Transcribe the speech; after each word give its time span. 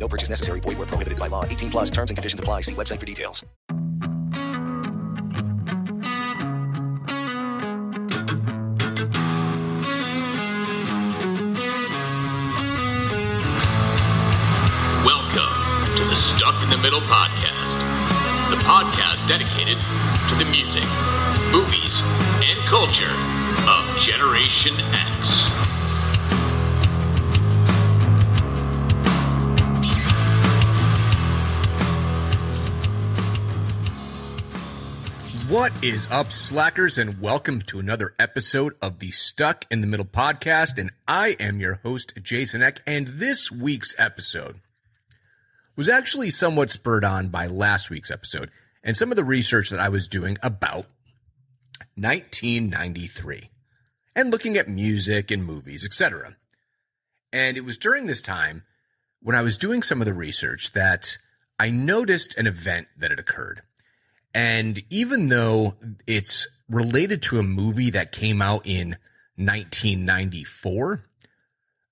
No 0.00 0.08
purchase 0.08 0.30
necessary. 0.30 0.60
Void 0.60 0.78
where 0.78 0.86
prohibited 0.86 1.18
by 1.18 1.28
law. 1.28 1.44
18 1.44 1.70
plus 1.70 1.90
terms 1.90 2.10
and 2.10 2.16
conditions 2.16 2.40
apply. 2.40 2.62
See 2.62 2.74
website 2.74 2.98
for 2.98 3.06
details. 3.06 3.44
Welcome 15.04 15.96
to 15.96 16.04
the 16.04 16.16
Stuck 16.16 16.62
in 16.64 16.70
the 16.70 16.78
Middle 16.78 17.00
podcast, 17.02 17.76
the 18.48 18.56
podcast 18.64 19.28
dedicated 19.28 19.76
to 20.30 20.34
the 20.36 20.50
music, 20.50 20.84
movies, 21.52 22.00
and 22.40 22.58
culture 22.60 23.12
of 23.68 23.98
Generation 23.98 24.74
X. 24.94 25.79
What 35.50 35.72
is 35.82 36.06
up, 36.12 36.30
slackers, 36.30 36.96
and 36.96 37.20
welcome 37.20 37.60
to 37.62 37.80
another 37.80 38.14
episode 38.20 38.76
of 38.80 39.00
the 39.00 39.10
Stuck 39.10 39.66
in 39.68 39.80
the 39.80 39.88
Middle 39.88 40.06
podcast. 40.06 40.78
And 40.78 40.92
I 41.08 41.34
am 41.40 41.58
your 41.58 41.80
host, 41.82 42.12
Jason 42.22 42.62
Eck. 42.62 42.82
And 42.86 43.08
this 43.08 43.50
week's 43.50 43.92
episode 43.98 44.60
was 45.74 45.88
actually 45.88 46.30
somewhat 46.30 46.70
spurred 46.70 47.04
on 47.04 47.30
by 47.30 47.48
last 47.48 47.90
week's 47.90 48.12
episode 48.12 48.52
and 48.84 48.96
some 48.96 49.10
of 49.10 49.16
the 49.16 49.24
research 49.24 49.70
that 49.70 49.80
I 49.80 49.88
was 49.88 50.06
doing 50.06 50.38
about 50.40 50.86
1993 51.96 53.50
and 54.14 54.30
looking 54.30 54.56
at 54.56 54.68
music 54.68 55.32
and 55.32 55.44
movies, 55.44 55.84
etc. 55.84 56.36
And 57.32 57.56
it 57.56 57.64
was 57.64 57.76
during 57.76 58.06
this 58.06 58.22
time 58.22 58.62
when 59.20 59.34
I 59.34 59.42
was 59.42 59.58
doing 59.58 59.82
some 59.82 60.00
of 60.00 60.06
the 60.06 60.14
research 60.14 60.74
that 60.74 61.18
I 61.58 61.70
noticed 61.70 62.38
an 62.38 62.46
event 62.46 62.86
that 62.96 63.10
had 63.10 63.18
occurred. 63.18 63.62
And 64.34 64.82
even 64.90 65.28
though 65.28 65.74
it's 66.06 66.46
related 66.68 67.22
to 67.22 67.38
a 67.38 67.42
movie 67.42 67.90
that 67.90 68.12
came 68.12 68.40
out 68.40 68.66
in 68.66 68.96
1994, 69.36 71.04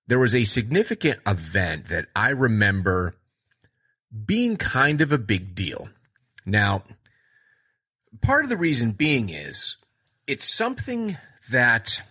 there 0.07 0.19
was 0.19 0.35
a 0.35 0.45
significant 0.45 1.21
event 1.27 1.89
that 1.89 2.07
I 2.15 2.31
remember 2.31 3.17
being 4.25 4.57
kind 4.57 5.01
of 5.01 5.13
a 5.13 5.19
big 5.19 5.55
deal. 5.55 5.89
Now, 6.47 6.85
part 8.23 8.45
of 8.45 8.51
the 8.51 8.57
reason 8.57 8.93
being 8.93 9.29
is 9.29 9.77
it's 10.27 10.45
something 10.45 11.19
that 11.51 12.03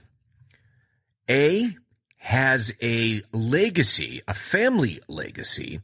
A 1.30 1.76
has 2.18 2.74
a 2.82 3.22
legacy, 3.32 4.22
a 4.28 4.34
family 4.34 5.00
legacy, 5.08 5.80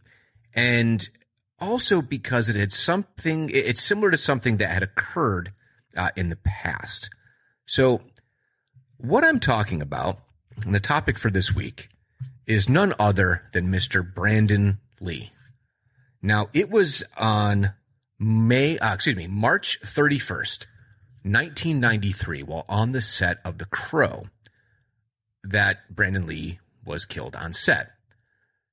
and 0.53 1.09
also 1.59 2.01
because 2.01 2.49
it 2.49 2.55
had 2.55 2.73
something, 2.73 3.49
it's 3.53 3.81
similar 3.81 4.11
to 4.11 4.17
something 4.17 4.57
that 4.57 4.69
had 4.69 4.83
occurred 4.83 5.53
uh, 5.95 6.09
in 6.15 6.29
the 6.29 6.35
past. 6.35 7.09
So, 7.65 8.01
what 8.97 9.23
I'm 9.23 9.39
talking 9.39 9.81
about, 9.81 10.19
and 10.65 10.73
the 10.73 10.79
topic 10.79 11.17
for 11.17 11.29
this 11.29 11.53
week, 11.53 11.89
is 12.45 12.69
none 12.69 12.93
other 12.99 13.43
than 13.53 13.71
Mr. 13.71 14.03
Brandon 14.03 14.79
Lee. 14.99 15.31
Now, 16.21 16.49
it 16.53 16.69
was 16.69 17.03
on 17.17 17.73
May, 18.19 18.77
uh, 18.77 18.93
excuse 18.93 19.15
me, 19.15 19.27
March 19.27 19.79
31st, 19.81 20.67
1993, 21.23 22.43
while 22.43 22.65
on 22.69 22.91
the 22.91 23.01
set 23.01 23.39
of 23.43 23.57
The 23.57 23.65
Crow, 23.65 24.27
that 25.43 25.93
Brandon 25.93 26.25
Lee 26.25 26.59
was 26.85 27.05
killed 27.05 27.35
on 27.35 27.53
set. 27.53 27.91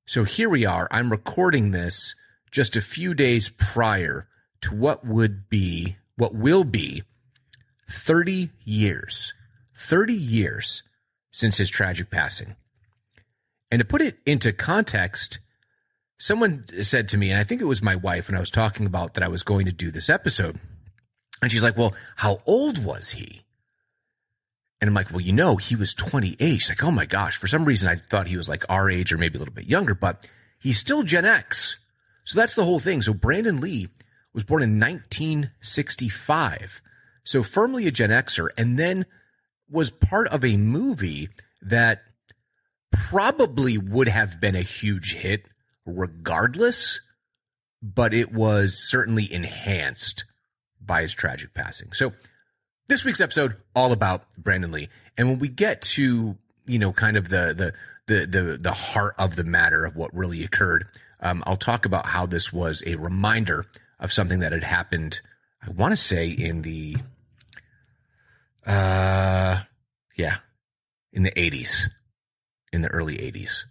So 0.06 0.24
here 0.24 0.48
we 0.48 0.64
are. 0.64 0.88
I'm 0.90 1.10
recording 1.10 1.70
this 1.70 2.14
just 2.50 2.76
a 2.76 2.80
few 2.80 3.14
days 3.14 3.48
prior 3.48 4.28
to 4.62 4.74
what 4.74 5.04
would 5.06 5.48
be, 5.48 5.96
what 6.16 6.34
will 6.34 6.64
be 6.64 7.02
30 7.88 8.50
years, 8.64 9.34
30 9.74 10.12
years 10.12 10.82
since 11.30 11.56
his 11.56 11.70
tragic 11.70 12.10
passing. 12.10 12.56
And 13.70 13.78
to 13.78 13.84
put 13.84 14.02
it 14.02 14.18
into 14.26 14.52
context, 14.52 15.38
someone 16.18 16.64
said 16.82 17.08
to 17.08 17.16
me, 17.16 17.30
and 17.30 17.38
I 17.38 17.44
think 17.44 17.60
it 17.60 17.66
was 17.66 17.82
my 17.82 17.96
wife 17.96 18.28
when 18.28 18.36
I 18.36 18.40
was 18.40 18.50
talking 18.50 18.86
about 18.86 19.14
that 19.14 19.24
I 19.24 19.28
was 19.28 19.42
going 19.42 19.66
to 19.66 19.72
do 19.72 19.90
this 19.90 20.10
episode. 20.10 20.58
And 21.40 21.50
she's 21.50 21.62
like, 21.62 21.76
well, 21.76 21.94
how 22.16 22.38
old 22.46 22.84
was 22.84 23.10
he? 23.10 23.42
And 24.80 24.88
I'm 24.88 24.94
like, 24.94 25.10
well, 25.10 25.20
you 25.20 25.32
know, 25.32 25.56
he 25.56 25.76
was 25.76 25.94
28. 25.94 26.38
She's 26.38 26.68
like, 26.68 26.82
oh 26.82 26.90
my 26.90 27.06
gosh. 27.06 27.36
For 27.36 27.46
some 27.46 27.64
reason, 27.64 27.88
I 27.88 27.96
thought 27.96 28.28
he 28.28 28.36
was 28.36 28.48
like 28.48 28.64
our 28.68 28.90
age 28.90 29.12
or 29.12 29.18
maybe 29.18 29.36
a 29.36 29.38
little 29.38 29.54
bit 29.54 29.66
younger, 29.66 29.94
but 29.94 30.26
he's 30.58 30.78
still 30.78 31.02
Gen 31.02 31.24
X. 31.24 31.76
So 32.24 32.38
that's 32.38 32.54
the 32.54 32.64
whole 32.64 32.80
thing. 32.80 33.02
So 33.02 33.14
Brandon 33.14 33.60
Lee 33.60 33.88
was 34.32 34.44
born 34.44 34.62
in 34.62 34.78
1965. 34.78 36.82
So 37.24 37.42
firmly 37.42 37.86
a 37.86 37.90
Gen 37.90 38.10
Xer 38.10 38.48
and 38.56 38.78
then 38.78 39.06
was 39.68 39.90
part 39.90 40.28
of 40.28 40.44
a 40.44 40.56
movie 40.56 41.28
that 41.62 42.02
probably 42.92 43.78
would 43.78 44.08
have 44.08 44.40
been 44.40 44.56
a 44.56 44.62
huge 44.62 45.14
hit 45.14 45.46
regardless, 45.86 47.00
but 47.82 48.14
it 48.14 48.32
was 48.32 48.78
certainly 48.78 49.32
enhanced 49.32 50.24
by 50.80 51.02
his 51.02 51.14
tragic 51.14 51.54
passing. 51.54 51.92
So 51.92 52.12
this 52.88 53.04
week's 53.04 53.20
episode 53.20 53.56
all 53.74 53.92
about 53.92 54.24
Brandon 54.36 54.72
Lee. 54.72 54.88
And 55.16 55.28
when 55.28 55.38
we 55.38 55.48
get 55.48 55.82
to, 55.82 56.36
you 56.66 56.78
know, 56.78 56.92
kind 56.92 57.16
of 57.16 57.28
the 57.28 57.54
the 57.54 57.72
the 58.06 58.26
the, 58.26 58.58
the 58.60 58.72
heart 58.72 59.14
of 59.18 59.36
the 59.36 59.44
matter 59.44 59.84
of 59.84 59.96
what 59.96 60.14
really 60.14 60.42
occurred, 60.42 60.86
um, 61.20 61.42
I'll 61.46 61.56
talk 61.56 61.86
about 61.86 62.06
how 62.06 62.26
this 62.26 62.52
was 62.52 62.82
a 62.86 62.96
reminder 62.96 63.66
of 63.98 64.12
something 64.12 64.40
that 64.40 64.52
had 64.52 64.64
happened. 64.64 65.20
I 65.62 65.70
want 65.70 65.92
to 65.92 65.96
say 65.96 66.28
in 66.28 66.62
the, 66.62 66.96
uh, 68.66 69.60
yeah, 70.16 70.36
in 71.12 71.22
the 71.22 71.32
80s, 71.32 71.90
in 72.72 72.82
the 72.82 72.88
early 72.88 73.16
80s. 73.18 73.64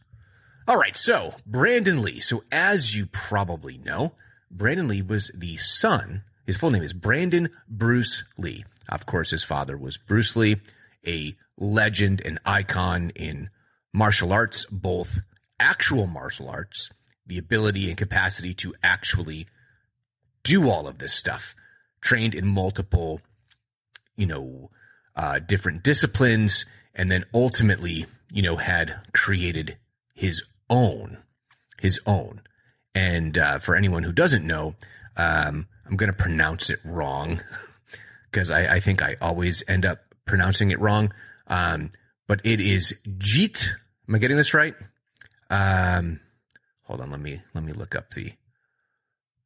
All 0.67 0.77
right, 0.77 0.95
so 0.95 1.33
Brandon 1.47 2.03
Lee. 2.03 2.19
So 2.19 2.43
as 2.51 2.95
you 2.95 3.07
probably 3.07 3.77
know, 3.77 4.13
Brandon 4.51 4.87
Lee 4.87 5.01
was 5.01 5.31
the 5.33 5.57
son. 5.57 6.23
His 6.45 6.57
full 6.57 6.71
name 6.71 6.83
is 6.83 6.93
Brandon 6.93 7.49
Bruce 7.67 8.23
Lee. 8.37 8.65
Of 8.87 9.05
course, 9.05 9.31
his 9.31 9.43
father 9.43 9.77
was 9.77 9.97
Bruce 9.97 10.35
Lee, 10.35 10.57
a 11.05 11.35
legend 11.57 12.21
and 12.23 12.39
icon 12.45 13.11
in 13.15 13.49
martial 13.93 14.31
arts, 14.31 14.65
both 14.65 15.21
actual 15.59 16.07
martial 16.07 16.49
arts, 16.49 16.89
the 17.29 17.37
ability 17.37 17.87
and 17.87 17.97
capacity 17.97 18.53
to 18.55 18.73
actually 18.83 19.47
do 20.43 20.69
all 20.69 20.87
of 20.87 20.97
this 20.97 21.13
stuff, 21.13 21.55
trained 22.01 22.35
in 22.35 22.45
multiple, 22.45 23.21
you 24.17 24.25
know, 24.25 24.69
uh, 25.15 25.39
different 25.39 25.83
disciplines, 25.83 26.65
and 26.93 27.11
then 27.11 27.23
ultimately, 27.33 28.05
you 28.31 28.41
know, 28.41 28.57
had 28.57 28.99
created 29.13 29.77
his 30.13 30.43
own, 30.69 31.17
his 31.81 31.99
own. 32.05 32.41
And 32.93 33.37
uh, 33.37 33.59
for 33.59 33.75
anyone 33.75 34.03
who 34.03 34.11
doesn't 34.11 34.45
know, 34.45 34.75
um, 35.15 35.67
I'm 35.85 35.95
going 35.95 36.11
to 36.11 36.17
pronounce 36.17 36.69
it 36.69 36.79
wrong 36.83 37.41
because 38.31 38.51
I, 38.51 38.75
I, 38.75 38.79
think 38.79 39.01
I 39.01 39.15
always 39.21 39.63
end 39.67 39.85
up 39.85 39.99
pronouncing 40.25 40.71
it 40.71 40.79
wrong. 40.79 41.13
Um, 41.47 41.91
but 42.27 42.41
it 42.43 42.59
is 42.59 42.93
Jeet. 43.07 43.71
Am 44.07 44.15
I 44.15 44.17
getting 44.17 44.37
this 44.37 44.53
right? 44.53 44.75
Um, 45.49 46.19
hold 46.89 47.01
on. 47.01 47.11
Let 47.11 47.21
me 47.21 47.41
let 47.53 47.63
me 47.63 47.71
look 47.71 47.95
up 47.95 48.11
the 48.11 48.33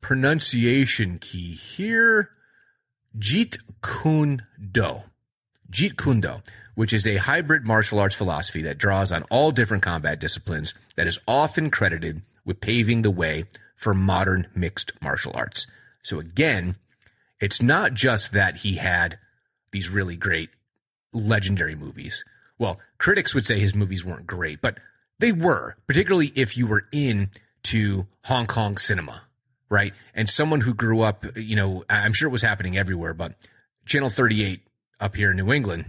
pronunciation 0.02 1.20
key 1.20 1.52
here. 1.52 2.30
Jeet 3.18 3.60
Kune 3.84 4.44
Do. 4.72 5.04
Jeet 5.70 5.98
Kune 5.98 6.22
Do, 6.22 6.42
which 6.74 6.94
is 6.94 7.06
a 7.06 7.18
hybrid 7.18 7.66
martial 7.66 8.00
arts 8.00 8.16
philosophy 8.16 8.64
that 8.64 8.80
draws 8.80 9.12
on 9.12 9.24
all 9.24 9.52
different 9.52 9.84
combat 9.84 10.20
disciplines 10.20 10.74
that 10.96 11.06
is 11.06 11.20
often 11.28 11.70
credited 11.70 12.22
with 12.46 12.62
paving 12.62 13.02
the 13.02 13.12
way 13.12 13.44
for 13.76 13.94
modern 13.94 14.48
mixed 14.56 14.94
martial 15.02 15.34
arts. 15.36 15.68
So 16.02 16.20
again, 16.20 16.78
it's 17.40 17.62
not 17.62 17.94
just 17.94 18.32
that 18.32 18.58
he 18.58 18.76
had 18.76 19.20
these 19.72 19.90
really 19.90 20.16
great 20.16 20.50
legendary 21.12 21.76
movies. 21.76 22.24
Well, 22.58 22.80
critics 22.98 23.36
would 23.36 23.46
say 23.46 23.60
his 23.60 23.76
movies 23.76 24.06
weren't 24.06 24.28
great, 24.28 24.62
but 24.62 24.78
they 25.20 25.32
were, 25.32 25.76
particularly 25.88 26.32
if 26.36 26.58
you 26.58 26.68
were 26.68 26.86
in 26.92 27.30
to 27.64 28.08
Hong 28.26 28.46
Kong 28.46 28.78
cinema, 28.78 29.24
right? 29.70 29.94
And 30.14 30.30
someone 30.30 30.62
who 30.62 30.74
grew 30.74 31.02
up, 31.02 31.26
you 31.38 31.56
know, 31.56 31.84
I'm 31.90 32.14
sure 32.14 32.28
it 32.28 32.32
was 32.32 32.42
happening 32.42 32.78
everywhere, 32.78 33.14
but 33.14 33.34
Channel 33.86 34.10
38 34.10 34.62
up 35.00 35.16
here 35.16 35.32
in 35.32 35.38
New 35.38 35.52
England, 35.52 35.86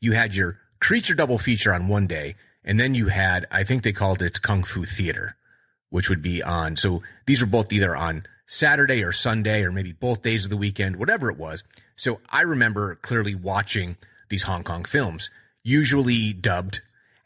you 0.00 0.12
had 0.12 0.34
your 0.34 0.58
creature 0.80 1.14
double 1.14 1.38
feature 1.38 1.74
on 1.74 1.88
one 1.88 2.06
day, 2.06 2.36
and 2.64 2.78
then 2.78 2.94
you 2.94 3.08
had, 3.08 3.46
I 3.50 3.64
think 3.64 3.82
they 3.82 3.92
called 3.92 4.22
it 4.22 4.42
Kung 4.42 4.62
Fu 4.62 4.84
Theater, 4.84 5.36
which 5.90 6.08
would 6.08 6.22
be 6.22 6.42
on. 6.42 6.76
So 6.76 7.02
these 7.26 7.40
were 7.40 7.46
both 7.46 7.72
either 7.72 7.94
on 7.96 8.24
Saturday 8.46 9.02
or 9.02 9.12
Sunday, 9.12 9.62
or 9.62 9.72
maybe 9.72 9.92
both 9.92 10.22
days 10.22 10.44
of 10.44 10.50
the 10.50 10.56
weekend, 10.56 10.96
whatever 10.96 11.30
it 11.30 11.38
was. 11.38 11.64
So 11.96 12.20
I 12.30 12.42
remember 12.42 12.96
clearly 12.96 13.34
watching 13.34 13.96
these 14.28 14.42
Hong 14.42 14.64
Kong 14.64 14.84
films, 14.84 15.30
usually 15.62 16.32
dubbed 16.32 16.80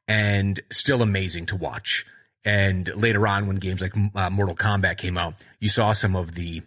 and 0.08 0.58
still 0.72 1.02
amazing 1.02 1.46
to 1.46 1.56
watch. 1.56 2.04
And 2.44 2.88
later 2.96 3.26
on, 3.28 3.46
when 3.46 3.56
games 3.56 3.82
like 3.82 3.92
uh, 4.14 4.30
Mortal 4.30 4.56
Kombat 4.56 4.96
came 4.96 5.18
out, 5.18 5.34
you 5.60 5.68
saw 5.68 5.92
some 5.92 6.16
of 6.16 6.32
the, 6.34 6.62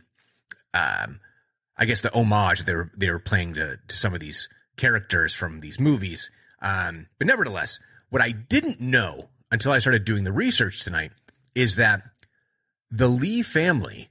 um, 0.74 1.20
I 1.76 1.86
guess 1.86 2.02
the 2.02 2.14
homage 2.14 2.66
they 2.66 2.76
were 2.76 2.92
they 2.96 3.10
were 3.10 3.20
playing 3.20 3.56
to 3.56 3.80
to 3.88 3.98
some 3.98 4.14
of 4.14 4.20
these 4.20 4.48
characters 4.78 5.34
from 5.34 5.60
these 5.60 5.80
movies. 5.80 6.30
Um, 6.62 7.08
but 7.18 7.28
nevertheless, 7.28 7.80
what 8.10 8.22
I 8.22 8.32
didn't 8.32 8.80
know 8.80 9.30
until 9.52 9.72
I 9.72 9.80
started 9.80 10.06
doing 10.06 10.24
the 10.24 10.32
research 10.32 10.84
tonight 10.84 11.12
is 11.56 11.78
that 11.78 12.04
the 12.92 13.08
Lee 13.08 13.42
family, 13.42 14.10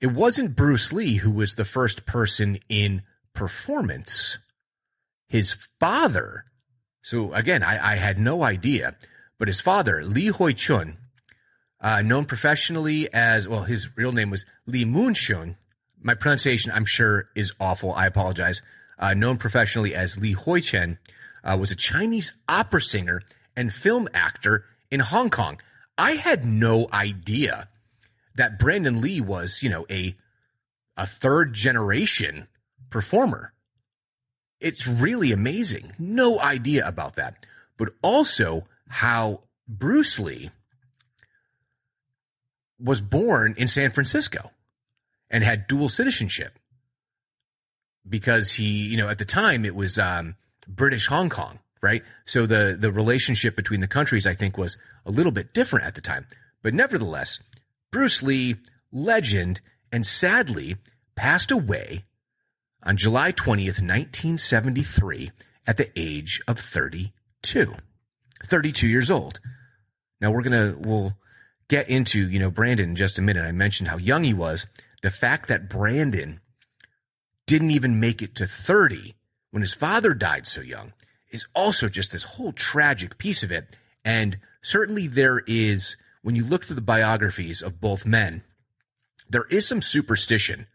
it 0.00 0.08
wasn't 0.08 0.56
Bruce 0.56 0.92
Lee 0.92 1.16
who 1.16 1.30
was 1.30 1.54
the 1.54 1.64
first 1.64 2.06
person 2.06 2.58
in 2.68 3.02
performance. 3.34 4.38
His 5.28 5.52
father. 5.52 6.44
So 7.08 7.32
again, 7.32 7.62
I, 7.62 7.92
I 7.92 7.96
had 7.96 8.18
no 8.18 8.42
idea, 8.42 8.94
but 9.38 9.48
his 9.48 9.62
father, 9.62 10.04
Lee 10.04 10.26
Hoi 10.26 10.52
Chun, 10.52 10.98
uh, 11.80 12.02
known 12.02 12.26
professionally 12.26 13.08
as, 13.14 13.48
well, 13.48 13.62
his 13.62 13.96
real 13.96 14.12
name 14.12 14.28
was 14.28 14.44
Lee 14.66 14.84
Moon 14.84 15.14
Shun. 15.14 15.56
My 16.02 16.12
pronunciation, 16.12 16.70
I'm 16.70 16.84
sure, 16.84 17.30
is 17.34 17.54
awful. 17.58 17.94
I 17.94 18.04
apologize. 18.04 18.60
Uh, 18.98 19.14
known 19.14 19.38
professionally 19.38 19.94
as 19.94 20.18
Lee 20.18 20.32
Hoi 20.32 20.60
Chen, 20.60 20.98
uh, 21.42 21.56
was 21.58 21.70
a 21.70 21.76
Chinese 21.76 22.34
opera 22.46 22.82
singer 22.82 23.22
and 23.56 23.72
film 23.72 24.06
actor 24.12 24.66
in 24.90 25.00
Hong 25.00 25.30
Kong. 25.30 25.62
I 25.96 26.10
had 26.12 26.44
no 26.44 26.88
idea 26.92 27.68
that 28.34 28.58
Brandon 28.58 29.00
Lee 29.00 29.22
was, 29.22 29.62
you 29.62 29.70
know, 29.70 29.86
a 29.88 30.14
a 30.94 31.06
third 31.06 31.54
generation 31.54 32.48
performer. 32.90 33.54
It's 34.60 34.86
really 34.86 35.32
amazing. 35.32 35.92
No 35.98 36.40
idea 36.40 36.86
about 36.86 37.16
that. 37.16 37.46
But 37.76 37.90
also 38.02 38.66
how 38.88 39.40
Bruce 39.68 40.18
Lee 40.18 40.50
was 42.80 43.00
born 43.00 43.54
in 43.56 43.68
San 43.68 43.90
Francisco 43.90 44.50
and 45.30 45.44
had 45.44 45.66
dual 45.66 45.88
citizenship 45.88 46.58
because 48.08 48.54
he, 48.54 48.86
you 48.86 48.96
know, 48.96 49.08
at 49.08 49.18
the 49.18 49.24
time 49.24 49.64
it 49.64 49.74
was 49.74 49.98
um, 49.98 50.36
British 50.66 51.06
Hong 51.06 51.28
Kong, 51.28 51.58
right? 51.82 52.02
So 52.24 52.46
the 52.46 52.76
the 52.78 52.92
relationship 52.92 53.56
between 53.56 53.80
the 53.80 53.88
countries, 53.88 54.26
I 54.26 54.34
think, 54.34 54.56
was 54.56 54.78
a 55.04 55.10
little 55.10 55.32
bit 55.32 55.52
different 55.52 55.86
at 55.86 55.94
the 55.94 56.00
time. 56.00 56.26
But 56.62 56.74
nevertheless, 56.74 57.38
Bruce 57.90 58.22
Lee, 58.22 58.56
legend, 58.92 59.60
and 59.92 60.06
sadly 60.06 60.76
passed 61.14 61.50
away 61.50 62.04
on 62.82 62.96
July 62.96 63.32
20th, 63.32 63.80
1973, 63.80 65.32
at 65.66 65.76
the 65.76 65.90
age 65.96 66.40
of 66.48 66.58
32. 66.58 67.74
32 68.44 68.88
years 68.88 69.10
old. 69.10 69.40
Now 70.20 70.30
we're 70.30 70.42
gonna 70.42 70.74
we'll 70.78 71.16
get 71.68 71.88
into, 71.88 72.28
you 72.28 72.38
know, 72.38 72.50
Brandon 72.50 72.90
in 72.90 72.96
just 72.96 73.18
a 73.18 73.22
minute. 73.22 73.44
I 73.44 73.52
mentioned 73.52 73.88
how 73.88 73.98
young 73.98 74.24
he 74.24 74.34
was. 74.34 74.66
The 75.02 75.10
fact 75.10 75.48
that 75.48 75.68
Brandon 75.68 76.40
didn't 77.46 77.70
even 77.70 78.00
make 78.00 78.22
it 78.22 78.34
to 78.36 78.46
30 78.46 79.14
when 79.50 79.62
his 79.62 79.74
father 79.74 80.14
died 80.14 80.46
so 80.46 80.60
young 80.60 80.92
is 81.30 81.46
also 81.54 81.88
just 81.88 82.12
this 82.12 82.22
whole 82.22 82.52
tragic 82.52 83.18
piece 83.18 83.42
of 83.42 83.52
it. 83.52 83.76
And 84.04 84.38
certainly 84.62 85.06
there 85.06 85.42
is, 85.46 85.96
when 86.22 86.34
you 86.34 86.44
look 86.44 86.64
through 86.64 86.76
the 86.76 86.82
biographies 86.82 87.62
of 87.62 87.80
both 87.80 88.06
men, 88.06 88.42
there 89.28 89.46
is 89.50 89.68
some 89.68 89.82
superstition 89.82 90.66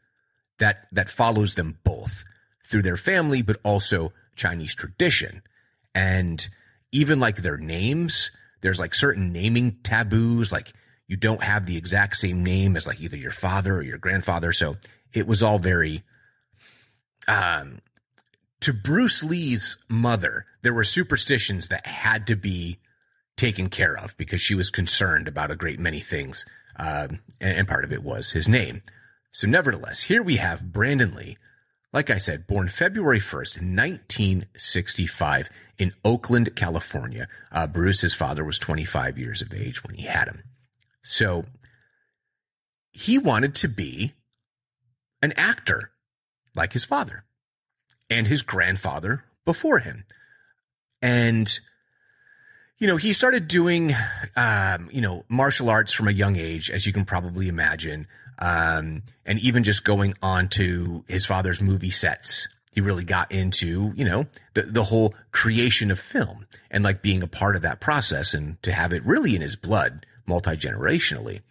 that, 0.63 0.87
that 0.93 1.09
follows 1.09 1.55
them 1.55 1.77
both 1.83 2.23
through 2.65 2.83
their 2.83 2.97
family, 2.97 3.41
but 3.41 3.57
also 3.63 4.13
Chinese 4.35 4.73
tradition. 4.73 5.41
And 5.93 6.47
even 6.93 7.19
like 7.19 7.37
their 7.37 7.57
names, 7.57 8.31
there's 8.61 8.79
like 8.79 8.95
certain 8.95 9.33
naming 9.33 9.77
taboos, 9.83 10.53
like 10.53 10.71
you 11.05 11.17
don't 11.17 11.43
have 11.43 11.65
the 11.65 11.75
exact 11.75 12.15
same 12.15 12.45
name 12.45 12.77
as 12.77 12.87
like 12.87 13.01
either 13.01 13.17
your 13.17 13.31
father 13.31 13.75
or 13.75 13.81
your 13.81 13.97
grandfather. 13.97 14.53
So 14.53 14.77
it 15.11 15.27
was 15.27 15.43
all 15.43 15.59
very, 15.59 16.01
um, 17.27 17.79
to 18.61 18.71
Bruce 18.71 19.21
Lee's 19.21 19.77
mother, 19.89 20.45
there 20.61 20.73
were 20.73 20.85
superstitions 20.85 21.67
that 21.67 21.85
had 21.85 22.25
to 22.27 22.37
be 22.37 22.79
taken 23.35 23.69
care 23.69 23.97
of 23.97 24.15
because 24.15 24.41
she 24.41 24.55
was 24.55 24.69
concerned 24.69 25.27
about 25.27 25.51
a 25.51 25.57
great 25.57 25.79
many 25.79 25.99
things. 25.99 26.45
Um, 26.77 27.19
and, 27.41 27.57
and 27.57 27.67
part 27.67 27.83
of 27.83 27.91
it 27.91 28.01
was 28.01 28.31
his 28.31 28.47
name. 28.47 28.81
So 29.33 29.47
nevertheless, 29.47 30.03
here 30.03 30.21
we 30.21 30.35
have 30.35 30.71
Brandon 30.71 31.15
Lee, 31.15 31.37
like 31.91 32.11
I 32.11 32.19
said, 32.19 32.45
born 32.45 32.67
February 32.67 33.19
1st, 33.19 33.57
1965 33.61 35.49
in 35.79 35.91
Oakland, 36.05 36.55
California. 36.55 37.27
Uh, 37.51 37.65
Bruce's 37.65 38.13
father 38.13 38.43
was 38.43 38.59
25 38.59 39.17
years 39.17 39.41
of 39.41 39.51
age 39.51 39.83
when 39.83 39.95
he 39.95 40.03
had 40.03 40.27
him. 40.27 40.43
So 41.01 41.45
he 42.91 43.17
wanted 43.17 43.55
to 43.55 43.67
be 43.67 44.13
an 45.23 45.33
actor 45.35 45.89
like 46.55 46.73
his 46.73 46.85
father 46.85 47.25
and 48.11 48.27
his 48.27 48.43
grandfather 48.43 49.23
before 49.45 49.79
him. 49.79 50.05
And, 51.01 51.59
you 52.77 52.85
know, 52.85 52.97
he 52.97 53.13
started 53.13 53.47
doing, 53.47 53.95
um, 54.35 54.89
you 54.91 55.01
know, 55.01 55.25
martial 55.27 55.71
arts 55.71 55.91
from 55.91 56.07
a 56.07 56.11
young 56.11 56.37
age, 56.37 56.69
as 56.69 56.85
you 56.85 56.93
can 56.93 57.03
probably 57.03 57.47
imagine. 57.47 58.07
Um, 58.39 59.03
and 59.25 59.39
even 59.39 59.63
just 59.63 59.83
going 59.83 60.15
on 60.21 60.49
to 60.49 61.05
his 61.07 61.25
father's 61.25 61.61
movie 61.61 61.91
sets. 61.91 62.47
He 62.71 62.81
really 62.81 63.03
got 63.03 63.31
into, 63.31 63.93
you 63.95 64.03
know, 64.03 64.25
the, 64.55 64.63
the 64.63 64.83
whole 64.85 65.13
creation 65.31 65.91
of 65.91 65.99
film 65.99 66.47
and 66.71 66.83
like 66.83 67.03
being 67.03 67.21
a 67.21 67.27
part 67.27 67.55
of 67.55 67.61
that 67.61 67.79
process 67.79 68.33
and 68.33 68.61
to 68.63 68.71
have 68.71 68.93
it 68.93 69.05
really 69.05 69.35
in 69.35 69.41
his 69.43 69.55
blood 69.55 70.05
multi 70.25 70.51
generationally. 70.51 71.41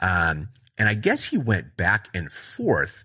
Um, 0.00 0.48
and 0.76 0.88
I 0.88 0.94
guess 0.94 1.24
he 1.24 1.38
went 1.38 1.76
back 1.76 2.08
and 2.12 2.30
forth 2.30 3.04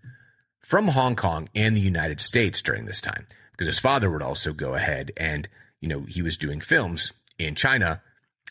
from 0.59 0.89
Hong 0.89 1.15
Kong 1.15 1.47
and 1.55 1.75
the 1.75 1.81
United 1.81 2.19
States 2.19 2.61
during 2.61 2.85
this 2.85 3.01
time 3.01 3.25
because 3.51 3.67
his 3.67 3.79
father 3.79 4.11
would 4.11 4.21
also 4.21 4.53
go 4.53 4.75
ahead 4.75 5.11
and, 5.15 5.47
you 5.79 5.87
know, 5.87 6.01
he 6.01 6.21
was 6.21 6.37
doing 6.37 6.59
films 6.59 7.13
in 7.39 7.55
China 7.55 8.01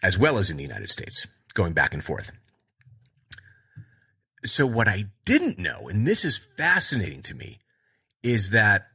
as 0.03 0.17
well 0.17 0.39
as 0.39 0.51
in 0.51 0.57
the 0.57 0.63
United 0.63 0.91
States, 0.91 1.27
going 1.53 1.73
back 1.73 1.93
and 1.93 2.03
forth. 2.03 2.33
So 4.45 4.67
what 4.67 4.89
I 4.89 5.05
didn't 5.25 5.59
know, 5.59 5.89
and 5.89 6.07
this 6.07 6.25
is 6.25 6.39
fascinating 6.39 7.23
to 7.23 7.35
me, 7.35 7.59
is 8.23 8.51
that, 8.51 8.87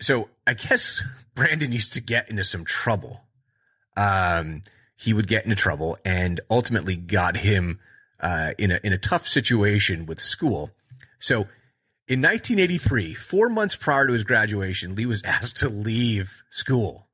so 0.00 0.28
I 0.46 0.54
guess 0.54 1.02
Brandon 1.34 1.72
used 1.72 1.92
to 1.94 2.00
get 2.00 2.30
into 2.30 2.44
some 2.44 2.64
trouble. 2.64 3.22
Um, 3.96 4.62
he 4.96 5.12
would 5.12 5.26
get 5.26 5.44
into 5.44 5.56
trouble 5.56 5.98
and 6.04 6.40
ultimately 6.50 6.96
got 6.96 7.36
him, 7.36 7.80
uh, 8.20 8.52
in 8.58 8.70
a, 8.70 8.80
in 8.82 8.92
a 8.92 8.98
tough 8.98 9.28
situation 9.28 10.06
with 10.06 10.20
school. 10.20 10.70
So 11.18 11.48
in 12.08 12.22
1983, 12.22 13.14
four 13.14 13.48
months 13.48 13.76
prior 13.76 14.06
to 14.06 14.12
his 14.12 14.24
graduation, 14.24 14.94
Lee 14.94 15.06
was 15.06 15.22
asked 15.24 15.58
to 15.58 15.68
leave 15.68 16.42
school. 16.50 17.08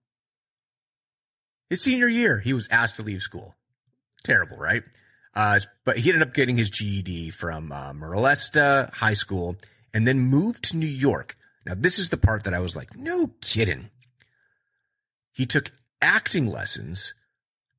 His 1.70 1.82
senior 1.82 2.08
year, 2.08 2.40
he 2.40 2.52
was 2.52 2.68
asked 2.68 2.96
to 2.96 3.02
leave 3.02 3.22
school. 3.22 3.54
Terrible, 4.22 4.58
right? 4.58 4.82
Uh, 5.34 5.60
but 5.84 5.98
he 5.98 6.10
ended 6.10 6.26
up 6.26 6.34
getting 6.34 6.56
his 6.56 6.70
GED 6.70 7.30
from 7.30 7.72
uh, 7.72 7.92
High 8.92 9.14
School 9.14 9.56
and 9.94 10.06
then 10.06 10.20
moved 10.20 10.64
to 10.64 10.76
New 10.76 10.86
York. 10.86 11.36
Now, 11.64 11.74
this 11.76 11.98
is 11.98 12.10
the 12.10 12.16
part 12.16 12.44
that 12.44 12.54
I 12.54 12.60
was 12.60 12.76
like, 12.76 12.96
no 12.96 13.30
kidding. 13.40 13.90
He 15.32 15.46
took 15.46 15.72
acting 16.00 16.46
lessons 16.46 17.14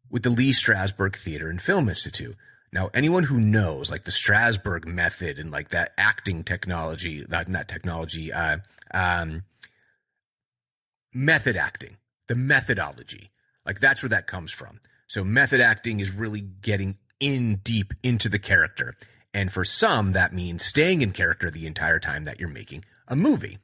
with 0.09 0.23
the 0.23 0.29
Lee 0.29 0.51
Strasberg 0.51 1.15
Theater 1.15 1.49
and 1.49 1.61
Film 1.61 1.89
Institute. 1.89 2.35
Now, 2.71 2.89
anyone 2.93 3.23
who 3.23 3.39
knows 3.39 3.91
like 3.91 4.05
the 4.05 4.11
Strasberg 4.11 4.85
method 4.85 5.37
and 5.37 5.51
like 5.51 5.69
that 5.69 5.93
acting 5.97 6.43
technology, 6.43 7.23
not, 7.29 7.47
not 7.47 7.67
technology, 7.67 8.33
uh, 8.33 8.57
um, 8.91 9.43
method 11.13 11.55
acting, 11.55 11.97
the 12.27 12.35
methodology, 12.35 13.29
like 13.65 13.79
that's 13.79 14.01
where 14.01 14.09
that 14.09 14.25
comes 14.25 14.51
from. 14.51 14.79
So 15.07 15.23
method 15.23 15.61
acting 15.61 15.99
is 15.99 16.11
really 16.11 16.41
getting 16.41 16.97
in 17.23 17.55
deep 17.63 17.93
into 18.03 18.27
the 18.27 18.37
character. 18.37 18.95
And 19.33 19.51
for 19.51 19.63
some, 19.63 20.11
that 20.11 20.33
means 20.33 20.65
staying 20.65 21.01
in 21.01 21.11
character 21.11 21.49
the 21.49 21.65
entire 21.65 21.97
time 21.97 22.25
that 22.25 22.37
you're 22.37 22.49
making 22.49 22.83
a 23.07 23.15
movie. 23.15 23.59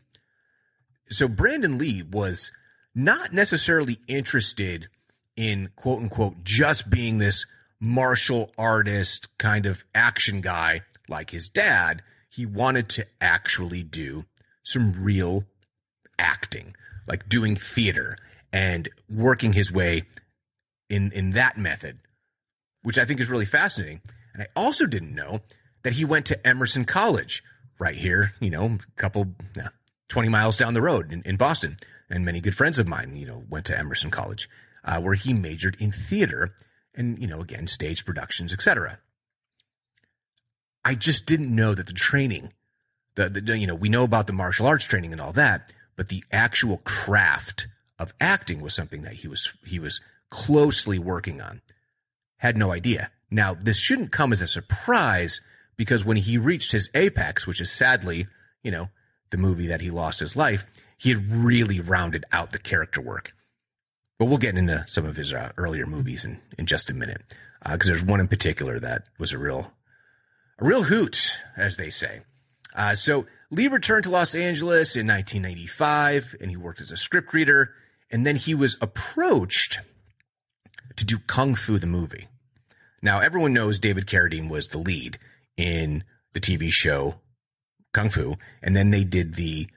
So 1.09 1.27
Brandon 1.27 1.77
Lee 1.77 2.01
was 2.01 2.53
not 2.95 3.33
necessarily 3.33 3.99
interested 4.07 4.87
in 5.35 5.71
quote 5.75 5.99
unquote 5.99 6.43
just 6.43 6.89
being 6.89 7.17
this 7.17 7.45
martial 7.81 8.49
artist 8.57 9.27
kind 9.37 9.65
of 9.65 9.83
action 9.93 10.39
guy 10.39 10.81
like 11.09 11.31
his 11.31 11.49
dad, 11.49 12.01
he 12.29 12.45
wanted 12.45 12.87
to 12.89 13.05
actually 13.19 13.83
do 13.83 14.25
some 14.63 15.03
real 15.03 15.43
acting, 16.17 16.75
like 17.07 17.27
doing 17.27 17.57
theater 17.57 18.15
and 18.53 18.87
working 19.09 19.53
his 19.53 19.69
way 19.69 20.03
in 20.89 21.11
in 21.11 21.31
that 21.31 21.57
method, 21.57 21.99
which 22.83 22.97
I 22.97 23.05
think 23.05 23.19
is 23.19 23.29
really 23.29 23.45
fascinating. 23.45 24.01
And 24.33 24.43
I 24.43 24.47
also 24.55 24.85
didn't 24.85 25.13
know 25.13 25.41
that 25.83 25.93
he 25.93 26.05
went 26.05 26.25
to 26.27 26.47
Emerson 26.47 26.85
College 26.85 27.43
right 27.79 27.95
here, 27.95 28.33
you 28.39 28.49
know, 28.49 28.65
a 28.65 28.79
couple 29.01 29.33
20 30.09 30.29
miles 30.29 30.57
down 30.57 30.73
the 30.73 30.81
road 30.81 31.11
in, 31.11 31.21
in 31.23 31.37
Boston. 31.37 31.77
And 32.09 32.25
many 32.25 32.41
good 32.41 32.55
friends 32.55 32.79
of 32.79 32.87
mine, 32.87 33.15
you 33.15 33.25
know, 33.25 33.43
went 33.49 33.65
to 33.67 33.77
Emerson 33.77 34.11
College, 34.11 34.49
uh, 34.83 34.99
where 34.99 35.13
he 35.13 35.33
majored 35.33 35.77
in 35.79 35.91
theater 35.91 36.53
and, 36.95 37.19
you 37.19 37.27
know, 37.27 37.39
again, 37.39 37.67
stage 37.67 38.05
productions, 38.05 38.51
etc. 38.51 38.99
I 40.83 40.95
just 40.95 41.25
didn't 41.25 41.53
know 41.53 41.75
that 41.75 41.87
the 41.87 41.93
training, 41.93 42.51
the, 43.15 43.29
the, 43.29 43.57
you 43.57 43.67
know, 43.67 43.75
we 43.75 43.89
know 43.89 44.03
about 44.03 44.27
the 44.27 44.33
martial 44.33 44.65
arts 44.65 44.85
training 44.85 45.11
and 45.11 45.21
all 45.21 45.33
that, 45.33 45.71
but 45.95 46.07
the 46.07 46.23
actual 46.31 46.77
craft 46.77 47.67
of 47.99 48.13
acting 48.19 48.61
was 48.61 48.73
something 48.73 49.01
that 49.03 49.13
he 49.13 49.27
was, 49.27 49.55
he 49.65 49.77
was 49.77 50.01
closely 50.29 50.97
working 50.97 51.41
on. 51.41 51.61
Had 52.39 52.57
no 52.57 52.71
idea. 52.71 53.11
Now, 53.29 53.53
this 53.53 53.77
shouldn't 53.77 54.11
come 54.11 54.33
as 54.33 54.41
a 54.41 54.47
surprise 54.47 55.39
because 55.77 56.03
when 56.03 56.17
he 56.17 56.37
reached 56.37 56.71
his 56.71 56.89
apex, 56.93 57.45
which 57.45 57.61
is 57.61 57.71
sadly, 57.71 58.27
you 58.63 58.71
know, 58.71 58.89
the 59.29 59.37
movie 59.37 59.67
that 59.67 59.81
he 59.81 59.89
lost 59.89 60.19
his 60.19 60.35
life, 60.35 60.65
he 60.97 61.09
had 61.09 61.31
really 61.31 61.79
rounded 61.79 62.25
out 62.31 62.51
the 62.51 62.59
character 62.59 62.99
work. 62.99 63.33
But 64.17 64.25
we'll 64.25 64.37
get 64.37 64.57
into 64.57 64.83
some 64.87 65.05
of 65.05 65.15
his 65.15 65.31
uh, 65.31 65.51
earlier 65.57 65.85
movies 65.85 66.25
in, 66.25 66.41
in 66.57 66.65
just 66.65 66.89
a 66.89 66.93
minute, 66.93 67.21
because 67.63 67.89
uh, 67.89 67.93
there's 67.93 68.03
one 68.03 68.19
in 68.19 68.27
particular 68.27 68.79
that 68.79 69.03
was 69.17 69.31
a 69.31 69.37
real, 69.37 69.71
a 70.59 70.65
real 70.65 70.83
hoot, 70.83 71.37
as 71.55 71.77
they 71.77 71.89
say. 71.89 72.21
Uh, 72.75 72.95
so 72.95 73.25
Lee 73.49 73.67
returned 73.67 74.03
to 74.03 74.09
Los 74.09 74.35
Angeles 74.35 74.95
in 74.95 75.07
1995, 75.07 76.35
and 76.41 76.49
he 76.49 76.57
worked 76.57 76.81
as 76.81 76.91
a 76.91 76.97
script 76.97 77.33
reader. 77.33 77.73
and 78.11 78.25
then 78.25 78.35
he 78.35 78.55
was 78.55 78.75
approached 78.81 79.79
to 80.99 81.05
do 81.05 81.17
Kung 81.19 81.55
Fu 81.55 81.77
the 81.77 81.87
movie. 81.87 82.27
Now, 83.01 83.19
everyone 83.19 83.53
knows 83.53 83.79
David 83.79 84.05
Carradine 84.05 84.49
was 84.49 84.69
the 84.69 84.77
lead 84.77 85.17
in 85.57 86.03
the 86.33 86.39
TV 86.39 86.71
show 86.71 87.15
Kung 87.93 88.09
Fu, 88.09 88.37
and 88.61 88.75
then 88.75 88.91
they 88.91 89.03
did 89.03 89.35
the 89.35 89.67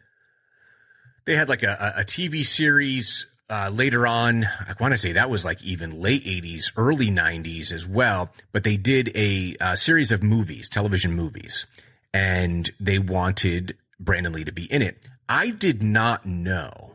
they 1.25 1.37
had 1.37 1.49
like 1.49 1.63
a, 1.63 1.95
a 1.99 2.05
TV 2.05 2.45
series 2.45 3.27
uh, 3.49 3.71
later 3.73 4.07
on. 4.07 4.45
I 4.45 4.75
want 4.81 4.93
to 4.93 4.99
say 4.99 5.13
that 5.13 5.31
was 5.31 5.45
like 5.45 5.63
even 5.63 6.01
late 6.01 6.25
'80s, 6.25 6.73
early 6.77 7.11
'90s 7.11 7.73
as 7.73 7.87
well. 7.87 8.31
But 8.51 8.65
they 8.65 8.77
did 8.77 9.11
a, 9.15 9.57
a 9.61 9.77
series 9.77 10.11
of 10.11 10.23
movies, 10.23 10.69
television 10.69 11.15
movies, 11.15 11.67
and 12.13 12.71
they 12.81 12.99
wanted 12.99 13.77
Brandon 14.01 14.33
Lee 14.33 14.45
to 14.45 14.53
be 14.53 14.65
in 14.65 14.83
it. 14.83 15.07
I 15.29 15.51
did 15.51 15.83
not 15.83 16.27
know 16.27 16.92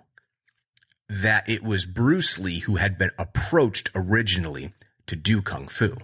that 1.09 1.47
it 1.47 1.63
was 1.63 1.85
Bruce 1.85 2.37
Lee 2.37 2.59
who 2.59 2.75
had 2.75 2.97
been 2.97 3.11
approached 3.17 3.89
originally 3.95 4.73
to 5.05 5.15
do 5.15 5.41
Kung 5.41 5.67
Fu. 5.67 5.95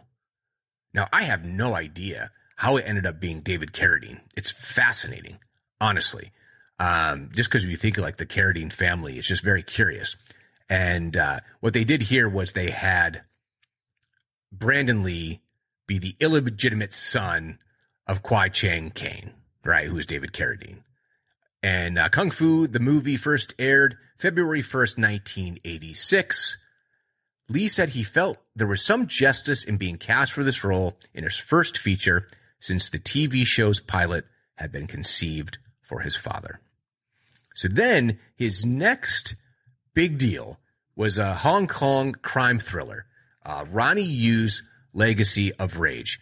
Now, 0.94 1.08
I 1.12 1.24
have 1.24 1.44
no 1.44 1.76
idea 1.76 2.32
how 2.58 2.78
it 2.78 2.86
ended 2.88 3.06
up 3.06 3.20
being 3.20 3.42
David 3.42 3.74
Carradine. 3.74 4.22
It's 4.38 4.52
fascinating, 4.52 5.40
honestly. 5.82 6.32
Um, 6.80 7.30
just 7.34 7.50
because 7.50 7.66
you 7.66 7.76
think 7.76 7.98
of 7.98 8.04
like 8.04 8.18
the 8.18 8.26
Carradine 8.26 8.72
family, 8.72 9.18
it's 9.18 9.28
just 9.28 9.44
very 9.44 9.64
curious. 9.64 10.16
And 10.70 11.18
uh, 11.18 11.40
what 11.60 11.74
they 11.74 11.84
did 11.84 12.04
here 12.04 12.30
was 12.30 12.52
they 12.52 12.70
had 12.70 13.24
Brandon 14.52 15.04
Lee 15.04 15.42
be 15.88 16.00
the 16.00 16.16
illegitimate 16.20 16.94
son 16.94 17.60
of 18.08 18.24
Kwai 18.24 18.50
Chang 18.50 18.92
Caine, 18.92 19.32
right? 19.66 19.88
Who's 19.88 20.06
David 20.06 20.32
Carradine. 20.32 20.84
And 21.64 21.98
uh, 21.98 22.10
Kung 22.10 22.30
Fu, 22.30 22.68
the 22.68 22.82
movie 22.82 23.16
first 23.16 23.56
aired 23.58 23.98
February 24.18 24.62
1st, 24.62 24.98
1986. 24.98 26.58
Lee 27.48 27.70
said 27.70 27.90
he 27.90 28.04
felt 28.04 28.38
there 28.54 28.68
was 28.68 28.84
some 28.84 29.08
justice 29.08 29.64
in 29.64 29.78
being 29.78 29.98
cast 29.98 30.34
for 30.34 30.44
this 30.44 30.64
role 30.64 30.98
in 31.14 31.24
his 31.24 31.38
first 31.38 31.78
feature 31.78 32.28
since 32.60 32.90
the 32.90 33.00
TV 33.00 33.46
show's 33.46 33.80
pilot 33.80 34.26
had 34.56 34.72
been 34.72 34.88
conceived 34.88 35.58
for 35.82 36.02
his 36.02 36.16
father. 36.16 36.60
So 37.56 37.70
then 37.70 38.20
his 38.36 38.66
next 38.66 39.36
big 39.94 40.18
deal 40.18 40.60
was 40.96 41.18
a 41.18 41.36
Hong 41.36 41.68
Kong 41.68 42.14
crime 42.14 42.60
thriller, 42.60 43.06
uh, 43.46 43.66
Ronnie 43.70 44.04
Yu's 44.04 44.64
Legacy 44.94 45.54
of 45.54 45.80
Rage. 45.80 46.20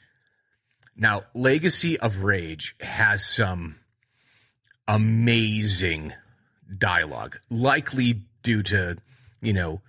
Now, 0.95 1.23
Legacy 1.33 1.99
of 1.99 2.23
Rage 2.23 2.75
has 2.81 3.25
some 3.25 3.77
amazing 4.91 6.13
dialogue, 6.77 7.39
likely 7.49 8.21
due 8.43 8.61
to, 8.63 8.97
you 9.41 9.53
know, 9.53 9.81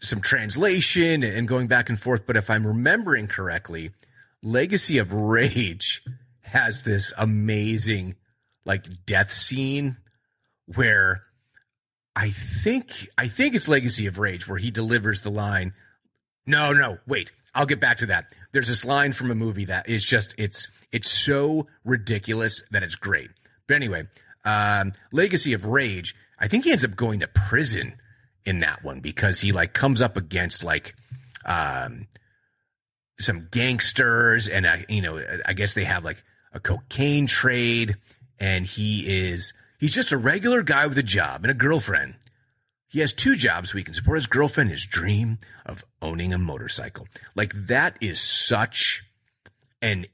some 0.00 0.20
translation 0.20 1.24
and 1.24 1.48
going 1.48 1.66
back 1.66 1.88
and 1.88 2.00
forth. 2.00 2.26
But 2.26 2.36
if 2.36 2.48
I'm 2.48 2.66
remembering 2.66 3.26
correctly, 3.26 3.90
Legacy 4.42 4.98
of 4.98 5.12
Rage 5.12 6.02
has 6.42 6.82
this 6.82 7.12
amazing 7.18 8.14
like 8.64 9.04
death 9.06 9.32
scene 9.32 9.96
where 10.66 11.24
I 12.14 12.30
think 12.30 13.08
I 13.18 13.26
think 13.26 13.54
it's 13.54 13.68
Legacy 13.68 14.06
of 14.06 14.18
Rage 14.18 14.46
where 14.46 14.58
he 14.58 14.70
delivers 14.70 15.22
the 15.22 15.30
line. 15.30 15.74
No, 16.46 16.72
no, 16.72 16.98
wait. 17.06 17.32
I'll 17.54 17.66
get 17.66 17.80
back 17.80 17.96
to 17.98 18.06
that. 18.06 18.32
There's 18.52 18.68
this 18.68 18.84
line 18.84 19.12
from 19.12 19.32
a 19.32 19.34
movie 19.34 19.64
that 19.64 19.88
is 19.88 20.04
just 20.04 20.34
it's 20.38 20.68
it's 20.92 21.10
so 21.10 21.66
ridiculous 21.84 22.62
that 22.70 22.84
it's 22.84 22.94
great. 22.94 23.30
But 23.70 23.76
anyway, 23.76 24.08
um, 24.44 24.90
Legacy 25.12 25.52
of 25.52 25.64
Rage. 25.64 26.16
I 26.40 26.48
think 26.48 26.64
he 26.64 26.72
ends 26.72 26.84
up 26.84 26.96
going 26.96 27.20
to 27.20 27.28
prison 27.28 28.00
in 28.44 28.58
that 28.60 28.82
one 28.82 28.98
because 28.98 29.42
he 29.42 29.52
like 29.52 29.74
comes 29.74 30.02
up 30.02 30.16
against 30.16 30.64
like 30.64 30.96
um 31.44 32.08
some 33.20 33.46
gangsters 33.52 34.48
and 34.48 34.66
uh, 34.66 34.78
you 34.88 35.00
know 35.00 35.22
I 35.46 35.52
guess 35.52 35.74
they 35.74 35.84
have 35.84 36.04
like 36.04 36.24
a 36.52 36.58
cocaine 36.58 37.26
trade 37.26 37.94
and 38.40 38.66
he 38.66 39.28
is 39.28 39.52
he's 39.78 39.94
just 39.94 40.10
a 40.10 40.16
regular 40.16 40.64
guy 40.64 40.88
with 40.88 40.98
a 40.98 41.04
job 41.04 41.44
and 41.44 41.50
a 41.52 41.54
girlfriend. 41.54 42.16
He 42.88 42.98
has 42.98 43.14
two 43.14 43.36
jobs 43.36 43.70
so 43.70 43.78
he 43.78 43.84
can 43.84 43.94
support 43.94 44.16
his 44.16 44.26
girlfriend, 44.26 44.70
his 44.70 44.84
dream 44.84 45.38
of 45.64 45.84
owning 46.02 46.34
a 46.34 46.38
motorcycle. 46.38 47.06
Like 47.36 47.52
that 47.52 47.98
is 48.00 48.20
such 48.20 49.04
an 49.80 50.06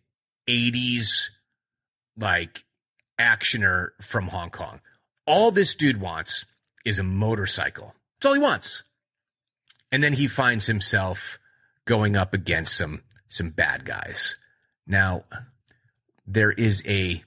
80s 0.47 1.31
like 2.19 2.66
actioner 3.19 3.91
from 4.01 4.29
Hong 4.29 4.51
Kong. 4.51 4.81
All 5.27 5.51
this 5.51 5.75
dude 5.75 6.01
wants 6.01 6.47
is 6.85 6.99
a 6.99 7.05
motorcycle. 7.05 7.95
That's 8.17 8.27
all 8.27 8.35
he 8.35 8.41
wants. 8.41 8.83
And 9.91 10.03
then 10.03 10.15
he 10.15 10.27
finds 10.27 10.67
himself 10.67 11.39
going 11.85 12.17
up 12.17 12.35
against 12.35 12.77
some 12.77 13.03
some 13.29 13.51
bad 13.51 13.85
guys. 13.85 14.37
Now, 14.87 15.25
there 16.27 16.53
is 16.53 16.85
a 16.87 17.25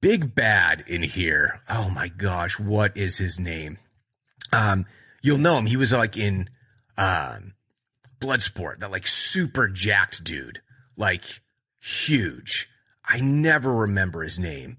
big 0.00 0.34
bad 0.34 0.84
in 0.86 1.02
here. 1.02 1.60
Oh 1.68 1.90
my 1.90 2.08
gosh, 2.08 2.58
what 2.58 2.96
is 2.96 3.18
his 3.18 3.38
name? 3.38 3.78
Um, 4.52 4.86
you'll 5.22 5.38
know 5.38 5.56
him. 5.58 5.66
He 5.66 5.76
was 5.76 5.92
like 5.92 6.16
in 6.16 6.48
um, 6.96 7.54
Bloodsport, 8.20 8.78
that 8.78 8.90
like 8.90 9.06
super 9.06 9.68
jacked 9.68 10.24
dude, 10.24 10.60
like 10.96 11.24
huge. 11.80 12.68
I 13.04 13.20
never 13.20 13.72
remember 13.72 14.22
his 14.22 14.38
name. 14.38 14.78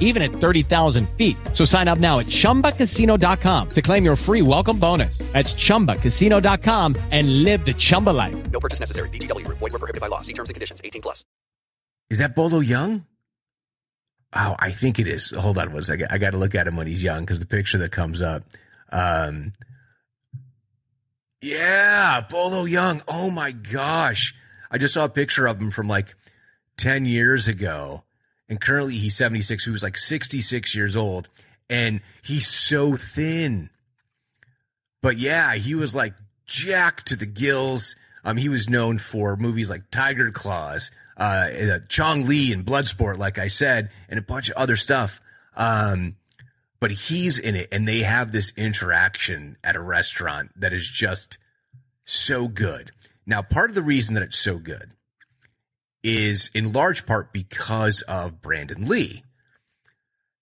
even 0.00 0.22
at 0.22 0.30
30,000 0.30 1.08
feet. 1.10 1.36
So 1.52 1.64
sign 1.64 1.86
up 1.86 1.98
now 1.98 2.18
at 2.18 2.26
chumbacasino.com 2.26 3.70
to 3.70 3.82
claim 3.82 4.04
your 4.04 4.16
free 4.16 4.42
welcome 4.42 4.78
bonus. 4.80 5.18
That's 5.32 5.54
chumbacasino.com 5.54 6.96
and 7.12 7.44
live 7.44 7.64
the 7.64 7.74
Chumba 7.74 8.10
life. 8.10 8.50
No 8.50 8.58
purchase 8.58 8.80
necessary. 8.80 9.10
VGW, 9.10 9.46
void, 9.46 9.60
were 9.60 9.78
prohibited 9.78 10.00
by 10.00 10.08
law. 10.08 10.22
See 10.22 10.32
terms 10.32 10.48
and 10.48 10.54
conditions 10.54 10.80
18 10.82 11.02
plus. 11.02 11.24
Is 12.10 12.18
that 12.18 12.34
Bolo 12.34 12.60
Yeung? 12.60 13.04
Oh, 14.34 14.56
I 14.58 14.70
think 14.70 14.98
it 14.98 15.06
is. 15.06 15.30
Hold 15.30 15.58
on 15.58 15.72
one 15.72 15.82
second. 15.82 16.08
I 16.10 16.18
got 16.18 16.30
to 16.30 16.38
look 16.38 16.54
at 16.54 16.66
him 16.66 16.76
when 16.76 16.86
he's 16.86 17.02
young 17.02 17.22
because 17.22 17.38
the 17.38 17.46
picture 17.46 17.78
that 17.78 17.92
comes 17.92 18.20
up. 18.20 18.44
Um, 18.90 19.52
yeah, 21.40 22.22
Bolo 22.28 22.66
Yeung. 22.66 23.02
Oh 23.08 23.30
my 23.30 23.52
gosh. 23.52 24.34
I 24.70 24.78
just 24.78 24.94
saw 24.94 25.04
a 25.04 25.08
picture 25.08 25.46
of 25.46 25.58
him 25.60 25.70
from 25.70 25.88
like 25.88 26.14
10 26.76 27.06
years 27.06 27.48
ago 27.48 28.04
and 28.48 28.60
currently 28.60 28.96
he's 28.96 29.16
76, 29.16 29.64
who's 29.64 29.82
like 29.82 29.96
66 29.96 30.74
years 30.74 30.96
old, 30.96 31.28
and 31.68 32.00
he's 32.22 32.46
so 32.46 32.96
thin. 32.96 33.70
But 35.02 35.18
yeah, 35.18 35.54
he 35.54 35.74
was 35.74 35.94
like 35.94 36.14
jacked 36.46 37.06
to 37.08 37.16
the 37.16 37.26
gills. 37.26 37.94
Um, 38.24 38.36
he 38.36 38.48
was 38.48 38.68
known 38.68 38.98
for 38.98 39.36
movies 39.36 39.70
like 39.70 39.90
Tiger 39.90 40.30
Claws, 40.30 40.90
uh, 41.16 41.48
uh, 41.72 41.78
Chong 41.88 42.26
Li 42.26 42.52
and 42.52 42.64
Bloodsport, 42.64 43.18
like 43.18 43.38
I 43.38 43.48
said, 43.48 43.90
and 44.08 44.18
a 44.18 44.22
bunch 44.22 44.48
of 44.48 44.56
other 44.56 44.76
stuff. 44.76 45.20
Um, 45.56 46.16
but 46.80 46.90
he's 46.90 47.38
in 47.38 47.56
it 47.56 47.68
and 47.72 47.86
they 47.86 48.00
have 48.00 48.32
this 48.32 48.52
interaction 48.56 49.56
at 49.64 49.76
a 49.76 49.80
restaurant 49.80 50.50
that 50.56 50.72
is 50.72 50.88
just 50.88 51.38
so 52.04 52.48
good. 52.48 52.92
Now, 53.26 53.42
part 53.42 53.70
of 53.70 53.74
the 53.74 53.82
reason 53.82 54.14
that 54.14 54.22
it's 54.22 54.38
so 54.38 54.58
good 54.58 54.92
is 56.08 56.50
in 56.54 56.72
large 56.72 57.06
part 57.06 57.32
because 57.32 58.02
of 58.02 58.40
Brandon 58.40 58.86
Lee. 58.88 59.24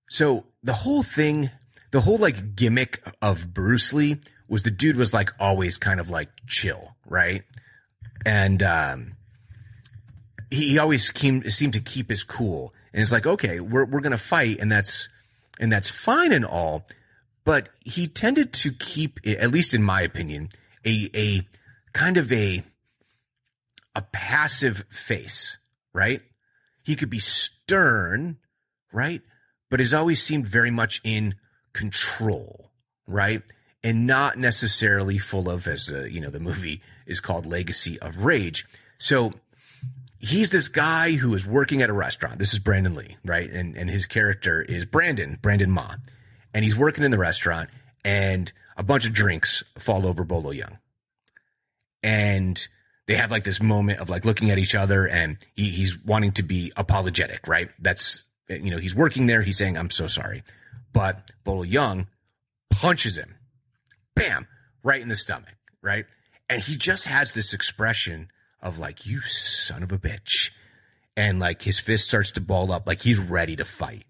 So 0.08 0.46
the 0.62 0.72
whole 0.72 1.02
thing, 1.02 1.50
the 1.90 2.00
whole 2.00 2.18
like 2.18 2.54
gimmick 2.54 3.02
of 3.20 3.52
Bruce 3.52 3.92
Lee 3.92 4.18
was 4.48 4.62
the 4.62 4.70
dude 4.70 4.96
was 4.96 5.12
like 5.12 5.30
always 5.40 5.78
kind 5.78 5.98
of 5.98 6.08
like 6.10 6.30
chill, 6.46 6.96
right? 7.04 7.42
And, 8.24 8.62
um, 8.62 9.16
he, 10.50 10.78
always 10.78 11.10
came, 11.10 11.48
seemed 11.50 11.74
to 11.74 11.80
keep 11.80 12.08
his 12.08 12.22
cool. 12.22 12.72
And 12.92 13.02
it's 13.02 13.12
like, 13.12 13.26
okay, 13.26 13.58
we're, 13.58 13.84
we're 13.84 14.00
to 14.12 14.18
fight 14.18 14.58
and 14.60 14.70
that's, 14.70 15.08
and 15.58 15.72
that's 15.72 15.90
fine 15.90 16.32
and 16.32 16.44
all. 16.44 16.86
But 17.44 17.68
he 17.84 18.06
tended 18.06 18.52
to 18.54 18.70
keep, 18.72 19.20
at 19.26 19.50
least 19.50 19.74
in 19.74 19.82
my 19.82 20.02
opinion, 20.02 20.50
a, 20.84 21.10
a 21.14 21.46
kind 21.92 22.16
of 22.16 22.32
a, 22.32 22.62
a 23.96 24.02
passive 24.02 24.84
face, 24.90 25.56
right? 25.92 26.20
He 26.84 26.94
could 26.94 27.10
be 27.10 27.18
stern, 27.18 28.36
right? 28.92 29.22
But 29.70 29.80
has 29.80 29.94
always 29.94 30.22
seemed 30.22 30.46
very 30.46 30.70
much 30.70 31.00
in 31.02 31.34
control, 31.72 32.70
right? 33.08 33.42
And 33.82 34.06
not 34.06 34.38
necessarily 34.38 35.18
full 35.18 35.50
of, 35.50 35.66
as 35.66 35.92
uh, 35.92 36.04
you 36.04 36.20
know, 36.20 36.30
the 36.30 36.38
movie 36.38 36.82
is 37.06 37.20
called 37.20 37.46
Legacy 37.46 37.98
of 38.00 38.24
Rage. 38.24 38.66
So 38.98 39.32
he's 40.20 40.50
this 40.50 40.68
guy 40.68 41.12
who 41.12 41.34
is 41.34 41.46
working 41.46 41.82
at 41.82 41.90
a 41.90 41.94
restaurant. 41.94 42.38
This 42.38 42.52
is 42.52 42.58
Brandon 42.58 42.94
Lee, 42.94 43.16
right? 43.24 43.50
And 43.50 43.76
and 43.76 43.88
his 43.88 44.06
character 44.06 44.62
is 44.62 44.84
Brandon, 44.84 45.38
Brandon 45.40 45.70
Ma. 45.70 45.96
And 46.52 46.64
he's 46.64 46.76
working 46.76 47.04
in 47.04 47.10
the 47.10 47.18
restaurant 47.18 47.70
and 48.04 48.52
a 48.76 48.82
bunch 48.82 49.06
of 49.06 49.12
drinks 49.12 49.62
fall 49.78 50.06
over 50.06 50.24
Bolo 50.24 50.52
Yeung. 50.52 50.78
And 52.02 52.66
they 53.06 53.14
have 53.14 53.30
like 53.30 53.44
this 53.44 53.62
moment 53.62 54.00
of 54.00 54.10
like 54.10 54.24
looking 54.24 54.50
at 54.50 54.58
each 54.58 54.74
other 54.74 55.06
and 55.06 55.38
he, 55.54 55.70
he's 55.70 55.96
wanting 56.04 56.32
to 56.32 56.42
be 56.42 56.72
apologetic, 56.76 57.46
right? 57.46 57.70
That's, 57.78 58.24
you 58.48 58.70
know, 58.70 58.78
he's 58.78 58.94
working 58.94 59.26
there. 59.26 59.42
He's 59.42 59.58
saying, 59.58 59.78
I'm 59.78 59.90
so 59.90 60.08
sorry. 60.08 60.42
But 60.92 61.30
Bolo 61.44 61.64
Yeung 61.64 62.06
punches 62.70 63.16
him, 63.16 63.36
bam, 64.14 64.46
right 64.82 65.00
in 65.00 65.08
the 65.08 65.14
stomach, 65.14 65.54
right? 65.82 66.06
And 66.48 66.62
he 66.62 66.76
just 66.76 67.06
has 67.06 67.32
this 67.32 67.54
expression 67.54 68.30
of 68.60 68.78
like, 68.78 69.06
you 69.06 69.20
son 69.20 69.82
of 69.82 69.92
a 69.92 69.98
bitch. 69.98 70.50
And 71.16 71.38
like 71.38 71.62
his 71.62 71.78
fist 71.78 72.06
starts 72.06 72.32
to 72.32 72.40
ball 72.40 72.72
up, 72.72 72.86
like 72.86 73.02
he's 73.02 73.18
ready 73.18 73.56
to 73.56 73.64
fight. 73.64 74.04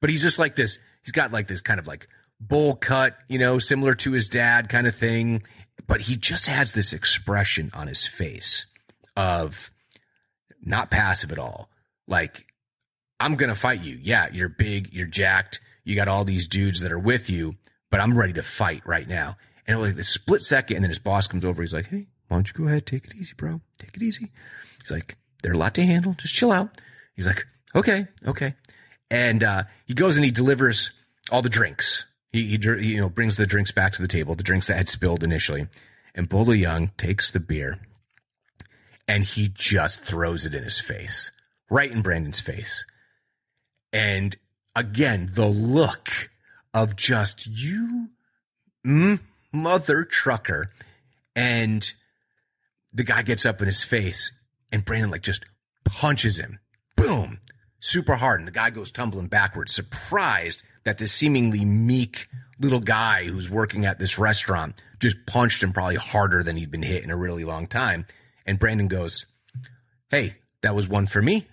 But 0.00 0.10
he's 0.10 0.22
just 0.22 0.38
like 0.38 0.54
this, 0.54 0.78
he's 1.02 1.12
got 1.12 1.32
like 1.32 1.48
this 1.48 1.60
kind 1.60 1.80
of 1.80 1.86
like 1.86 2.08
bowl 2.40 2.74
cut, 2.76 3.16
you 3.28 3.38
know, 3.38 3.58
similar 3.58 3.94
to 3.96 4.12
his 4.12 4.28
dad 4.28 4.68
kind 4.68 4.86
of 4.86 4.94
thing 4.94 5.42
but 5.86 6.02
he 6.02 6.16
just 6.16 6.46
has 6.46 6.72
this 6.72 6.92
expression 6.92 7.70
on 7.74 7.86
his 7.86 8.06
face 8.06 8.66
of 9.16 9.70
not 10.62 10.90
passive 10.90 11.32
at 11.32 11.38
all. 11.38 11.70
Like, 12.06 12.46
I'm 13.18 13.36
going 13.36 13.48
to 13.48 13.58
fight 13.58 13.82
you. 13.82 13.98
Yeah, 14.02 14.28
you're 14.32 14.48
big, 14.48 14.92
you're 14.92 15.06
jacked, 15.06 15.60
you 15.84 15.94
got 15.94 16.08
all 16.08 16.24
these 16.24 16.48
dudes 16.48 16.80
that 16.80 16.92
are 16.92 16.98
with 16.98 17.30
you, 17.30 17.56
but 17.90 18.00
I'm 18.00 18.16
ready 18.18 18.32
to 18.34 18.42
fight 18.42 18.82
right 18.84 19.08
now. 19.08 19.36
And 19.66 19.76
it 19.76 19.80
was 19.80 19.90
like 19.90 19.96
the 19.96 20.04
split 20.04 20.42
second, 20.42 20.76
and 20.76 20.84
then 20.84 20.90
his 20.90 20.98
boss 20.98 21.26
comes 21.26 21.44
over. 21.44 21.62
He's 21.62 21.74
like, 21.74 21.88
Hey, 21.88 22.06
why 22.28 22.36
don't 22.36 22.48
you 22.48 22.54
go 22.54 22.68
ahead? 22.68 22.86
Take 22.86 23.06
it 23.06 23.14
easy, 23.16 23.34
bro. 23.36 23.60
Take 23.78 23.96
it 23.96 24.02
easy. 24.02 24.30
He's 24.80 24.90
like, 24.90 25.16
They're 25.42 25.52
a 25.52 25.58
lot 25.58 25.74
to 25.74 25.82
handle. 25.82 26.14
Just 26.14 26.34
chill 26.34 26.52
out. 26.52 26.80
He's 27.14 27.26
like, 27.26 27.44
Okay, 27.74 28.06
okay. 28.26 28.54
And, 29.10 29.42
uh, 29.42 29.64
he 29.86 29.94
goes 29.94 30.16
and 30.16 30.24
he 30.24 30.30
delivers 30.30 30.90
all 31.30 31.42
the 31.42 31.48
drinks 31.48 32.04
he, 32.36 32.56
he, 32.56 32.86
you 32.86 33.00
know, 33.00 33.08
brings 33.08 33.36
the 33.36 33.46
drinks 33.46 33.72
back 33.72 33.92
to 33.92 34.02
the 34.02 34.08
table, 34.08 34.34
the 34.34 34.42
drinks 34.42 34.66
that 34.66 34.76
had 34.76 34.88
spilled 34.88 35.24
initially. 35.24 35.68
And 36.14 36.28
Bolo 36.28 36.52
Yeung 36.52 36.96
takes 36.96 37.30
the 37.30 37.40
beer 37.40 37.78
and 39.08 39.24
he 39.24 39.48
just 39.52 40.00
throws 40.00 40.46
it 40.46 40.54
in 40.54 40.64
his 40.64 40.80
face, 40.80 41.30
right 41.70 41.90
in 41.90 42.02
Brandon's 42.02 42.40
face. 42.40 42.86
And 43.92 44.36
again, 44.74 45.30
the 45.34 45.46
look 45.46 46.30
of 46.74 46.96
just 46.96 47.46
you 47.46 48.08
mm, 48.84 49.20
mother 49.52 50.04
trucker. 50.04 50.70
And 51.34 51.92
the 52.92 53.04
guy 53.04 53.22
gets 53.22 53.44
up 53.44 53.60
in 53.60 53.66
his 53.66 53.84
face 53.84 54.32
and 54.72 54.84
Brandon 54.84 55.10
like 55.10 55.22
just 55.22 55.44
punches 55.84 56.38
him. 56.38 56.58
Boom. 56.96 57.40
Super 57.78 58.16
hard. 58.16 58.40
And 58.40 58.48
the 58.48 58.52
guy 58.52 58.70
goes 58.70 58.90
tumbling 58.90 59.28
backwards, 59.28 59.74
surprised 59.74 60.62
that 60.86 60.98
this 60.98 61.12
seemingly 61.12 61.64
meek 61.64 62.28
little 62.60 62.78
guy 62.78 63.24
who's 63.24 63.50
working 63.50 63.84
at 63.84 63.98
this 63.98 64.20
restaurant 64.20 64.80
just 65.00 65.16
punched 65.26 65.60
him 65.60 65.72
probably 65.72 65.96
harder 65.96 66.44
than 66.44 66.56
he'd 66.56 66.70
been 66.70 66.80
hit 66.80 67.02
in 67.02 67.10
a 67.10 67.16
really 67.16 67.42
long 67.42 67.66
time. 67.66 68.06
And 68.46 68.56
Brandon 68.56 68.86
goes, 68.86 69.26
Hey, 70.10 70.36
that 70.62 70.76
was 70.76 70.88
one 70.88 71.08
for 71.08 71.20
me, 71.20 71.48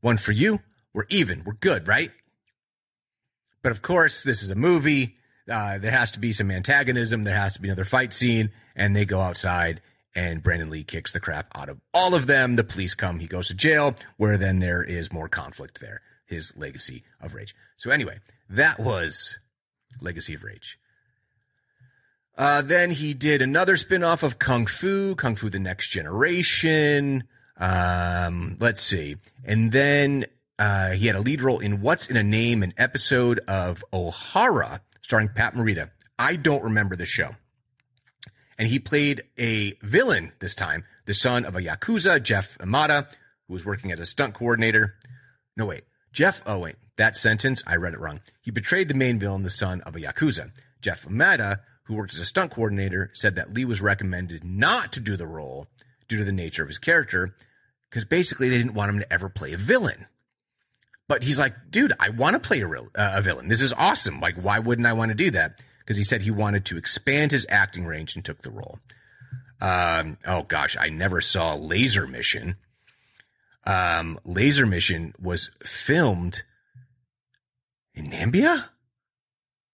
one 0.00 0.16
for 0.16 0.32
you. 0.32 0.60
We're 0.94 1.04
even. 1.10 1.44
We're 1.44 1.52
good, 1.52 1.86
right? 1.88 2.10
But 3.62 3.72
of 3.72 3.82
course, 3.82 4.22
this 4.22 4.42
is 4.42 4.50
a 4.50 4.54
movie. 4.54 5.16
Uh, 5.48 5.76
there 5.76 5.90
has 5.90 6.12
to 6.12 6.18
be 6.18 6.32
some 6.32 6.50
antagonism. 6.50 7.24
There 7.24 7.36
has 7.36 7.54
to 7.54 7.60
be 7.60 7.68
another 7.68 7.84
fight 7.84 8.14
scene. 8.14 8.50
And 8.74 8.96
they 8.96 9.04
go 9.04 9.20
outside 9.20 9.82
and 10.16 10.42
Brandon 10.42 10.70
Lee 10.70 10.84
kicks 10.84 11.12
the 11.12 11.20
crap 11.20 11.48
out 11.54 11.68
of 11.68 11.78
all 11.92 12.14
of 12.14 12.26
them. 12.26 12.56
The 12.56 12.64
police 12.64 12.94
come. 12.94 13.18
He 13.18 13.26
goes 13.26 13.48
to 13.48 13.54
jail 13.54 13.94
where 14.16 14.38
then 14.38 14.58
there 14.58 14.82
is 14.82 15.12
more 15.12 15.28
conflict 15.28 15.80
there. 15.80 16.00
His 16.30 16.56
legacy 16.56 17.02
of 17.20 17.34
rage. 17.34 17.56
So 17.76 17.90
anyway, 17.90 18.20
that 18.48 18.78
was 18.78 19.38
Legacy 20.00 20.34
of 20.34 20.44
Rage. 20.44 20.78
Uh, 22.38 22.62
then 22.62 22.92
he 22.92 23.14
did 23.14 23.42
another 23.42 23.76
spin-off 23.76 24.22
of 24.22 24.38
Kung 24.38 24.66
Fu, 24.66 25.16
Kung 25.16 25.34
Fu 25.34 25.50
The 25.50 25.58
Next 25.58 25.88
Generation. 25.88 27.24
Um, 27.58 28.56
let's 28.60 28.80
see. 28.80 29.16
And 29.44 29.72
then, 29.72 30.26
uh, 30.56 30.92
he 30.92 31.08
had 31.08 31.16
a 31.16 31.20
lead 31.20 31.42
role 31.42 31.58
in 31.58 31.80
What's 31.80 32.08
in 32.08 32.16
a 32.16 32.22
Name, 32.22 32.62
an 32.62 32.74
episode 32.78 33.40
of 33.48 33.84
Ohara 33.92 34.80
starring 35.02 35.30
Pat 35.30 35.54
Morita. 35.56 35.90
I 36.16 36.36
don't 36.36 36.62
remember 36.62 36.94
the 36.94 37.06
show. 37.06 37.34
And 38.56 38.68
he 38.68 38.78
played 38.78 39.24
a 39.36 39.72
villain 39.82 40.32
this 40.38 40.54
time, 40.54 40.84
the 41.06 41.14
son 41.14 41.44
of 41.44 41.56
a 41.56 41.60
Yakuza, 41.60 42.22
Jeff 42.22 42.56
Imada, 42.58 43.12
who 43.48 43.54
was 43.54 43.66
working 43.66 43.90
as 43.90 43.98
a 43.98 44.06
stunt 44.06 44.34
coordinator. 44.34 44.94
No, 45.56 45.66
wait. 45.66 45.82
Jeff, 46.12 46.42
Owing, 46.46 46.76
that 46.96 47.16
sentence, 47.16 47.62
I 47.66 47.76
read 47.76 47.94
it 47.94 48.00
wrong. 48.00 48.20
He 48.42 48.50
betrayed 48.50 48.88
the 48.88 48.94
main 48.94 49.18
villain, 49.18 49.42
the 49.42 49.50
son 49.50 49.80
of 49.82 49.96
a 49.96 50.00
Yakuza. 50.00 50.50
Jeff 50.82 51.06
Imada, 51.06 51.60
who 51.84 51.94
worked 51.94 52.14
as 52.14 52.20
a 52.20 52.24
stunt 52.24 52.50
coordinator, 52.52 53.10
said 53.14 53.36
that 53.36 53.54
Lee 53.54 53.64
was 53.64 53.80
recommended 53.80 54.44
not 54.44 54.92
to 54.92 55.00
do 55.00 55.16
the 55.16 55.26
role 55.26 55.66
due 56.08 56.18
to 56.18 56.24
the 56.24 56.32
nature 56.32 56.62
of 56.62 56.68
his 56.68 56.78
character, 56.78 57.34
because 57.88 58.04
basically 58.04 58.48
they 58.48 58.58
didn't 58.58 58.74
want 58.74 58.90
him 58.90 58.98
to 58.98 59.12
ever 59.12 59.28
play 59.28 59.52
a 59.52 59.56
villain. 59.56 60.06
But 61.08 61.24
he's 61.24 61.38
like, 61.38 61.54
dude, 61.70 61.92
I 61.98 62.10
want 62.10 62.34
to 62.34 62.40
play 62.40 62.60
a, 62.60 62.66
real, 62.66 62.88
uh, 62.94 63.14
a 63.16 63.22
villain. 63.22 63.48
This 63.48 63.60
is 63.60 63.72
awesome. 63.72 64.20
Like, 64.20 64.36
why 64.36 64.58
wouldn't 64.58 64.86
I 64.86 64.92
want 64.92 65.10
to 65.10 65.16
do 65.16 65.30
that? 65.32 65.60
Because 65.80 65.96
he 65.96 66.04
said 66.04 66.22
he 66.22 66.30
wanted 66.30 66.64
to 66.66 66.76
expand 66.76 67.32
his 67.32 67.46
acting 67.48 67.84
range 67.84 68.14
and 68.14 68.24
took 68.24 68.42
the 68.42 68.50
role. 68.50 68.78
Um, 69.60 70.18
oh 70.26 70.44
gosh, 70.44 70.76
I 70.78 70.88
never 70.88 71.20
saw 71.20 71.54
Laser 71.54 72.06
Mission 72.06 72.56
um, 73.66 74.18
Laser 74.24 74.66
Mission 74.66 75.14
was 75.20 75.50
filmed 75.62 76.42
in 77.94 78.10
Nambia? 78.10 78.68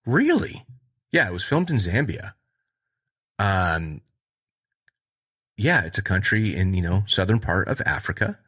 Really? 0.04 0.64
Yeah, 1.12 1.28
it 1.28 1.32
was 1.32 1.44
filmed 1.44 1.70
in 1.70 1.76
Zambia. 1.76 2.34
Um, 3.38 4.00
yeah, 5.56 5.84
it's 5.84 5.98
a 5.98 6.02
country 6.02 6.54
in, 6.54 6.74
you 6.74 6.82
know, 6.82 7.04
southern 7.06 7.40
part 7.40 7.68
of 7.68 7.80
Africa. 7.86 8.38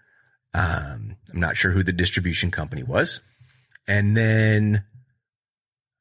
Um, 0.54 1.16
I'm 1.32 1.40
not 1.40 1.56
sure 1.56 1.72
who 1.72 1.82
the 1.82 1.92
distribution 1.92 2.50
company 2.50 2.82
was. 2.82 3.20
And 3.86 4.16
then, 4.16 4.84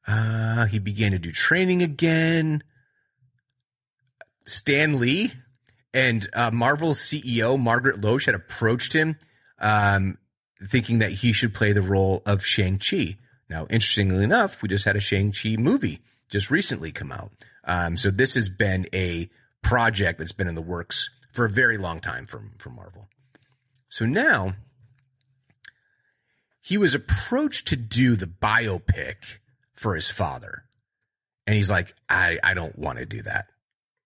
uh, 0.06 0.66
he 0.66 0.78
began 0.78 1.12
to 1.12 1.18
do 1.18 1.32
training 1.32 1.82
again. 1.82 2.62
Stan 4.46 4.98
Lee 4.98 5.32
and 5.92 6.28
uh, 6.34 6.50
Marvel 6.50 6.90
CEO 6.90 7.58
Margaret 7.58 8.00
Loesch 8.00 8.26
had 8.26 8.34
approached 8.34 8.92
him 8.92 9.16
um, 9.58 10.18
thinking 10.62 10.98
that 10.98 11.12
he 11.12 11.32
should 11.32 11.54
play 11.54 11.72
the 11.72 11.82
role 11.82 12.22
of 12.26 12.44
Shang-Chi. 12.44 13.16
Now, 13.48 13.66
interestingly 13.70 14.24
enough, 14.24 14.62
we 14.62 14.68
just 14.68 14.84
had 14.84 14.96
a 14.96 15.00
Shang-Chi 15.00 15.56
movie 15.56 16.00
just 16.28 16.50
recently 16.50 16.92
come 16.92 17.12
out. 17.12 17.32
Um, 17.64 17.96
so 17.96 18.10
this 18.10 18.34
has 18.34 18.48
been 18.48 18.86
a 18.92 19.30
project 19.62 20.18
that's 20.18 20.32
been 20.32 20.48
in 20.48 20.54
the 20.54 20.62
works 20.62 21.10
for 21.32 21.44
a 21.44 21.50
very 21.50 21.78
long 21.78 22.00
time 22.00 22.26
from, 22.26 22.52
from 22.58 22.74
Marvel. 22.74 23.08
So 23.88 24.04
now 24.04 24.54
he 26.60 26.76
was 26.76 26.94
approached 26.94 27.66
to 27.68 27.76
do 27.76 28.16
the 28.16 28.26
biopic 28.26 29.38
for 29.72 29.94
his 29.94 30.10
father. 30.10 30.64
And 31.46 31.56
he's 31.56 31.70
like, 31.70 31.94
I, 32.08 32.38
I 32.44 32.54
don't 32.54 32.78
want 32.78 32.98
to 32.98 33.06
do 33.06 33.22
that. 33.22 33.46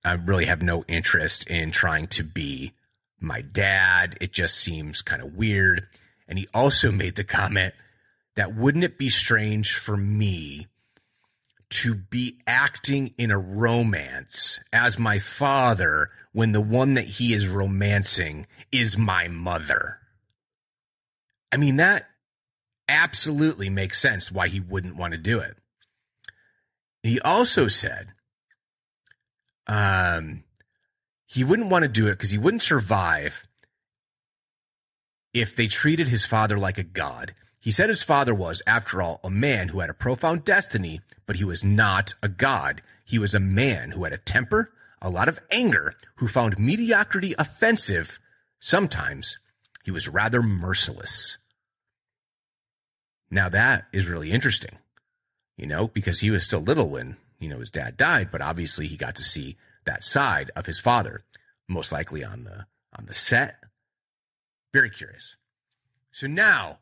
I 0.05 0.13
really 0.13 0.47
have 0.47 0.63
no 0.63 0.85
interest 0.89 1.49
in 1.49 1.71
trying 1.71 2.09
to 2.09 2.25
be 2.25 2.73
my 3.21 3.41
dad. 3.41 4.17
It 4.21 4.33
just 4.33 4.57
seems 4.57 5.03
kind 5.03 5.23
of 5.23 5.35
weird. 5.35 5.87
And 6.27 6.39
he 6.39 6.49
also 6.53 6.91
made 6.91 7.15
the 7.15 7.25
comment 7.25 7.75
that 8.35 8.55
wouldn't 8.55 8.85
it 8.85 8.99
be 8.99 9.11
strange 9.11 9.75
for 9.75 9.97
me 9.97 10.67
to 11.71 11.95
be 11.95 12.39
acting 12.47 13.15
in 13.17 13.31
a 13.31 13.39
romance 13.39 14.61
as 14.73 14.99
my 14.99 15.19
father 15.19 16.11
when 16.33 16.53
the 16.53 16.61
one 16.61 16.95
that 16.95 17.05
he 17.05 17.33
is 17.33 17.49
romancing 17.49 18.47
is 18.71 18.99
my 18.99 19.29
mother? 19.29 19.99
I 21.53 21.59
mean, 21.59 21.77
that 21.77 22.09
absolutely 22.89 23.71
makes 23.71 24.01
sense 24.01 24.33
why 24.33 24.49
he 24.49 24.61
wouldn't 24.61 24.97
want 24.97 25.13
to 25.13 25.19
do 25.19 25.39
it. 25.39 25.57
He 27.03 27.21
also 27.21 27.69
said 27.69 28.09
um, 29.67 30.45
he 31.27 31.45
wouldn't 31.45 31.71
want 31.71 31.83
to 31.83 31.89
do 31.89 32.07
it 32.09 32.13
because 32.13 32.31
he 32.31 32.39
wouldn't 32.39 32.63
survive 32.63 33.47
if 35.33 35.57
they 35.57 35.67
treated 35.67 36.09
his 36.09 36.27
father 36.27 36.59
like 36.59 36.79
a 36.79 36.83
god. 36.83 37.35
He 37.61 37.71
said 37.71 37.89
his 37.89 38.03
father 38.03 38.35
was, 38.35 38.61
after 38.67 39.01
all, 39.01 39.21
a 39.23 39.31
man 39.31 39.69
who 39.69 39.81
had 39.81 39.89
a 39.89 39.95
profound 39.95 40.45
destiny, 40.45 41.01
but 41.27 41.37
he 41.37 41.45
was 41.45 41.63
not 41.63 42.15
a 42.23 42.29
god. 42.29 42.83
He 43.05 43.19
was 43.19 43.35
a 43.35 43.41
man 43.41 43.93
who 43.93 44.05
had 44.05 44.13
a 44.13 44.19
temper, 44.19 44.73
a 45.01 45.09
lot 45.09 45.29
of 45.29 45.41
anger, 45.51 45.95
who 46.17 46.27
found 46.27 46.59
mediocrity 46.59 47.35
offensive. 47.39 48.19
Sometimes 48.59 49.39
he 49.85 49.91
was 49.91 50.09
rather 50.09 50.43
merciless. 50.43 51.39
Now 53.31 53.49
that 53.49 53.87
is 53.93 54.09
really 54.09 54.33
interesting, 54.33 54.79
you 55.57 55.67
know, 55.67 55.89
because 55.89 56.21
he 56.21 56.31
was 56.31 56.45
still 56.45 56.61
little 56.61 56.89
when, 56.89 57.17
you 57.43 57.49
know, 57.49 57.59
his 57.59 57.71
dad 57.71 57.97
died, 57.97 58.31
but 58.31 58.41
obviously 58.41 58.87
he 58.87 58.97
got 58.97 59.17
to 59.17 59.25
see 59.25 59.57
that 59.85 60.05
side 60.05 60.51
of 60.55 60.67
his 60.67 60.79
father, 60.79 61.23
most 61.69 61.91
likely 61.91 62.23
on 62.23 62.45
the, 62.45 62.67
on 62.97 63.07
the 63.07 63.15
set. 63.15 63.57
Very 64.73 64.91
curious. 64.91 65.37
So 66.13 66.29
now 66.29 66.79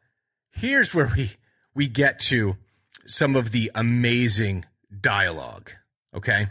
here's 0.51 0.95
where 0.95 1.11
we, 1.17 1.33
we 1.75 1.89
get 1.89 2.21
to 2.21 2.57
some 3.07 3.37
of 3.37 3.53
the 3.53 3.71
amazing 3.75 4.67
dialogue. 5.01 5.71
Okay. 6.15 6.49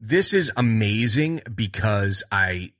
This 0.00 0.34
is 0.34 0.50
amazing 0.56 1.42
because 1.54 2.24
I, 2.32 2.72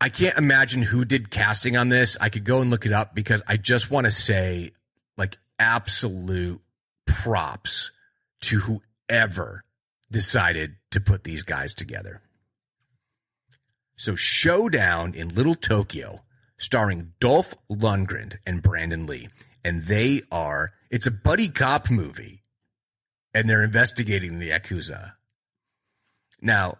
I 0.00 0.08
can't 0.08 0.38
imagine 0.38 0.80
who 0.80 1.04
did 1.04 1.30
casting 1.30 1.76
on 1.76 1.90
this. 1.90 2.16
I 2.20 2.30
could 2.30 2.44
go 2.44 2.62
and 2.62 2.70
look 2.70 2.86
it 2.86 2.92
up 2.92 3.14
because 3.14 3.42
I 3.46 3.58
just 3.58 3.90
want 3.90 4.06
to 4.06 4.10
say 4.10 4.72
like 5.18 5.36
absolute 5.58 6.62
props 7.06 7.90
to 8.42 8.60
whoever 9.08 9.64
decided 10.10 10.76
to 10.90 11.00
put 11.00 11.24
these 11.24 11.42
guys 11.42 11.74
together. 11.74 12.22
So 13.96 14.14
Showdown 14.14 15.14
in 15.14 15.34
Little 15.34 15.54
Tokyo 15.54 16.22
starring 16.58 17.12
Dolph 17.20 17.54
Lundgren 17.70 18.38
and 18.46 18.62
Brandon 18.62 19.06
Lee. 19.06 19.28
And 19.64 19.84
they 19.84 20.22
are, 20.32 20.72
it's 20.90 21.06
a 21.06 21.10
buddy 21.10 21.48
cop 21.48 21.90
movie 21.90 22.42
and 23.32 23.48
they're 23.48 23.64
investigating 23.64 24.38
the 24.38 24.50
Yakuza. 24.50 25.12
Now, 26.40 26.78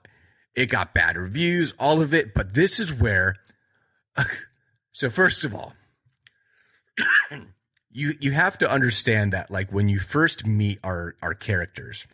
it 0.54 0.66
got 0.66 0.94
bad 0.94 1.16
reviews, 1.16 1.74
all 1.78 2.00
of 2.02 2.12
it, 2.12 2.34
but 2.34 2.54
this 2.54 2.80
is 2.80 2.92
where. 2.92 3.36
So 4.92 5.08
first 5.08 5.44
of 5.44 5.54
all, 5.54 5.72
you 7.92 8.14
you 8.20 8.32
have 8.32 8.58
to 8.58 8.70
understand 8.70 9.32
that 9.32 9.50
like 9.50 9.72
when 9.72 9.88
you 9.88 9.98
first 9.98 10.46
meet 10.46 10.78
our 10.84 11.16
our 11.22 11.34
characters, 11.34 12.06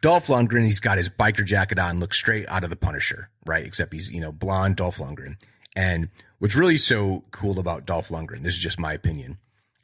Dolph 0.00 0.26
Lundgren, 0.26 0.64
he's 0.64 0.80
got 0.80 0.98
his 0.98 1.08
biker 1.08 1.44
jacket 1.44 1.78
on, 1.78 2.00
looks 2.00 2.18
straight 2.18 2.48
out 2.48 2.64
of 2.64 2.70
the 2.70 2.76
Punisher, 2.76 3.30
right? 3.46 3.64
Except 3.64 3.92
he's 3.92 4.10
you 4.10 4.20
know 4.20 4.32
blonde 4.32 4.76
Dolph 4.76 4.98
Lundgren. 4.98 5.36
And 5.74 6.10
what's 6.38 6.54
really 6.54 6.76
so 6.76 7.24
cool 7.30 7.58
about 7.58 7.86
Dolph 7.86 8.08
Lundgren, 8.08 8.42
this 8.42 8.54
is 8.54 8.60
just 8.60 8.78
my 8.78 8.92
opinion, 8.92 9.38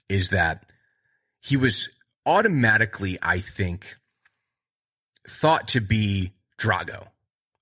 is 0.08 0.28
that 0.30 0.70
he 1.40 1.56
was 1.56 1.88
automatically, 2.26 3.18
I 3.22 3.38
think, 3.38 3.96
thought 5.26 5.66
to 5.68 5.80
be 5.80 6.32
Drago 6.58 7.08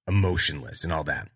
emotionless 0.09 0.83
and 0.83 0.93
all 0.93 1.05
that. 1.05 1.29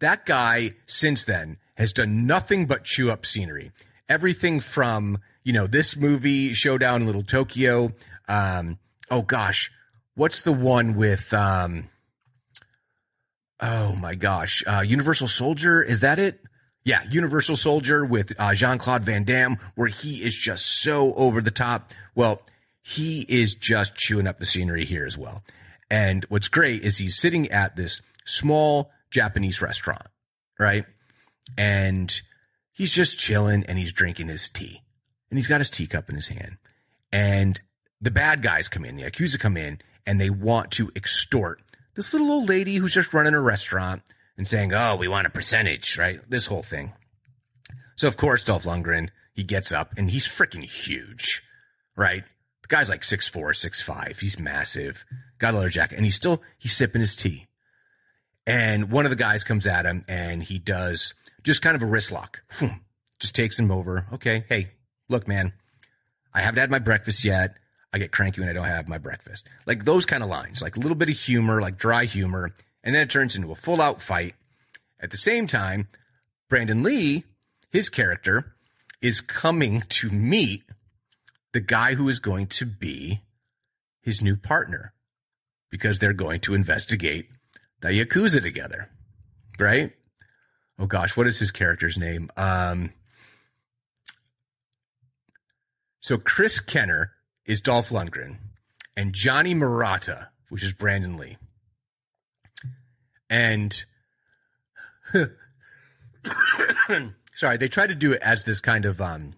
That 0.00 0.26
guy 0.26 0.74
since 0.86 1.24
then 1.24 1.58
has 1.76 1.92
done 1.92 2.26
nothing 2.26 2.66
but 2.66 2.84
chew 2.84 3.10
up 3.10 3.24
scenery. 3.26 3.72
Everything 4.08 4.60
from, 4.60 5.18
you 5.42 5.52
know, 5.52 5.66
this 5.66 5.96
movie, 5.96 6.54
Showdown 6.54 7.02
in 7.02 7.06
Little 7.06 7.22
Tokyo. 7.22 7.92
Um, 8.28 8.78
oh 9.10 9.22
gosh, 9.22 9.70
what's 10.14 10.42
the 10.42 10.52
one 10.52 10.94
with, 10.94 11.32
um, 11.32 11.88
oh 13.60 13.96
my 13.96 14.14
gosh, 14.14 14.62
uh, 14.66 14.84
Universal 14.86 15.28
Soldier? 15.28 15.82
Is 15.82 16.00
that 16.00 16.18
it? 16.18 16.40
Yeah, 16.84 17.02
Universal 17.10 17.56
Soldier 17.56 18.04
with 18.04 18.32
uh, 18.38 18.54
Jean 18.54 18.78
Claude 18.78 19.02
Van 19.02 19.24
Damme, 19.24 19.58
where 19.74 19.88
he 19.88 20.22
is 20.22 20.36
just 20.36 20.66
so 20.66 21.14
over 21.14 21.40
the 21.40 21.50
top. 21.50 21.90
Well, 22.14 22.42
he 22.80 23.26
is 23.28 23.56
just 23.56 23.96
chewing 23.96 24.28
up 24.28 24.38
the 24.38 24.46
scenery 24.46 24.84
here 24.84 25.04
as 25.04 25.18
well. 25.18 25.42
And 25.90 26.24
what's 26.28 26.46
great 26.46 26.82
is 26.82 26.98
he's 26.98 27.18
sitting 27.18 27.50
at 27.50 27.74
this 27.74 28.00
small 28.24 28.92
Japanese 29.10 29.60
restaurant, 29.60 30.06
right? 30.60 30.84
And 31.58 32.20
he's 32.76 32.92
just 32.92 33.18
chilling 33.18 33.64
and 33.66 33.78
he's 33.78 33.92
drinking 33.92 34.28
his 34.28 34.48
tea 34.48 34.82
and 35.30 35.38
he's 35.38 35.48
got 35.48 35.60
his 35.60 35.70
teacup 35.70 36.08
in 36.08 36.14
his 36.14 36.28
hand. 36.28 36.58
And 37.10 37.60
the 38.00 38.10
bad 38.10 38.42
guys 38.42 38.68
come 38.68 38.84
in, 38.84 38.96
the 38.96 39.04
Yakuza 39.04 39.40
come 39.40 39.56
in 39.56 39.80
and 40.06 40.20
they 40.20 40.30
want 40.30 40.70
to 40.72 40.92
extort 40.94 41.62
this 41.94 42.12
little 42.12 42.30
old 42.30 42.48
lady 42.48 42.76
who's 42.76 42.94
just 42.94 43.14
running 43.14 43.34
a 43.34 43.40
restaurant 43.40 44.02
and 44.36 44.46
saying, 44.46 44.72
Oh, 44.72 44.96
we 44.96 45.08
want 45.08 45.26
a 45.26 45.30
percentage, 45.30 45.98
right? 45.98 46.20
This 46.28 46.46
whole 46.46 46.62
thing. 46.62 46.92
So 47.96 48.06
of 48.06 48.18
course, 48.18 48.44
Dolph 48.44 48.64
Lundgren, 48.64 49.08
he 49.32 49.42
gets 49.42 49.72
up 49.72 49.94
and 49.96 50.10
he's 50.10 50.28
freaking 50.28 50.64
huge, 50.64 51.42
right? 51.96 52.24
The 52.60 52.68
guy's 52.68 52.90
like 52.90 53.04
six 53.04 53.26
four, 53.26 53.54
six 53.54 53.80
five. 53.80 54.18
He's 54.20 54.38
massive, 54.38 55.06
got 55.38 55.54
a 55.54 55.56
leather 55.56 55.70
jacket 55.70 55.96
and 55.96 56.04
he's 56.04 56.16
still, 56.16 56.42
he's 56.58 56.76
sipping 56.76 57.00
his 57.00 57.16
tea. 57.16 57.46
And 58.46 58.90
one 58.90 59.06
of 59.06 59.10
the 59.10 59.16
guys 59.16 59.42
comes 59.42 59.66
at 59.66 59.86
him 59.86 60.04
and 60.06 60.42
he 60.42 60.58
does 60.58 61.14
just 61.46 61.62
kind 61.62 61.76
of 61.76 61.82
a 61.82 61.86
wrist 61.86 62.10
lock. 62.10 62.42
Hmm. 62.50 62.78
Just 63.20 63.36
takes 63.36 63.58
him 63.58 63.70
over. 63.70 64.06
Okay. 64.12 64.44
Hey, 64.48 64.72
look, 65.08 65.28
man, 65.28 65.52
I 66.34 66.40
haven't 66.40 66.58
had 66.58 66.70
my 66.72 66.80
breakfast 66.80 67.24
yet. 67.24 67.56
I 67.92 67.98
get 67.98 68.10
cranky 68.10 68.40
when 68.40 68.50
I 68.50 68.52
don't 68.52 68.66
have 68.66 68.88
my 68.88 68.98
breakfast. 68.98 69.48
Like 69.64 69.84
those 69.84 70.04
kind 70.04 70.24
of 70.24 70.28
lines, 70.28 70.60
like 70.60 70.76
a 70.76 70.80
little 70.80 70.96
bit 70.96 71.08
of 71.08 71.16
humor, 71.16 71.62
like 71.62 71.78
dry 71.78 72.04
humor. 72.04 72.52
And 72.82 72.94
then 72.94 73.02
it 73.02 73.10
turns 73.10 73.36
into 73.36 73.52
a 73.52 73.54
full 73.54 73.80
out 73.80 74.02
fight. 74.02 74.34
At 74.98 75.12
the 75.12 75.16
same 75.16 75.46
time, 75.46 75.88
Brandon 76.50 76.82
Lee, 76.82 77.24
his 77.70 77.88
character, 77.88 78.56
is 79.00 79.20
coming 79.20 79.82
to 79.88 80.10
meet 80.10 80.64
the 81.52 81.60
guy 81.60 81.94
who 81.94 82.08
is 82.08 82.18
going 82.18 82.48
to 82.48 82.66
be 82.66 83.22
his 84.02 84.20
new 84.20 84.36
partner 84.36 84.94
because 85.70 86.00
they're 86.00 86.12
going 86.12 86.40
to 86.40 86.54
investigate 86.54 87.28
the 87.80 87.88
Yakuza 87.88 88.42
together, 88.42 88.90
right? 89.60 89.92
Oh 90.78 90.86
gosh, 90.86 91.16
what 91.16 91.26
is 91.26 91.38
his 91.38 91.50
character's 91.50 91.96
name? 91.98 92.30
Um, 92.36 92.92
so 96.00 96.18
Chris 96.18 96.60
Kenner 96.60 97.12
is 97.46 97.60
Dolph 97.60 97.88
Lundgren 97.88 98.36
and 98.96 99.12
Johnny 99.12 99.54
Murata, 99.54 100.28
which 100.50 100.62
is 100.62 100.72
Brandon 100.72 101.16
Lee. 101.16 101.38
And 103.28 103.84
sorry, 107.34 107.56
they 107.56 107.68
try 107.68 107.86
to 107.86 107.94
do 107.94 108.12
it 108.12 108.22
as 108.22 108.44
this 108.44 108.60
kind 108.60 108.84
of 108.84 109.00
um, 109.00 109.34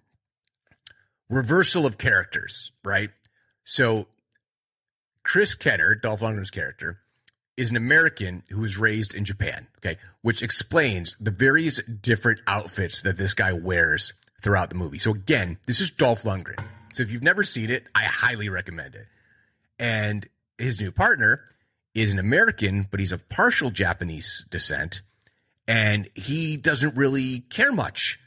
reversal 1.28 1.86
of 1.86 1.98
characters, 1.98 2.72
right? 2.84 3.10
So 3.64 4.08
Chris 5.22 5.54
Kenner, 5.54 5.94
Dolph 5.94 6.20
Lundgren's 6.20 6.50
character, 6.50 7.00
is 7.58 7.70
an 7.70 7.76
American 7.76 8.44
who 8.50 8.60
was 8.60 8.78
raised 8.78 9.14
in 9.14 9.24
Japan. 9.24 9.66
Okay. 9.78 9.98
Which 10.22 10.42
explains 10.42 11.16
the 11.20 11.32
various 11.32 11.82
different 11.82 12.40
outfits 12.46 13.02
that 13.02 13.18
this 13.18 13.34
guy 13.34 13.52
wears 13.52 14.14
throughout 14.42 14.70
the 14.70 14.76
movie. 14.76 14.98
So 14.98 15.10
again, 15.10 15.58
this 15.66 15.80
is 15.80 15.90
Dolph 15.90 16.22
Lundgren. 16.22 16.62
So 16.94 17.02
if 17.02 17.10
you've 17.10 17.22
never 17.22 17.42
seen 17.44 17.70
it, 17.70 17.86
I 17.94 18.04
highly 18.04 18.48
recommend 18.48 18.94
it. 18.94 19.06
And 19.78 20.26
his 20.56 20.80
new 20.80 20.92
partner 20.92 21.44
is 21.94 22.12
an 22.12 22.18
American, 22.18 22.86
but 22.90 23.00
he's 23.00 23.12
of 23.12 23.28
partial 23.28 23.70
Japanese 23.70 24.44
descent. 24.50 25.02
And 25.66 26.08
he 26.14 26.56
doesn't 26.56 26.96
really 26.96 27.40
care 27.40 27.72
much 27.72 28.18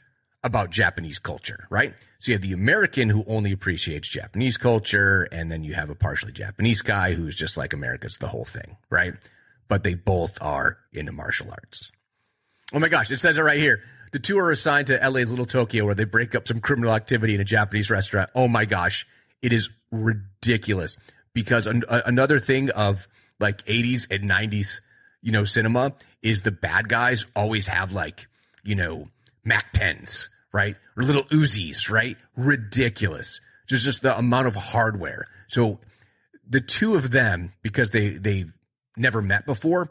about 0.44 0.70
Japanese 0.70 1.18
culture, 1.18 1.66
right? 1.70 1.94
So 2.18 2.30
you 2.30 2.34
have 2.34 2.42
the 2.42 2.52
American 2.52 3.08
who 3.08 3.24
only 3.26 3.52
appreciates 3.52 4.08
Japanese 4.08 4.56
culture, 4.56 5.28
and 5.32 5.50
then 5.50 5.64
you 5.64 5.74
have 5.74 5.90
a 5.90 5.94
partially 5.94 6.32
Japanese 6.32 6.82
guy 6.82 7.14
who's 7.14 7.36
just 7.36 7.56
like 7.56 7.72
America's 7.72 8.18
the 8.18 8.28
whole 8.28 8.44
thing, 8.44 8.76
right? 8.90 9.14
But 9.68 9.84
they 9.84 9.94
both 9.94 10.38
are 10.40 10.78
into 10.92 11.12
martial 11.12 11.50
arts. 11.50 11.90
Oh 12.74 12.78
my 12.78 12.88
gosh, 12.88 13.10
it 13.10 13.18
says 13.18 13.38
it 13.38 13.42
right 13.42 13.58
here. 13.58 13.82
the 14.12 14.18
two 14.18 14.38
are 14.38 14.50
assigned 14.50 14.88
to 14.88 15.08
LA's 15.08 15.30
Little 15.30 15.46
Tokyo 15.46 15.86
where 15.86 15.94
they 15.94 16.04
break 16.04 16.34
up 16.34 16.46
some 16.46 16.60
criminal 16.60 16.92
activity 16.92 17.34
in 17.34 17.40
a 17.40 17.44
Japanese 17.44 17.90
restaurant. 17.90 18.30
Oh 18.34 18.46
my 18.46 18.64
gosh. 18.66 19.06
It 19.40 19.52
is 19.52 19.70
ridiculous 19.90 20.98
because 21.34 21.66
an, 21.66 21.82
another 21.88 22.38
thing 22.38 22.70
of 22.70 23.08
like 23.40 23.64
80s 23.64 24.10
and 24.10 24.30
90s, 24.30 24.80
you 25.22 25.32
know, 25.32 25.44
cinema 25.44 25.94
is 26.22 26.42
the 26.42 26.52
bad 26.52 26.88
guys 26.88 27.26
always 27.34 27.66
have 27.68 27.92
like, 27.92 28.28
you 28.62 28.74
know, 28.74 29.08
Mac 29.44 29.72
10s, 29.72 30.28
right? 30.52 30.76
Or 30.96 31.02
little 31.02 31.24
Uzis, 31.24 31.90
right? 31.90 32.16
Ridiculous. 32.36 33.40
Just, 33.66 33.84
just 33.84 34.02
the 34.02 34.16
amount 34.16 34.46
of 34.46 34.54
hardware. 34.54 35.26
So 35.48 35.80
the 36.48 36.60
two 36.60 36.94
of 36.94 37.10
them, 37.10 37.52
because 37.62 37.90
they, 37.90 38.10
they've 38.10 38.52
never 38.96 39.22
met 39.22 39.46
before, 39.46 39.90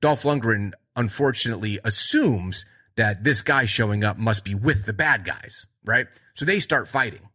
Dolph 0.00 0.22
Lundgren 0.22 0.72
unfortunately 0.96 1.78
assumes 1.84 2.66
that 2.96 3.24
this 3.24 3.42
guy 3.42 3.64
showing 3.64 4.04
up 4.04 4.18
must 4.18 4.44
be 4.44 4.54
with 4.54 4.86
the 4.86 4.92
bad 4.92 5.24
guys, 5.24 5.66
right? 5.84 6.06
So 6.34 6.44
they 6.44 6.60
start 6.60 6.88
fighting 6.88 7.28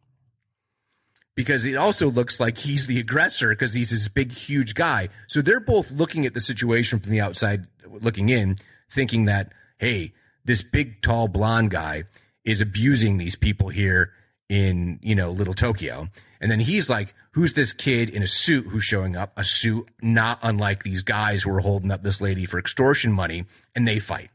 because 1.34 1.64
it 1.64 1.76
also 1.76 2.10
looks 2.10 2.40
like 2.40 2.58
he's 2.58 2.86
the 2.86 2.98
aggressor 2.98 3.50
because 3.50 3.74
he's 3.74 3.90
this 3.90 4.08
big, 4.08 4.32
huge 4.32 4.74
guy. 4.74 5.08
So 5.26 5.42
they're 5.42 5.60
both 5.60 5.90
looking 5.90 6.26
at 6.26 6.34
the 6.34 6.40
situation 6.40 7.00
from 7.00 7.10
the 7.10 7.20
outside, 7.20 7.66
looking 7.84 8.28
in, 8.28 8.56
thinking 8.90 9.26
that, 9.26 9.52
hey, 9.78 10.12
this 10.44 10.62
big, 10.62 11.02
tall, 11.02 11.28
blonde 11.28 11.70
guy 11.70 12.04
is 12.50 12.60
abusing 12.60 13.16
these 13.16 13.36
people 13.36 13.68
here 13.68 14.12
in, 14.48 14.98
you 15.02 15.14
know, 15.14 15.30
Little 15.30 15.54
Tokyo. 15.54 16.08
And 16.40 16.50
then 16.50 16.60
he's 16.60 16.90
like, 16.90 17.14
who's 17.32 17.54
this 17.54 17.72
kid 17.72 18.08
in 18.08 18.22
a 18.22 18.26
suit 18.26 18.66
who's 18.66 18.84
showing 18.84 19.14
up? 19.14 19.32
A 19.36 19.44
suit 19.44 19.88
not 20.02 20.38
unlike 20.42 20.82
these 20.82 21.02
guys 21.02 21.42
who 21.42 21.54
are 21.54 21.60
holding 21.60 21.90
up 21.90 22.02
this 22.02 22.20
lady 22.20 22.46
for 22.46 22.58
extortion 22.58 23.12
money, 23.12 23.44
and 23.74 23.86
they 23.86 23.98
fight. 23.98 24.30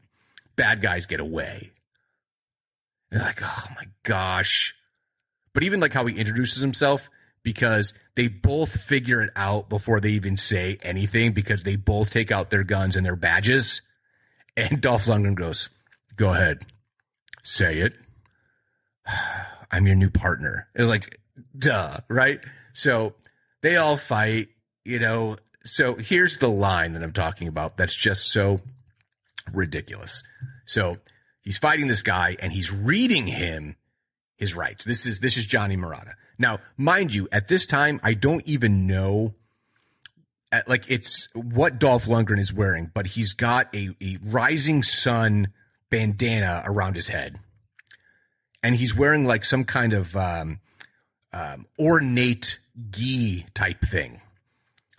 Bad 0.54 0.80
guys 0.80 1.06
get 1.06 1.20
away. 1.20 1.72
And 3.10 3.20
they're 3.20 3.26
like, 3.26 3.40
oh 3.42 3.64
my 3.76 3.86
gosh. 4.04 4.74
But 5.52 5.64
even 5.64 5.80
like 5.80 5.92
how 5.92 6.06
he 6.06 6.16
introduces 6.16 6.62
himself, 6.62 7.10
because 7.42 7.92
they 8.14 8.28
both 8.28 8.70
figure 8.80 9.20
it 9.22 9.30
out 9.36 9.68
before 9.68 10.00
they 10.00 10.10
even 10.10 10.36
say 10.36 10.78
anything, 10.82 11.32
because 11.32 11.62
they 11.62 11.76
both 11.76 12.10
take 12.10 12.30
out 12.30 12.50
their 12.50 12.64
guns 12.64 12.96
and 12.96 13.04
their 13.04 13.16
badges. 13.16 13.82
And 14.56 14.80
Dolph 14.80 15.04
Lundgren 15.04 15.34
goes, 15.34 15.68
go 16.16 16.32
ahead, 16.32 16.64
say 17.42 17.78
it. 17.78 17.94
I'm 19.70 19.86
your 19.86 19.96
new 19.96 20.10
partner. 20.10 20.68
It's 20.74 20.88
like, 20.88 21.18
duh, 21.56 21.98
right? 22.08 22.40
So 22.72 23.14
they 23.62 23.76
all 23.76 23.96
fight, 23.96 24.48
you 24.84 24.98
know. 24.98 25.36
So 25.64 25.96
here's 25.96 26.38
the 26.38 26.48
line 26.48 26.92
that 26.92 27.02
I'm 27.02 27.12
talking 27.12 27.48
about 27.48 27.76
that's 27.76 27.96
just 27.96 28.32
so 28.32 28.60
ridiculous. 29.52 30.22
So 30.64 30.98
he's 31.42 31.58
fighting 31.58 31.88
this 31.88 32.02
guy 32.02 32.36
and 32.40 32.52
he's 32.52 32.72
reading 32.72 33.26
him 33.26 33.76
his 34.36 34.54
rights. 34.54 34.84
This 34.84 35.06
is 35.06 35.20
this 35.20 35.36
is 35.36 35.46
Johnny 35.46 35.76
Murata. 35.76 36.14
Now, 36.38 36.58
mind 36.76 37.14
you, 37.14 37.28
at 37.32 37.48
this 37.48 37.66
time, 37.66 37.98
I 38.02 38.14
don't 38.14 38.46
even 38.46 38.86
know 38.86 39.34
at, 40.52 40.68
like 40.68 40.84
it's 40.88 41.28
what 41.34 41.78
Dolph 41.78 42.06
Lundgren 42.06 42.38
is 42.38 42.52
wearing, 42.52 42.90
but 42.92 43.06
he's 43.06 43.32
got 43.32 43.74
a, 43.74 43.90
a 44.00 44.18
rising 44.22 44.82
sun 44.82 45.48
bandana 45.90 46.62
around 46.66 46.96
his 46.96 47.08
head. 47.08 47.38
And 48.66 48.74
he's 48.74 48.96
wearing 48.96 49.24
like 49.24 49.44
some 49.44 49.62
kind 49.64 49.92
of 49.92 50.16
um, 50.16 50.58
um, 51.32 51.66
ornate 51.78 52.58
gi 52.90 53.46
type 53.54 53.80
thing, 53.80 54.20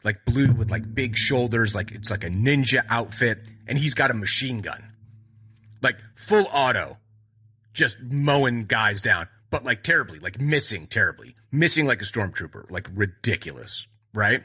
like 0.06 0.24
blue 0.24 0.54
with 0.54 0.72
like 0.72 0.96
big 0.96 1.18
shoulders, 1.18 1.76
like 1.76 1.92
it's 1.92 2.10
like 2.10 2.24
a 2.24 2.30
ninja 2.30 2.86
outfit, 2.90 3.50
and 3.68 3.78
he's 3.78 3.94
got 3.94 4.10
a 4.10 4.14
machine 4.14 4.62
gun, 4.62 4.94
like 5.82 5.98
full 6.16 6.46
auto, 6.54 6.98
just 7.74 8.00
mowing 8.00 8.68
guys 8.68 9.02
down, 9.02 9.28
but 9.50 9.66
like 9.66 9.84
terribly, 9.84 10.20
like 10.20 10.40
missing 10.40 10.88
terribly, 10.88 11.36
missing 11.52 11.86
like 11.86 12.02
a 12.02 12.06
stormtrooper, 12.06 12.72
like 12.72 12.88
ridiculous, 12.94 13.86
right? 14.14 14.44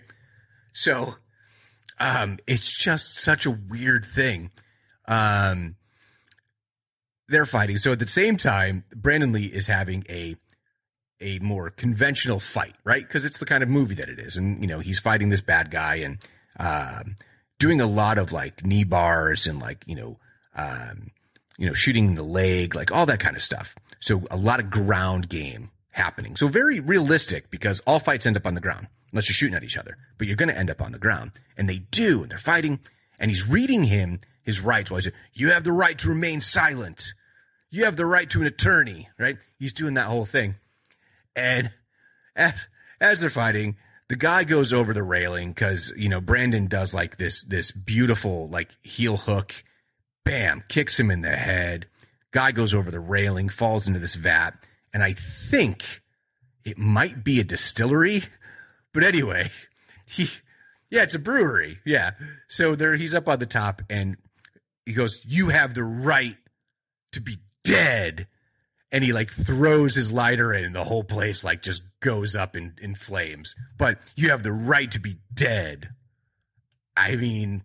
So, 0.73 1.15
um, 2.01 2.41
it's 2.49 2.77
just 2.77 3.21
such 3.21 3.47
a 3.47 3.53
weird 3.53 4.05
thing. 4.05 4.51
Um, 5.07 5.77
they're 7.33 7.47
fighting. 7.47 7.79
So 7.79 7.93
at 7.93 7.99
the 7.99 8.07
same 8.07 8.37
time, 8.37 8.85
Brandon 8.95 9.33
Lee 9.33 9.47
is 9.47 9.67
having 9.67 10.05
a 10.09 10.37
a 11.21 11.39
more 11.39 11.71
conventional 11.71 12.41
fight, 12.41 12.75
right? 12.85 13.07
Because 13.07 13.25
it's 13.25 13.39
the 13.39 13.47
kind 13.47 13.63
of 13.63 13.69
movie 13.69 13.95
that 13.95 14.09
it 14.09 14.19
is, 14.19 14.37
and 14.37 14.61
you 14.61 14.67
know 14.67 14.81
he's 14.81 14.99
fighting 14.99 15.29
this 15.29 15.41
bad 15.41 15.71
guy 15.71 15.97
and 15.97 16.19
um, 16.59 17.17
doing 17.59 17.81
a 17.81 17.87
lot 17.87 18.19
of 18.19 18.33
like 18.33 18.65
knee 18.65 18.85
bars 18.85 19.47
and 19.47 19.61
like 19.61 19.85
you 19.87 19.95
know 19.95 20.19
um, 20.55 21.11
you 21.59 21.67
know 21.67 21.75
shooting 21.75 22.15
the 22.15 22.23
leg, 22.23 22.75
like 22.75 22.93
all 22.93 23.07
that 23.07 23.21
kind 23.21 23.37
of 23.37 23.43
stuff. 23.43 23.75
So 24.01 24.23
a 24.31 24.37
lot 24.37 24.61
of 24.61 24.71
ground 24.71 25.29
game 25.29 25.71
happening. 25.91 26.37
So 26.37 26.49
very 26.49 26.81
realistic 26.81 27.51
because 27.51 27.81
all 27.87 28.01
fights 28.01 28.27
end 28.27 28.37
up 28.37 28.47
on 28.47 28.55
the 28.55 28.61
ground 28.61 28.89
unless 29.13 29.29
you're 29.29 29.35
shooting 29.35 29.55
at 29.55 29.63
each 29.63 29.77
other, 29.77 29.99
but 30.19 30.27
you're 30.27 30.37
going 30.37 30.49
to 30.49 30.59
end 30.59 30.71
up 30.71 30.81
on 30.81 30.93
the 30.93 30.99
ground, 30.99 31.33
and 31.57 31.69
they 31.69 31.79
do, 31.79 32.23
and 32.23 32.31
they're 32.31 32.39
fighting, 32.39 32.81
and 33.19 33.31
he's 33.31 33.47
reading 33.47 33.85
him 33.85 34.21
his 34.43 34.61
rights. 34.61 34.91
He's 34.91 35.11
you 35.33 35.51
have 35.51 35.65
the 35.65 35.73
right 35.73 35.99
to 35.99 36.09
remain 36.09 36.41
silent. 36.41 37.15
You 37.73 37.87
have 37.87 37.97
the 37.97 38.07
right 38.07 38.29
to 38.31 38.43
an 38.43 38.47
attorney, 38.47 39.09
right? 39.19 39.39
He's 39.59 39.73
doing 39.73 39.95
that 39.95 40.07
whole 40.07 40.27
thing. 40.27 40.57
And 41.35 41.73
as, 42.37 42.67
as 43.01 43.21
they're 43.21 43.31
fighting, 43.31 43.77
the 44.09 44.17
guy 44.17 44.45
goes 44.45 44.75
over 44.75 44.93
the 44.93 45.03
railing 45.03 45.53
because, 45.53 45.91
you 45.97 46.11
know, 46.11 46.21
Brandon 46.21 46.67
does 46.67 46.93
like 46.93 47.17
this, 47.17 47.43
this 47.43 47.71
beautiful 47.71 48.47
like 48.49 48.77
heel 48.83 49.17
hook, 49.17 49.65
bam, 50.23 50.63
kicks 50.69 51.01
him 51.01 51.11
in 51.11 51.23
the 51.23 51.35
head. 51.35 51.87
Guy 52.31 52.53
goes 52.53 52.75
over 52.75 52.91
the 52.91 53.01
railing, 53.01 53.49
falls 53.49 53.89
into 53.89 53.99
this 53.99 54.17
vat. 54.17 54.53
And 54.93 55.03
I 55.03 55.15
think 55.15 56.03
it 56.67 56.77
might 56.77 57.25
be 57.25 57.41
a 57.41 57.45
distillery. 57.45 58.25
But 58.93 59.03
anyway, 59.03 59.51
he, 60.07 60.29
yeah, 60.91 61.05
it's 61.05 61.15
a 61.15 61.19
brewery. 61.19 61.79
Yeah. 61.87 62.11
So 62.49 62.75
there, 62.75 62.97
he's 62.97 63.15
up 63.15 63.29
on 63.29 63.39
the 63.39 63.47
top 63.47 63.81
and 63.89 64.19
he 64.85 64.93
goes, 64.93 65.23
you 65.25 65.49
have 65.49 65.73
the 65.73 65.85
right 65.85 66.37
to 67.13 67.21
be 67.23 67.39
dead 67.65 68.27
and 68.93 69.03
he 69.03 69.13
like 69.13 69.33
throws 69.33 69.95
his 69.95 70.13
lighter 70.13 70.53
in 70.53 70.65
and 70.65 70.75
the 70.75 70.85
whole 70.85 71.03
place 71.03 71.43
like 71.43 71.63
just 71.63 71.83
goes 72.01 72.37
up 72.37 72.55
in, 72.55 72.75
in 72.81 72.95
flames. 72.95 73.57
But 73.79 73.99
you 74.15 74.31
have 74.31 74.43
the 74.43 74.53
right 74.53 74.91
to 74.91 75.01
be 75.01 75.17
dead. 75.33 75.91
I 76.97 77.17
mean, 77.17 77.65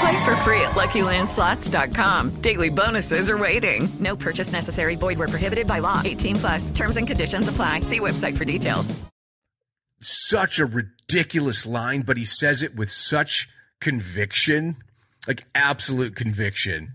Play 0.00 0.24
for 0.24 0.36
free 0.36 0.60
at 0.60 0.72
LuckyLandSlots.com. 0.72 2.40
Daily 2.40 2.68
bonuses 2.68 3.28
are 3.30 3.38
waiting. 3.38 3.88
No 3.98 4.14
purchase 4.16 4.52
necessary. 4.52 4.94
Void 4.96 5.18
were 5.18 5.28
prohibited 5.28 5.66
by 5.66 5.80
law. 5.80 6.02
18 6.04 6.36
plus. 6.36 6.70
Terms 6.70 6.96
and 6.96 7.06
conditions 7.06 7.48
apply. 7.48 7.80
See 7.80 7.98
website 8.00 8.36
for 8.36 8.44
details. 8.44 8.94
such 10.00 10.58
a 10.60 10.66
ridiculous 10.66 11.66
line, 11.66 12.02
but 12.02 12.16
he 12.16 12.24
says 12.24 12.62
it 12.62 12.76
with 12.76 12.90
such 12.90 13.48
conviction, 13.80 14.76
like 15.26 15.44
absolute 15.54 16.14
conviction. 16.14 16.92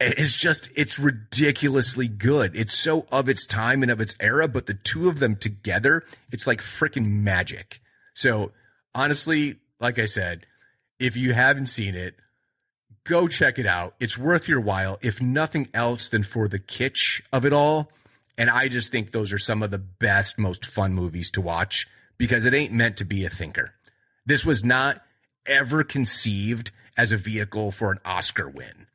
It's 0.00 0.36
just, 0.36 0.70
it's 0.74 0.98
ridiculously 0.98 2.08
good. 2.08 2.56
It's 2.56 2.72
so 2.74 3.06
of 3.12 3.28
its 3.28 3.46
time 3.46 3.82
and 3.82 3.92
of 3.92 4.00
its 4.00 4.16
era, 4.18 4.48
but 4.48 4.66
the 4.66 4.74
two 4.74 5.08
of 5.08 5.20
them 5.20 5.36
together, 5.36 6.02
it's 6.32 6.46
like 6.46 6.60
freaking 6.60 7.06
magic. 7.22 7.80
So 8.14 8.50
honestly, 8.94 9.56
like 9.78 9.98
I 10.00 10.06
said, 10.06 10.46
if 10.98 11.16
you 11.16 11.34
haven't 11.34 11.66
seen 11.66 11.94
it, 11.94 12.14
go 13.04 13.28
check 13.28 13.58
it 13.58 13.66
out. 13.66 13.94
It's 14.00 14.18
worth 14.18 14.48
your 14.48 14.60
while, 14.60 14.98
if 15.02 15.20
nothing 15.20 15.68
else 15.74 16.08
than 16.08 16.22
for 16.22 16.48
the 16.48 16.58
kitsch 16.58 17.22
of 17.32 17.44
it 17.44 17.52
all. 17.52 17.90
And 18.38 18.48
I 18.48 18.68
just 18.68 18.90
think 18.90 19.10
those 19.10 19.32
are 19.32 19.38
some 19.38 19.62
of 19.62 19.70
the 19.70 19.78
best, 19.78 20.38
most 20.38 20.64
fun 20.64 20.94
movies 20.94 21.30
to 21.32 21.40
watch 21.40 21.86
because 22.18 22.46
it 22.46 22.54
ain't 22.54 22.72
meant 22.72 22.96
to 22.98 23.04
be 23.04 23.24
a 23.24 23.30
thinker. 23.30 23.74
This 24.24 24.44
was 24.44 24.64
not 24.64 25.02
ever 25.46 25.84
conceived 25.84 26.70
as 26.96 27.12
a 27.12 27.16
vehicle 27.16 27.70
for 27.70 27.90
an 27.90 27.98
Oscar 28.04 28.48
win. 28.48 28.86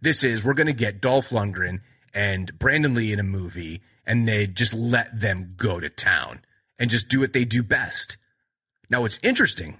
This 0.00 0.24
is, 0.24 0.44
we're 0.44 0.54
going 0.54 0.66
to 0.66 0.72
get 0.72 1.00
Dolph 1.00 1.30
Lundgren 1.30 1.80
and 2.12 2.58
Brandon 2.58 2.94
Lee 2.94 3.12
in 3.12 3.20
a 3.20 3.24
movie 3.24 3.82
and 4.04 4.26
they 4.26 4.46
just 4.46 4.74
let 4.74 5.18
them 5.18 5.50
go 5.56 5.80
to 5.80 5.88
town 5.88 6.40
and 6.78 6.90
just 6.90 7.08
do 7.08 7.20
what 7.20 7.32
they 7.32 7.44
do 7.44 7.62
best. 7.62 8.16
Now, 8.90 9.02
what's 9.02 9.20
interesting 9.22 9.78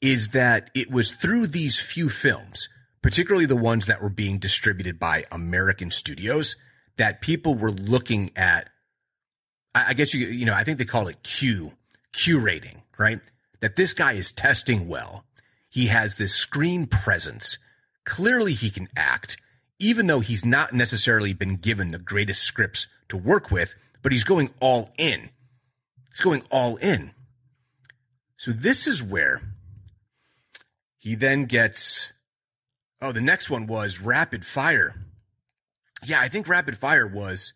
is 0.00 0.30
that 0.30 0.70
it 0.74 0.90
was 0.90 1.12
through 1.12 1.46
these 1.46 1.78
few 1.78 2.08
films, 2.08 2.68
particularly 3.02 3.46
the 3.46 3.56
ones 3.56 3.86
that 3.86 4.02
were 4.02 4.10
being 4.10 4.38
distributed 4.38 4.98
by 4.98 5.24
American 5.30 5.90
studios, 5.90 6.56
that 6.96 7.20
people 7.20 7.54
were 7.54 7.70
looking 7.70 8.30
at. 8.36 8.68
I 9.74 9.94
guess 9.94 10.12
you, 10.14 10.26
you 10.26 10.46
know, 10.46 10.54
I 10.54 10.64
think 10.64 10.78
they 10.78 10.84
call 10.84 11.06
it 11.08 11.22
Q, 11.22 11.72
Q 12.12 12.40
rating, 12.40 12.82
right? 12.98 13.20
That 13.60 13.76
this 13.76 13.92
guy 13.92 14.12
is 14.12 14.32
testing 14.32 14.88
well. 14.88 15.24
He 15.68 15.86
has 15.86 16.16
this 16.16 16.34
screen 16.34 16.86
presence. 16.86 17.58
Clearly 18.04 18.54
he 18.54 18.70
can 18.70 18.88
act, 18.96 19.36
even 19.78 20.08
though 20.08 20.20
he's 20.20 20.44
not 20.44 20.72
necessarily 20.72 21.32
been 21.34 21.56
given 21.56 21.92
the 21.92 21.98
greatest 21.98 22.42
scripts 22.42 22.88
to 23.08 23.16
work 23.16 23.50
with, 23.50 23.76
but 24.02 24.10
he's 24.10 24.24
going 24.24 24.50
all 24.60 24.90
in. 24.98 25.30
He's 26.10 26.20
going 26.20 26.42
all 26.50 26.76
in. 26.76 27.12
So 28.36 28.50
this 28.50 28.86
is 28.86 29.02
where 29.02 29.42
he 31.00 31.14
then 31.14 31.46
gets, 31.46 32.12
oh, 33.00 33.10
the 33.10 33.22
next 33.22 33.48
one 33.48 33.66
was 33.66 34.00
Rapid 34.00 34.44
Fire. 34.44 34.94
Yeah, 36.04 36.20
I 36.20 36.28
think 36.28 36.46
Rapid 36.46 36.76
Fire 36.76 37.06
was 37.06 37.54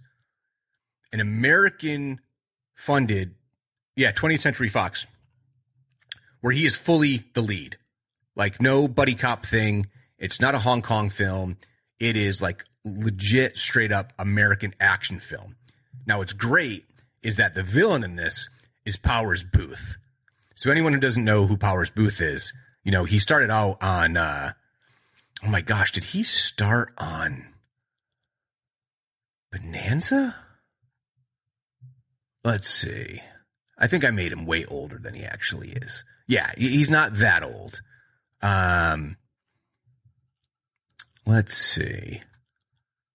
an 1.12 1.20
American 1.20 2.20
funded, 2.74 3.35
yeah, 3.96 4.12
20th 4.12 4.40
Century 4.40 4.70
Fox, 4.70 5.07
where 6.40 6.54
he 6.54 6.64
is 6.64 6.74
fully 6.74 7.24
the 7.35 7.42
lead. 7.42 7.76
Like 8.35 8.62
no 8.62 8.88
buddy 8.88 9.14
cop 9.14 9.44
thing. 9.44 9.87
It's 10.18 10.40
not 10.40 10.54
a 10.54 10.61
Hong 10.61 10.80
Kong 10.80 11.11
film. 11.11 11.59
It 12.00 12.16
is 12.16 12.40
like 12.40 12.64
legit, 12.83 13.59
straight 13.59 13.92
up 13.92 14.14
American 14.18 14.74
action 14.80 15.20
film. 15.20 15.57
Now, 16.07 16.18
what's 16.18 16.33
great 16.33 16.87
is 17.22 17.37
that 17.37 17.54
the 17.54 17.62
villain 17.62 18.04
in 18.04 18.16
this 18.16 18.48
is 18.87 18.96
Powers 18.96 19.44
Boothe. 19.44 19.96
So 20.54 20.70
anyone 20.70 20.94
who 20.94 21.00
doesn't 21.00 21.24
know 21.24 21.46
who 21.46 21.59
Powers 21.59 21.90
Boothe 21.90 22.20
is, 22.22 22.54
you 22.85 22.92
know, 22.92 23.05
he 23.05 23.18
started 23.18 23.51
out 23.51 23.83
on, 23.83 24.16
uh, 24.16 24.53
oh 25.42 25.49
my 25.49 25.62
gosh, 25.62 25.92
did 25.92 26.05
he 26.05 26.23
start 26.23 26.92
on 26.99 27.47
Bonanza? 29.51 30.37
Let's 32.44 32.68
see. 32.68 33.23
I 33.79 33.87
think 33.87 34.05
I 34.05 34.11
made 34.11 34.33
him 34.33 34.44
way 34.47 34.66
older 34.66 34.99
than 34.99 35.14
he 35.14 35.25
actually 35.25 35.70
is. 35.70 36.05
Yeah, 36.27 36.51
he's 36.57 36.90
not 36.90 37.14
that 37.14 37.42
old. 37.42 37.81
Um, 38.42 39.16
let's 41.27 41.55
see. 41.55 42.20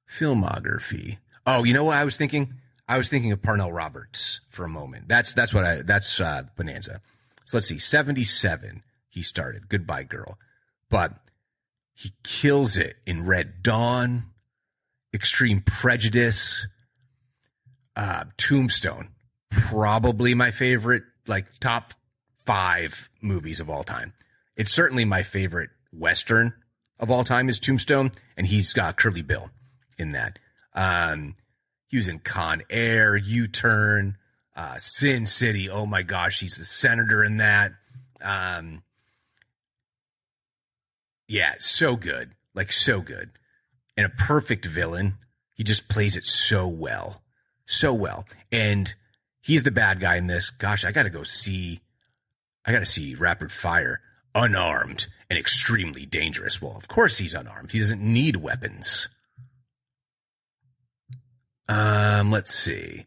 Filmography. 0.09 1.19
Oh, 1.45 1.63
you 1.63 1.73
know 1.73 1.85
what 1.85 1.97
I 1.97 2.03
was 2.03 2.17
thinking? 2.17 2.55
I 2.87 2.97
was 2.97 3.09
thinking 3.09 3.31
of 3.31 3.41
Pernell 3.41 3.73
Roberts 3.73 4.41
for 4.49 4.65
a 4.65 4.69
moment. 4.69 5.07
That's 5.07 5.33
that's 5.33 5.53
what 5.53 5.63
I 5.63 5.81
that's 5.83 6.19
uh, 6.19 6.43
Bonanza. 6.55 7.01
So 7.45 7.57
let's 7.57 7.67
see. 7.67 7.77
77 7.77 8.83
he 9.09 9.21
started. 9.21 9.69
Goodbye 9.69 10.03
Girl. 10.03 10.37
But 10.89 11.13
he 11.93 12.13
kills 12.23 12.77
it 12.77 12.95
in 13.05 13.25
Red 13.25 13.61
Dawn, 13.61 14.31
Extreme 15.13 15.61
Prejudice, 15.61 16.67
uh, 17.95 18.25
Tombstone. 18.37 19.09
Probably 19.51 20.33
my 20.33 20.51
favorite, 20.51 21.03
like 21.27 21.47
top 21.59 21.93
five 22.45 23.09
movies 23.21 23.59
of 23.59 23.69
all 23.69 23.83
time. 23.83 24.13
It's 24.55 24.71
certainly 24.71 25.05
my 25.05 25.23
favorite 25.23 25.69
Western 25.91 26.53
of 26.99 27.09
all 27.09 27.23
time 27.23 27.49
is 27.49 27.59
Tombstone, 27.59 28.11
and 28.37 28.45
he's 28.47 28.73
got 28.73 28.97
Curly 28.97 29.21
Bill 29.21 29.49
in 29.97 30.11
that. 30.11 30.37
Um, 30.73 31.35
he 31.87 31.97
was 31.97 32.09
in 32.09 32.19
Con 32.19 32.61
Air, 32.69 33.15
U 33.15 33.47
Turn, 33.47 34.17
uh, 34.55 34.75
Sin 34.77 35.25
City. 35.25 35.69
Oh 35.69 35.85
my 35.85 36.01
gosh, 36.03 36.39
he's 36.39 36.55
the 36.55 36.63
senator 36.63 37.23
in 37.23 37.37
that. 37.37 37.71
Um, 38.21 38.83
yeah, 41.29 41.53
so 41.59 41.95
good. 41.95 42.31
Like, 42.53 42.71
so 42.71 42.99
good. 43.01 43.29
And 43.95 44.05
a 44.05 44.09
perfect 44.09 44.65
villain. 44.65 45.17
He 45.55 45.63
just 45.63 45.87
plays 45.87 46.17
it 46.17 46.25
so 46.25 46.67
well. 46.67 47.21
So 47.65 47.93
well. 47.93 48.25
And 48.51 48.93
he's 49.39 49.63
the 49.63 49.71
bad 49.71 49.99
guy 49.99 50.15
in 50.15 50.27
this. 50.27 50.49
Gosh, 50.49 50.83
I 50.83 50.91
got 50.91 51.03
to 51.03 51.09
go 51.09 51.23
see, 51.23 51.81
I 52.65 52.71
got 52.71 52.79
to 52.79 52.85
see 52.85 53.13
Rapid 53.13 53.51
Fire 53.51 54.01
unarmed 54.33 55.07
and 55.29 55.37
extremely 55.37 56.05
dangerous. 56.05 56.61
Well, 56.61 56.75
of 56.75 56.87
course 56.87 57.19
he's 57.19 57.35
unarmed. 57.35 57.71
He 57.71 57.79
doesn't 57.79 58.01
need 58.01 58.37
weapons. 58.37 59.07
Um, 61.67 62.31
let's 62.31 62.53
see. 62.53 63.05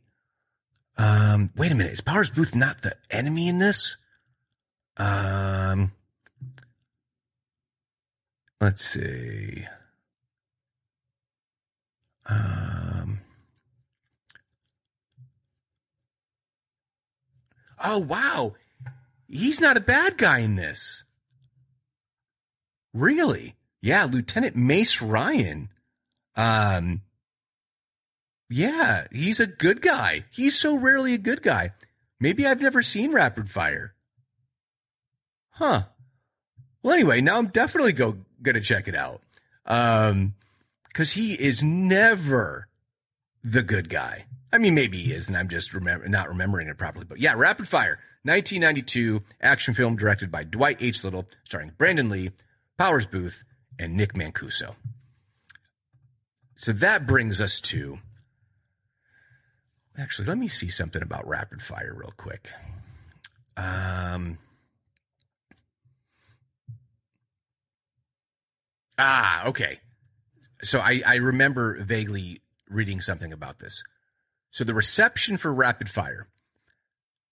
Um, 0.97 1.51
wait 1.57 1.73
a 1.73 1.75
minute. 1.75 1.95
Is 1.95 2.01
Powers 2.01 2.31
Boothe 2.31 2.55
not 2.55 2.83
the 2.83 2.95
enemy 3.11 3.49
in 3.49 3.59
this? 3.59 3.97
Um, 4.97 5.93
let's 8.63 8.85
see. 8.85 9.67
Um, 12.27 13.21
oh 17.83 17.99
wow, 17.99 18.55
he's 19.27 19.61
not 19.61 19.77
a 19.77 19.81
bad 19.81 20.17
guy 20.17 20.39
in 20.39 20.55
this. 20.55 21.03
Really? 22.95 23.57
Yeah, 23.81 24.05
Lieutenant 24.05 24.55
Mace 24.55 25.03
Ryan. 25.03 25.69
Um, 26.37 27.03
yeah, 28.49 29.07
he's 29.11 29.41
a 29.41 29.47
good 29.47 29.83
guy. 29.83 30.25
He's 30.31 30.57
so 30.57 30.79
rarely 30.79 31.15
a 31.15 31.19
good 31.19 31.43
guy. 31.43 31.73
Maybe 32.21 32.47
I've 32.47 32.63
never 32.63 32.83
seen 32.83 33.11
Rapid 33.11 33.51
Fire. 33.51 33.95
Huh. 35.51 35.83
Well, 36.83 36.95
anyway, 36.95 37.21
now 37.21 37.39
I'm 37.39 37.49
definitely 37.49 37.93
go 37.93 38.19
gonna 38.43 38.61
check 38.61 38.89
it 38.89 38.95
out. 38.95 39.23
Um, 39.67 40.35
because 40.89 41.13
he 41.13 41.35
is 41.35 41.63
never 41.63 42.69
the 43.43 43.63
good 43.63 43.89
guy. 43.89 44.27
I 44.53 44.59
mean, 44.59 44.75
maybe 44.75 45.03
he 45.03 45.13
is, 45.13 45.29
and 45.29 45.37
I'm 45.37 45.49
just 45.49 45.73
remember 45.73 46.07
not 46.09 46.29
remembering 46.29 46.69
it 46.69 46.77
properly. 46.77 47.07
But 47.09 47.19
yeah, 47.19 47.35
Rapid 47.37 47.67
Fire, 47.67 47.99
1992 48.25 49.23
action 49.41 49.73
film 49.73 49.97
directed 49.97 50.31
by 50.31 50.45
Dwight 50.45 50.77
H. 50.81 51.03
Little, 51.03 51.27
starring 51.45 51.73
Brandon 51.79 52.11
Lee, 52.11 52.33
Powers 52.77 53.07
Boothe, 53.07 53.35
and 53.79 53.97
Nick 53.97 54.13
Mancuso. 54.13 54.75
So 56.55 56.73
that 56.73 57.07
brings 57.07 57.41
us 57.41 57.61
to. 57.63 57.99
Actually, 59.99 60.29
let 60.29 60.39
me 60.39 60.49
see 60.49 60.69
something 60.69 61.03
about 61.03 61.27
Rapid 61.27 61.63
Fire 61.63 61.95
real 61.97 62.13
quick. 62.17 62.51
Um. 63.57 64.39
Ah, 68.99 69.47
okay. 69.47 69.81
So 70.63 70.81
I, 70.81 71.03
I 71.05 71.17
remember 71.17 71.83
vaguely 71.83 72.43
reading 72.69 73.01
something 73.01 73.33
about 73.33 73.59
this. 73.59 73.83
So 74.51 74.65
the 74.65 74.75
reception 74.75 75.37
for 75.37 75.53
Rapid 75.53 75.89
Fire. 75.89 76.29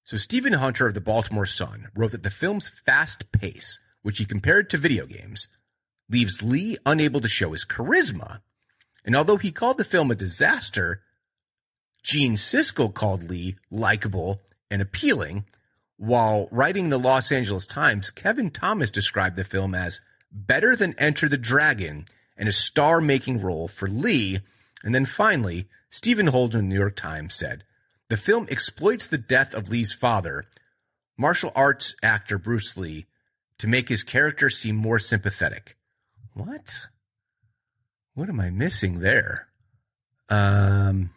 So 0.05 0.16
Stephen 0.16 0.55
Hunter 0.55 0.87
of 0.87 0.94
the 0.94 1.01
Baltimore 1.01 1.46
Sun 1.46 1.88
wrote 1.94 2.12
that 2.12 2.23
the 2.23 2.31
film's 2.31 2.68
fast 2.68 3.31
pace 3.33 3.79
which 4.03 4.18
he 4.18 4.25
compared 4.25 4.70
to 4.70 4.79
video 4.79 5.07
games, 5.07 5.49
leaves 6.09 6.42
Lee 6.42 6.77
unable 6.87 7.20
to 7.20 7.29
show 7.29 7.53
his 7.53 7.64
charisma. 7.64 8.40
And 9.05 9.14
although 9.14 9.37
he 9.37 9.53
called 9.53 9.79
the 9.79 9.85
film 9.85 10.11
a 10.11 10.14
disaster, 10.14 11.03
Gene 12.03 12.35
Siskel 12.35 12.92
called 12.92 13.25
Lee 13.25 13.57
likable 13.70 14.40
and 14.70 14.81
appealing, 14.83 15.44
while 15.96 16.49
writing 16.51 16.89
the 16.89 16.99
Los 16.99 17.30
Angeles 17.30 17.66
Times, 17.66 18.11
Kevin 18.11 18.51
Thomas 18.51 18.91
described 18.91 19.37
the 19.37 19.45
film 19.45 19.74
as 19.74 20.01
better 20.33 20.76
than 20.76 20.95
Enter 20.99 21.28
the 21.28 21.39
Dragon 21.39 22.07
and 22.37 22.49
a 22.49 22.53
star 22.53 23.01
making 23.01 23.41
role 23.41 23.68
for 23.68 23.89
Lee. 23.89 24.39
And 24.83 24.95
then 24.95 25.07
finally, 25.07 25.68
Stephen 25.91 26.28
Holden 26.28 26.61
of 26.61 26.64
the 26.64 26.68
New 26.68 26.78
York 26.78 26.97
Times 26.97 27.35
said, 27.35 27.64
the 28.09 28.16
film 28.16 28.47
exploits 28.51 29.07
the 29.07 29.18
death 29.18 29.55
of 29.55 29.68
Lee's 29.68 29.93
father, 29.93 30.45
martial 31.16 31.53
arts 31.55 31.95
actor 32.03 32.39
Bruce 32.39 32.76
Lee, 32.76 33.07
to 33.59 33.68
make 33.68 33.89
his 33.89 34.03
character 34.03 34.51
seem 34.51 34.74
more 34.74 34.99
sympathetic. 34.99 35.76
What? 36.35 36.89
What 38.14 38.28
am 38.28 38.41
I 38.41 38.51
missing 38.51 39.01
there? 39.01 39.49
Um, 40.28 41.11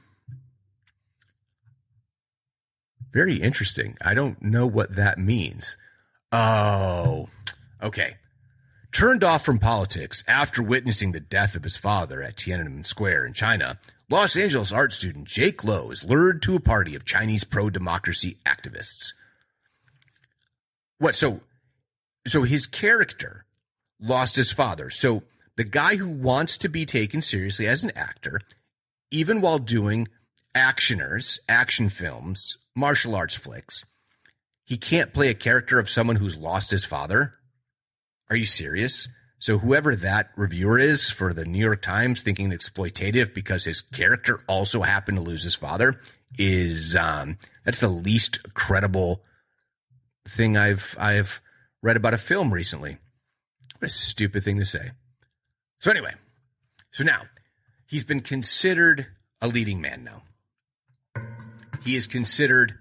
very 3.11 3.37
interesting. 3.37 3.97
I 4.03 4.13
don't 4.13 4.41
know 4.41 4.67
what 4.67 4.95
that 4.95 5.17
means. 5.17 5.77
Oh, 6.31 7.29
okay. 7.81 8.17
Turned 8.93 9.23
off 9.23 9.43
from 9.43 9.57
politics 9.57 10.23
after 10.27 10.61
witnessing 10.61 11.13
the 11.13 11.19
death 11.19 11.55
of 11.55 11.63
his 11.63 11.75
father 11.75 12.21
at 12.21 12.35
Tiananmen 12.35 12.85
Square 12.85 13.25
in 13.25 13.33
China, 13.33 13.79
Los 14.07 14.35
Angeles 14.35 14.71
art 14.71 14.93
student 14.93 15.27
Jake 15.27 15.63
Lowe 15.63 15.89
is 15.89 16.03
lured 16.03 16.43
to 16.43 16.55
a 16.55 16.59
party 16.59 16.93
of 16.93 17.03
Chinese 17.03 17.43
pro 17.43 17.71
democracy 17.71 18.37
activists. 18.45 19.13
What? 20.99 21.15
So, 21.15 21.41
so 22.27 22.43
his 22.43 22.67
character 22.67 23.45
lost 23.99 24.35
his 24.35 24.51
father. 24.51 24.91
So 24.91 25.23
the 25.55 25.63
guy 25.63 25.95
who 25.95 26.09
wants 26.09 26.55
to 26.57 26.69
be 26.69 26.85
taken 26.85 27.23
seriously 27.23 27.65
as 27.65 27.83
an 27.83 27.91
actor, 27.95 28.39
even 29.09 29.41
while 29.41 29.57
doing 29.57 30.07
actioners, 30.53 31.39
action 31.49 31.89
films, 31.89 32.57
martial 32.75 33.15
arts 33.15 33.33
flicks, 33.33 33.85
he 34.63 34.77
can't 34.77 35.13
play 35.13 35.29
a 35.29 35.33
character 35.33 35.79
of 35.79 35.89
someone 35.89 36.17
who's 36.17 36.37
lost 36.37 36.69
his 36.69 36.85
father. 36.85 37.33
Are 38.33 38.35
you 38.35 38.47
serious? 38.47 39.07
So 39.37 39.59
whoever 39.59 39.95
that 39.95 40.31
reviewer 40.35 40.79
is 40.79 41.11
for 41.11 41.35
the 41.35 41.45
New 41.45 41.59
York 41.59 41.83
Times 41.83 42.23
thinking 42.23 42.49
exploitative 42.49 43.31
because 43.31 43.65
his 43.65 43.81
character 43.81 44.39
also 44.47 44.81
happened 44.81 45.19
to 45.19 45.23
lose 45.23 45.43
his 45.43 45.53
father 45.53 45.99
is 46.39 46.95
um, 46.95 47.37
that's 47.63 47.77
the 47.77 47.89
least 47.89 48.39
credible 48.55 49.21
thing 50.27 50.57
I've 50.57 50.95
I've 50.99 51.41
read 51.83 51.95
about 51.95 52.15
a 52.15 52.17
film 52.17 52.51
recently. 52.51 52.97
What 53.77 53.85
a 53.85 53.93
stupid 53.93 54.43
thing 54.43 54.57
to 54.57 54.65
say. 54.65 54.93
So 55.77 55.91
anyway, 55.91 56.15
so 56.89 57.03
now 57.03 57.21
he's 57.85 58.03
been 58.03 58.21
considered 58.21 59.05
a 59.43 59.47
leading 59.47 59.79
man 59.79 60.03
now. 60.03 60.23
He 61.83 61.95
is 61.95 62.07
considered 62.07 62.79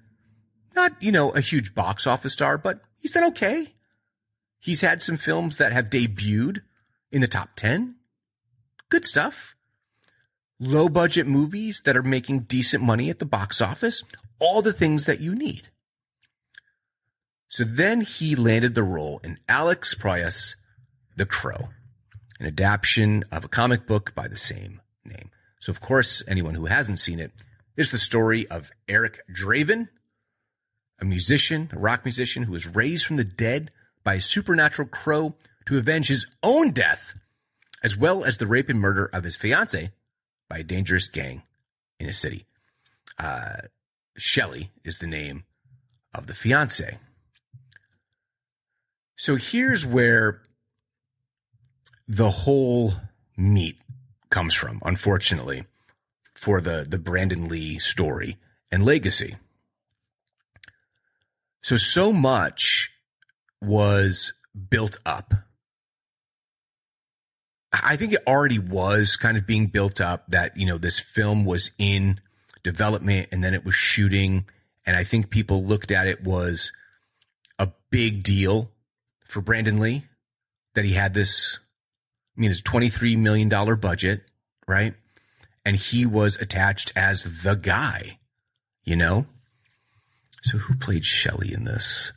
not, 0.74 0.92
you 1.02 1.12
know, 1.12 1.28
a 1.32 1.42
huge 1.42 1.74
box 1.74 2.06
office 2.06 2.32
star, 2.32 2.56
but 2.56 2.80
he's 2.96 3.12
done 3.12 3.24
okay. 3.24 3.74
He's 4.62 4.80
had 4.80 5.02
some 5.02 5.16
films 5.16 5.58
that 5.58 5.72
have 5.72 5.90
debuted 5.90 6.62
in 7.10 7.20
the 7.20 7.26
top 7.26 7.56
10. 7.56 7.96
Good 8.90 9.04
stuff. 9.04 9.56
Low 10.60 10.88
budget 10.88 11.26
movies 11.26 11.82
that 11.84 11.96
are 11.96 12.02
making 12.04 12.42
decent 12.42 12.80
money 12.80 13.10
at 13.10 13.18
the 13.18 13.26
box 13.26 13.60
office. 13.60 14.04
All 14.38 14.62
the 14.62 14.72
things 14.72 15.04
that 15.06 15.18
you 15.18 15.34
need. 15.34 15.66
So 17.48 17.64
then 17.64 18.02
he 18.02 18.36
landed 18.36 18.76
the 18.76 18.84
role 18.84 19.20
in 19.24 19.38
Alex 19.48 19.96
Proyas' 19.96 20.54
The 21.16 21.26
Crow, 21.26 21.70
an 22.38 22.46
adaptation 22.46 23.24
of 23.32 23.44
a 23.44 23.48
comic 23.48 23.84
book 23.84 24.14
by 24.14 24.28
the 24.28 24.36
same 24.36 24.80
name. 25.04 25.30
So, 25.58 25.70
of 25.70 25.80
course, 25.80 26.22
anyone 26.28 26.54
who 26.54 26.66
hasn't 26.66 27.00
seen 27.00 27.18
it, 27.18 27.32
it's 27.76 27.90
the 27.90 27.98
story 27.98 28.48
of 28.48 28.70
Eric 28.86 29.22
Draven, 29.28 29.88
a 31.00 31.04
musician, 31.04 31.68
a 31.72 31.78
rock 31.80 32.04
musician 32.04 32.44
who 32.44 32.52
was 32.52 32.68
raised 32.68 33.06
from 33.06 33.16
the 33.16 33.24
dead 33.24 33.72
by 34.04 34.14
a 34.14 34.20
supernatural 34.20 34.88
crow 34.88 35.34
to 35.66 35.78
avenge 35.78 36.08
his 36.08 36.26
own 36.42 36.70
death, 36.70 37.18
as 37.82 37.96
well 37.96 38.24
as 38.24 38.38
the 38.38 38.46
rape 38.46 38.68
and 38.68 38.80
murder 38.80 39.06
of 39.06 39.24
his 39.24 39.36
fiancee 39.36 39.90
by 40.48 40.58
a 40.58 40.64
dangerous 40.64 41.08
gang 41.08 41.42
in 41.98 42.08
a 42.08 42.12
city. 42.12 42.46
Uh, 43.18 43.62
Shelley 44.16 44.70
is 44.84 44.98
the 44.98 45.06
name 45.06 45.44
of 46.14 46.26
the 46.26 46.34
fiance. 46.34 46.98
So 49.16 49.36
here's 49.36 49.86
where 49.86 50.42
the 52.08 52.30
whole 52.30 52.94
meat 53.36 53.78
comes 54.30 54.54
from, 54.54 54.80
unfortunately, 54.84 55.64
for 56.34 56.60
the, 56.60 56.84
the 56.88 56.98
Brandon 56.98 57.48
Lee 57.48 57.78
story 57.78 58.36
and 58.70 58.84
legacy. 58.84 59.36
So, 61.62 61.76
so 61.76 62.12
much 62.12 62.91
was 63.62 64.32
built 64.68 64.98
up. 65.06 65.34
I 67.72 67.96
think 67.96 68.12
it 68.12 68.22
already 68.26 68.58
was 68.58 69.16
kind 69.16 69.36
of 69.36 69.46
being 69.46 69.68
built 69.68 70.00
up 70.00 70.26
that, 70.28 70.56
you 70.56 70.66
know, 70.66 70.76
this 70.76 70.98
film 70.98 71.44
was 71.44 71.70
in 71.78 72.20
development 72.62 73.28
and 73.32 73.42
then 73.42 73.54
it 73.54 73.64
was 73.64 73.74
shooting. 73.74 74.44
And 74.84 74.94
I 74.94 75.04
think 75.04 75.30
people 75.30 75.64
looked 75.64 75.90
at 75.90 76.06
it 76.06 76.22
was 76.22 76.70
a 77.58 77.70
big 77.90 78.22
deal 78.22 78.70
for 79.24 79.40
Brandon 79.40 79.80
Lee 79.80 80.04
that 80.74 80.84
he 80.84 80.92
had 80.92 81.14
this, 81.14 81.58
I 82.36 82.40
mean, 82.40 82.50
it's 82.50 82.60
$23 82.60 83.16
million 83.16 83.48
budget, 83.48 84.22
right? 84.68 84.94
And 85.64 85.76
he 85.76 86.04
was 86.04 86.36
attached 86.36 86.92
as 86.94 87.42
the 87.42 87.54
guy, 87.54 88.18
you 88.84 88.96
know? 88.96 89.26
So 90.42 90.58
who 90.58 90.74
played 90.74 91.04
Shelley 91.04 91.54
in 91.54 91.64
this? 91.64 92.12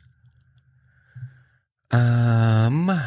Um, 2.66 3.00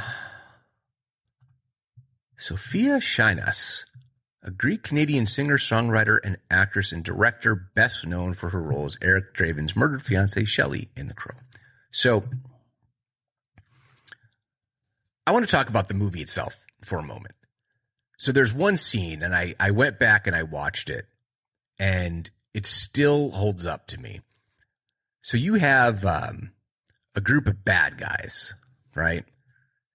Sofia 2.37 2.99
Shinas, 2.99 3.83
a 4.41 4.51
Greek 4.51 4.83
Canadian 4.83 5.25
singer, 5.25 5.57
songwriter, 5.57 6.17
and 6.23 6.37
actress 6.49 6.93
and 6.93 7.03
director, 7.03 7.69
best 7.75 8.07
known 8.07 8.35
for 8.35 8.51
her 8.51 8.61
role 8.61 8.85
as 8.85 8.95
Eric 9.01 9.33
Draven's 9.33 9.75
murdered 9.75 10.01
fiancee 10.01 10.45
Shelley 10.45 10.87
in 10.95 11.09
The 11.09 11.13
Crow. 11.13 11.35
So, 11.91 12.23
I 15.27 15.31
want 15.31 15.43
to 15.43 15.51
talk 15.51 15.67
about 15.67 15.89
the 15.89 15.93
movie 15.93 16.21
itself 16.21 16.65
for 16.81 16.97
a 16.97 17.03
moment. 17.03 17.35
So, 18.17 18.31
there's 18.31 18.53
one 18.53 18.77
scene, 18.77 19.21
and 19.21 19.35
I, 19.35 19.55
I 19.59 19.71
went 19.71 19.99
back 19.99 20.25
and 20.25 20.37
I 20.37 20.43
watched 20.43 20.89
it, 20.89 21.03
and 21.77 22.29
it 22.53 22.65
still 22.65 23.31
holds 23.31 23.65
up 23.65 23.87
to 23.87 23.99
me. 23.99 24.21
So, 25.21 25.35
you 25.35 25.55
have 25.55 26.05
um, 26.05 26.51
a 27.13 27.19
group 27.19 27.45
of 27.45 27.65
bad 27.65 27.97
guys, 27.97 28.53
right? 28.95 29.25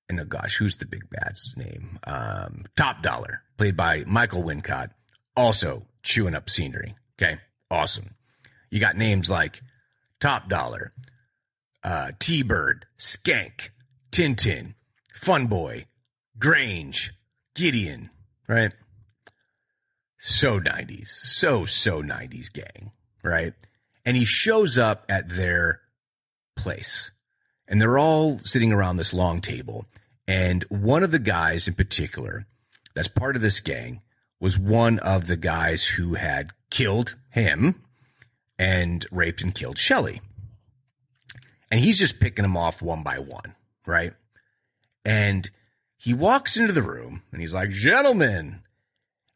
And 0.09 0.21
oh 0.21 0.25
gosh, 0.25 0.57
who's 0.57 0.77
the 0.77 0.87
big 0.87 1.09
bad's 1.11 1.55
name? 1.57 1.99
Um, 2.05 2.65
Top 2.77 3.03
Dollar, 3.03 3.43
played 3.57 3.77
by 3.77 4.05
Michael 4.07 4.43
Wincott, 4.43 4.91
also 5.37 5.87
chewing 6.03 6.35
up 6.35 6.51
scenery. 6.51 6.95
Okay, 7.17 7.39
awesome. 7.71 8.15
You 8.71 8.81
got 8.81 8.97
names 8.97 9.31
like 9.31 9.63
Top 10.21 10.49
Dollar, 10.49 10.93
uh, 11.83 12.13
T 12.19 12.43
Bird, 12.43 12.87
Skank, 12.99 13.71
Tintin, 14.11 14.75
Fun 15.15 15.47
Boy, 15.47 15.87
Grange, 16.39 17.13
Gideon, 17.55 18.11
right? 18.49 18.73
So 20.19 20.59
90s, 20.59 21.09
so, 21.09 21.67
so 21.67 22.03
90s 22.03 22.53
gang, 22.53 22.93
right? 23.23 23.53
And 24.07 24.17
he 24.17 24.25
shows 24.25 24.79
up 24.79 25.05
at 25.09 25.29
their 25.29 25.81
place 26.57 27.11
and 27.69 27.81
they're 27.81 27.99
all 27.99 28.39
sitting 28.39 28.73
around 28.73 28.97
this 28.97 29.15
long 29.15 29.41
table. 29.41 29.87
And 30.27 30.65
one 30.69 31.03
of 31.03 31.11
the 31.11 31.19
guys 31.19 31.69
in 31.69 31.75
particular 31.75 32.47
that's 32.95 33.09
part 33.09 33.37
of 33.37 33.43
this 33.43 33.61
gang 33.61 34.03
was 34.41 34.59
one 34.59 34.99
of 35.01 35.27
the 35.27 35.37
guys 35.37 35.87
who 35.89 36.15
had 36.15 36.53
killed 36.71 37.17
him 37.31 37.83
and 38.59 39.07
raped 39.11 39.43
and 39.43 39.55
killed 39.55 39.79
Shelley. 39.79 40.21
And 41.71 41.81
he's 41.81 41.99
just 41.99 42.21
picking 42.21 42.45
them 42.45 42.57
off 42.57 42.81
one 42.81 43.03
by 43.03 43.19
one, 43.19 43.55
right? 43.87 44.13
And 45.05 45.51
he 45.97 46.15
walks 46.15 46.57
into 46.57 46.73
the 46.73 46.83
room 46.83 47.23
and 47.33 47.41
he's 47.41 47.55
like, 47.55 47.71
gentlemen. 47.71 48.61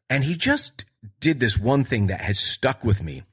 And 0.09 0.23
he 0.23 0.35
just 0.35 0.85
did 1.19 1.39
this 1.39 1.57
one 1.57 1.83
thing 1.83 2.07
that 2.07 2.21
has 2.21 2.39
stuck 2.39 2.83
with 2.83 3.03
me 3.03 3.23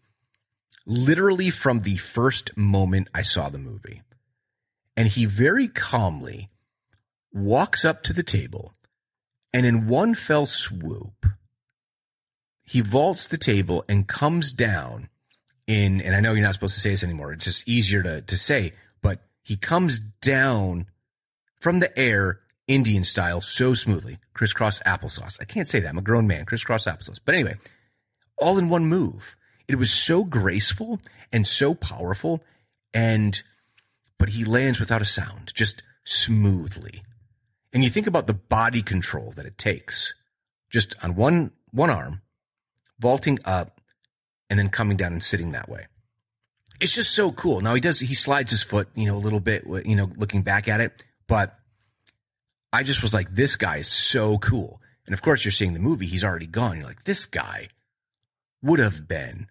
literally 0.86 1.50
from 1.50 1.80
the 1.80 1.96
first 1.96 2.56
moment 2.56 3.08
I 3.12 3.22
saw 3.22 3.48
the 3.48 3.58
movie 3.58 4.02
and 4.96 5.08
he 5.08 5.24
very 5.24 5.68
calmly 5.68 6.48
walks 7.36 7.84
up 7.84 8.02
to 8.04 8.12
the 8.12 8.22
table 8.22 8.72
and 9.52 9.64
in 9.64 9.86
one 9.86 10.14
fell 10.14 10.46
swoop, 10.46 11.26
he 12.64 12.80
vaults 12.80 13.26
the 13.26 13.38
table 13.38 13.84
and 13.88 14.08
comes 14.08 14.52
down 14.52 15.08
in, 15.66 16.00
and 16.00 16.14
I 16.14 16.20
know 16.20 16.32
you're 16.32 16.42
not 16.42 16.54
supposed 16.54 16.74
to 16.74 16.80
say 16.80 16.90
this 16.90 17.04
anymore. 17.04 17.32
It's 17.32 17.44
just 17.44 17.68
easier 17.68 18.02
to, 18.02 18.20
to 18.22 18.36
say, 18.36 18.72
but 19.02 19.20
he 19.42 19.56
comes 19.56 20.00
down 20.00 20.86
from 21.60 21.80
the 21.80 21.96
air 21.98 22.40
Indian 22.68 23.04
style 23.04 23.40
so 23.40 23.74
smoothly. 23.74 24.18
Crisscross 24.34 24.80
applesauce. 24.80 25.40
I 25.40 25.44
can't 25.44 25.68
say 25.68 25.80
that. 25.80 25.88
I'm 25.88 25.98
a 25.98 26.02
grown 26.02 26.26
man. 26.26 26.44
Crisscross 26.44 26.86
applesauce. 26.86 27.20
But 27.24 27.34
anyway, 27.34 27.54
all 28.38 28.58
in 28.58 28.68
one 28.68 28.86
move. 28.86 29.36
It 29.68 29.76
was 29.76 29.92
so 29.92 30.24
graceful 30.24 31.00
and 31.32 31.46
so 31.46 31.74
powerful. 31.74 32.42
And 32.92 33.40
but 34.18 34.30
he 34.30 34.44
lands 34.44 34.80
without 34.80 35.02
a 35.02 35.06
sound, 35.06 35.52
just 35.54 35.82
smoothly. 36.04 37.02
And 37.76 37.84
you 37.84 37.90
think 37.90 38.06
about 38.06 38.26
the 38.26 38.32
body 38.32 38.80
control 38.80 39.34
that 39.36 39.44
it 39.44 39.58
takes 39.58 40.14
just 40.70 40.94
on 41.04 41.14
one, 41.14 41.50
one 41.72 41.90
arm, 41.90 42.22
vaulting 42.98 43.38
up 43.44 43.82
and 44.48 44.58
then 44.58 44.70
coming 44.70 44.96
down 44.96 45.12
and 45.12 45.22
sitting 45.22 45.52
that 45.52 45.68
way. 45.68 45.84
It's 46.80 46.94
just 46.94 47.14
so 47.14 47.32
cool. 47.32 47.60
Now 47.60 47.74
he 47.74 47.82
does, 47.82 48.00
he 48.00 48.14
slides 48.14 48.50
his 48.50 48.62
foot, 48.62 48.88
you 48.94 49.04
know, 49.04 49.14
a 49.14 49.20
little 49.20 49.40
bit, 49.40 49.66
you 49.84 49.94
know, 49.94 50.08
looking 50.16 50.40
back 50.40 50.68
at 50.68 50.80
it, 50.80 51.04
but 51.26 51.54
I 52.72 52.82
just 52.82 53.02
was 53.02 53.12
like, 53.12 53.34
this 53.34 53.56
guy 53.56 53.76
is 53.76 53.88
so 53.88 54.38
cool. 54.38 54.80
And 55.04 55.12
of 55.12 55.20
course, 55.20 55.44
you're 55.44 55.52
seeing 55.52 55.74
the 55.74 55.78
movie, 55.78 56.06
he's 56.06 56.24
already 56.24 56.46
gone. 56.46 56.78
You're 56.78 56.86
like, 56.86 57.04
this 57.04 57.26
guy 57.26 57.68
would 58.62 58.78
have 58.78 59.06
been 59.06 59.48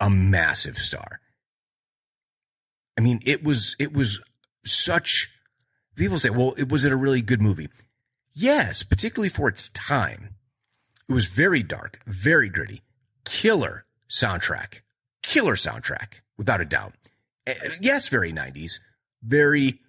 a 0.00 0.10
massive 0.10 0.78
star. 0.78 1.20
I 2.98 3.02
mean, 3.02 3.20
it 3.24 3.44
was 3.44 3.76
it 3.78 3.92
was 3.92 4.20
such. 4.64 5.30
People 5.96 6.18
say, 6.18 6.30
"Well, 6.30 6.54
it 6.56 6.68
was 6.70 6.84
it 6.84 6.92
a 6.92 6.96
really 6.96 7.22
good 7.22 7.42
movie?" 7.42 7.68
Yes, 8.32 8.82
particularly 8.82 9.30
for 9.30 9.48
its 9.48 9.70
time. 9.70 10.36
It 11.08 11.12
was 11.12 11.26
very 11.26 11.62
dark, 11.62 12.00
very 12.06 12.48
gritty, 12.48 12.82
killer 13.24 13.86
soundtrack, 14.10 14.80
killer 15.22 15.56
soundtrack, 15.56 16.20
without 16.36 16.60
a 16.60 16.64
doubt. 16.64 16.94
Yes, 17.80 18.08
very 18.08 18.32
90s, 18.32 18.80
very 19.22 19.80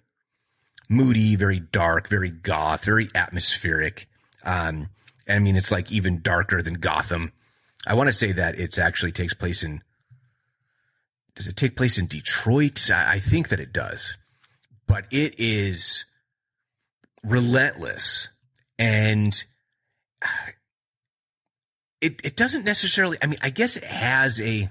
moody, 0.88 1.36
very 1.36 1.60
dark, 1.60 2.08
very 2.08 2.30
goth, 2.30 2.84
very 2.84 3.08
atmospheric. 3.14 4.08
Um, 4.44 4.90
and 5.26 5.36
I 5.36 5.38
mean, 5.40 5.56
it's 5.56 5.72
like 5.72 5.92
even 5.92 6.22
darker 6.22 6.62
than 6.62 6.74
Gotham. 6.74 7.32
I 7.86 7.94
want 7.94 8.08
to 8.08 8.12
say 8.12 8.32
that 8.32 8.58
it 8.58 8.78
actually 8.78 9.12
takes 9.12 9.34
place 9.34 9.62
in. 9.62 9.82
Does 11.34 11.46
it 11.46 11.56
take 11.56 11.76
place 11.76 11.98
in 11.98 12.06
Detroit? 12.06 12.90
I 12.90 13.14
I 13.14 13.18
think 13.18 13.48
that 13.48 13.60
it 13.60 13.72
does, 13.72 14.16
but 14.88 15.04
it 15.12 15.36
is 15.38 16.04
relentless 17.22 18.30
and 18.78 19.44
uh, 20.22 20.50
it 22.00 22.20
it 22.24 22.36
doesn't 22.36 22.64
necessarily. 22.64 23.18
I 23.22 23.26
mean, 23.26 23.38
I 23.42 23.50
guess 23.50 23.76
it 23.76 23.84
has 23.84 24.40
a. 24.40 24.68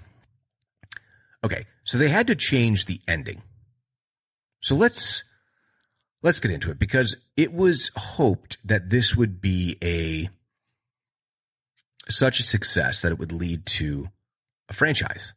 Okay, 1.44 1.66
so 1.84 1.98
they 1.98 2.10
had 2.10 2.28
to 2.28 2.36
change 2.36 2.86
the 2.86 3.00
ending. 3.08 3.42
So 4.62 4.76
let's 4.76 5.24
let's 6.24 6.40
get 6.40 6.52
into 6.52 6.72
it 6.72 6.80
because 6.80 7.16
it 7.36 7.54
was 7.54 7.92
hoped 7.96 8.58
that 8.66 8.90
this 8.90 9.16
would 9.16 9.42
be 9.42 9.78
a 9.84 10.30
such 12.10 12.40
a 12.40 12.44
success 12.44 13.02
that 13.02 13.12
it 13.12 13.20
would 13.20 13.32
lead 13.32 13.66
to 13.66 14.10
a 14.70 14.74
franchise. 14.74 15.34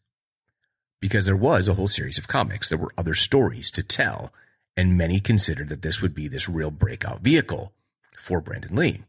Because 1.00 1.24
there 1.24 1.36
was 1.36 1.66
a 1.66 1.74
whole 1.74 1.88
series 1.88 2.18
of 2.18 2.28
comics, 2.28 2.68
there 2.68 2.78
were 2.78 2.92
other 2.98 3.14
stories 3.14 3.70
to 3.70 3.82
tell, 3.82 4.34
and 4.80 4.96
many 4.96 5.20
considered 5.20 5.68
that 5.68 5.82
this 5.82 6.00
would 6.00 6.14
be 6.14 6.26
this 6.26 6.48
real 6.48 6.70
breakout 6.70 7.20
vehicle 7.20 7.74
for 8.16 8.40
Brandon 8.40 8.74
Lee. 8.74 9.02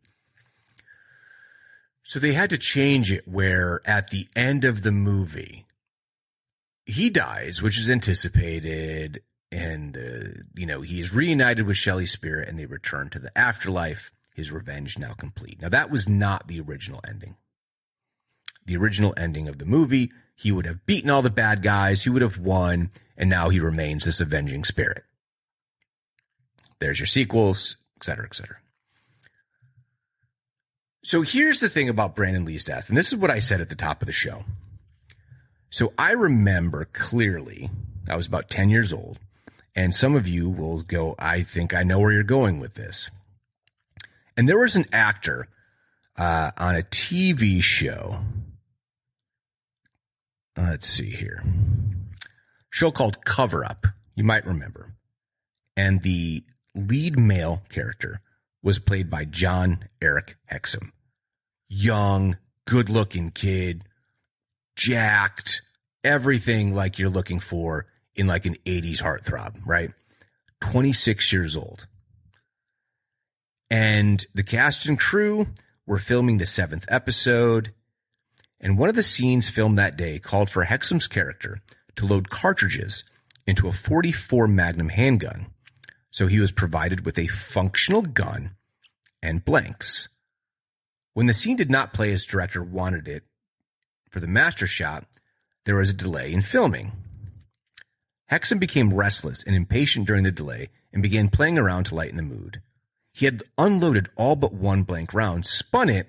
So 2.03 2.19
they 2.19 2.33
had 2.33 2.49
to 2.49 2.57
change 2.57 3.09
it 3.09 3.25
where 3.25 3.79
at 3.85 4.09
the 4.09 4.27
end 4.35 4.65
of 4.65 4.81
the 4.83 4.91
movie, 4.91 5.65
he 6.85 7.09
dies, 7.09 7.61
which 7.61 7.77
is 7.77 7.89
anticipated, 7.89 9.21
and 9.49 9.95
uh, 9.95 10.41
you 10.55 10.65
know 10.65 10.81
he 10.81 10.99
is 10.99 11.13
reunited 11.13 11.65
with 11.65 11.77
Shelley's 11.77 12.11
spirit, 12.11 12.49
and 12.49 12.59
they 12.59 12.65
return 12.65 13.09
to 13.11 13.19
the 13.19 13.35
afterlife. 13.37 14.11
His 14.33 14.51
revenge 14.51 14.99
now 14.99 15.13
complete. 15.13 15.61
Now 15.61 15.69
that 15.69 15.89
was 15.89 16.09
not 16.09 16.49
the 16.49 16.59
original 16.59 16.99
ending. 17.07 17.37
The 18.65 18.75
original 18.75 19.13
ending 19.15 19.47
of 19.47 19.57
the 19.57 19.65
movie, 19.65 20.11
he 20.35 20.51
would 20.51 20.65
have 20.65 20.85
beaten 20.85 21.09
all 21.09 21.21
the 21.21 21.29
bad 21.29 21.61
guys, 21.61 22.03
he 22.03 22.09
would 22.09 22.21
have 22.21 22.37
won, 22.37 22.91
and 23.15 23.29
now 23.29 23.47
he 23.47 23.61
remains 23.61 24.03
this 24.03 24.19
avenging 24.19 24.65
spirit. 24.65 25.05
There's 26.81 26.99
your 26.99 27.05
sequels, 27.05 27.77
et 27.95 28.03
cetera, 28.03 28.25
et 28.25 28.35
cetera. 28.35 28.57
So 31.03 31.21
here's 31.21 31.59
the 31.59 31.69
thing 31.69 31.89
about 31.89 32.15
Brandon 32.15 32.43
Lee's 32.43 32.65
death, 32.65 32.89
and 32.89 32.97
this 32.97 33.07
is 33.13 33.15
what 33.15 33.29
I 33.29 33.39
said 33.39 33.61
at 33.61 33.69
the 33.69 33.75
top 33.75 34.01
of 34.01 34.07
the 34.07 34.11
show. 34.11 34.43
So 35.69 35.93
I 35.97 36.13
remember 36.13 36.85
clearly, 36.85 37.69
I 38.09 38.15
was 38.15 38.25
about 38.25 38.49
10 38.49 38.71
years 38.71 38.91
old, 38.91 39.19
and 39.75 39.93
some 39.93 40.15
of 40.15 40.27
you 40.27 40.49
will 40.49 40.81
go, 40.81 41.13
I 41.19 41.43
think 41.43 41.73
I 41.75 41.83
know 41.83 41.99
where 41.99 42.11
you're 42.11 42.23
going 42.23 42.59
with 42.59 42.73
this. 42.73 43.11
And 44.35 44.49
there 44.49 44.59
was 44.59 44.75
an 44.75 44.85
actor 44.91 45.47
uh, 46.17 46.49
on 46.57 46.75
a 46.75 46.81
TV 46.81 47.61
show. 47.61 48.21
Let's 50.57 50.87
see 50.87 51.11
here. 51.11 51.43
Show 52.71 52.89
called 52.89 53.23
Cover 53.23 53.63
Up. 53.63 53.85
You 54.15 54.23
might 54.23 54.47
remember. 54.47 54.95
And 55.77 56.01
the 56.01 56.43
lead 56.75 57.19
male 57.19 57.61
character 57.69 58.21
was 58.63 58.79
played 58.79 59.09
by 59.09 59.25
John 59.25 59.85
Eric 60.01 60.37
Hexum. 60.51 60.91
Young, 61.67 62.37
good 62.65 62.89
looking 62.89 63.31
kid, 63.31 63.83
jacked, 64.75 65.61
everything 66.03 66.73
like 66.73 66.99
you're 66.99 67.09
looking 67.09 67.39
for 67.39 67.87
in 68.15 68.27
like 68.27 68.45
an 68.45 68.55
80s 68.65 69.01
heartthrob, 69.01 69.55
right? 69.65 69.91
26 70.61 71.31
years 71.33 71.55
old. 71.55 71.87
And 73.69 74.25
the 74.33 74.43
cast 74.43 74.85
and 74.85 74.99
crew 74.99 75.47
were 75.87 75.97
filming 75.97 76.37
the 76.37 76.45
seventh 76.45 76.85
episode. 76.89 77.73
And 78.59 78.77
one 78.77 78.89
of 78.89 78.95
the 78.95 79.03
scenes 79.03 79.49
filmed 79.49 79.77
that 79.77 79.97
day 79.97 80.19
called 80.19 80.49
for 80.49 80.65
Hexum's 80.65 81.07
character 81.07 81.61
to 81.95 82.05
load 82.05 82.29
cartridges 82.29 83.03
into 83.47 83.67
a 83.67 83.73
44 83.73 84.47
Magnum 84.47 84.89
handgun 84.89 85.47
so 86.11 86.27
he 86.27 86.39
was 86.39 86.51
provided 86.51 87.05
with 87.05 87.17
a 87.17 87.27
functional 87.27 88.01
gun 88.01 88.55
and 89.23 89.45
blanks. 89.45 90.09
When 91.13 91.25
the 91.25 91.33
scene 91.33 91.55
did 91.55 91.71
not 91.71 91.93
play 91.93 92.13
as 92.13 92.25
director 92.25 92.63
wanted 92.63 93.07
it 93.07 93.23
for 94.09 94.19
the 94.19 94.27
master 94.27 94.67
shot, 94.67 95.05
there 95.65 95.75
was 95.77 95.89
a 95.89 95.93
delay 95.93 96.31
in 96.31 96.41
filming. 96.41 96.91
Hexum 98.29 98.59
became 98.59 98.93
restless 98.93 99.43
and 99.43 99.55
impatient 99.55 100.07
during 100.07 100.23
the 100.23 100.31
delay 100.31 100.69
and 100.93 101.01
began 101.01 101.29
playing 101.29 101.57
around 101.57 101.85
to 101.85 101.95
lighten 101.95 102.17
the 102.17 102.23
mood. 102.23 102.61
He 103.11 103.25
had 103.25 103.43
unloaded 103.57 104.09
all 104.15 104.35
but 104.35 104.53
one 104.53 104.83
blank 104.83 105.13
round, 105.13 105.45
spun 105.45 105.89
it, 105.89 106.07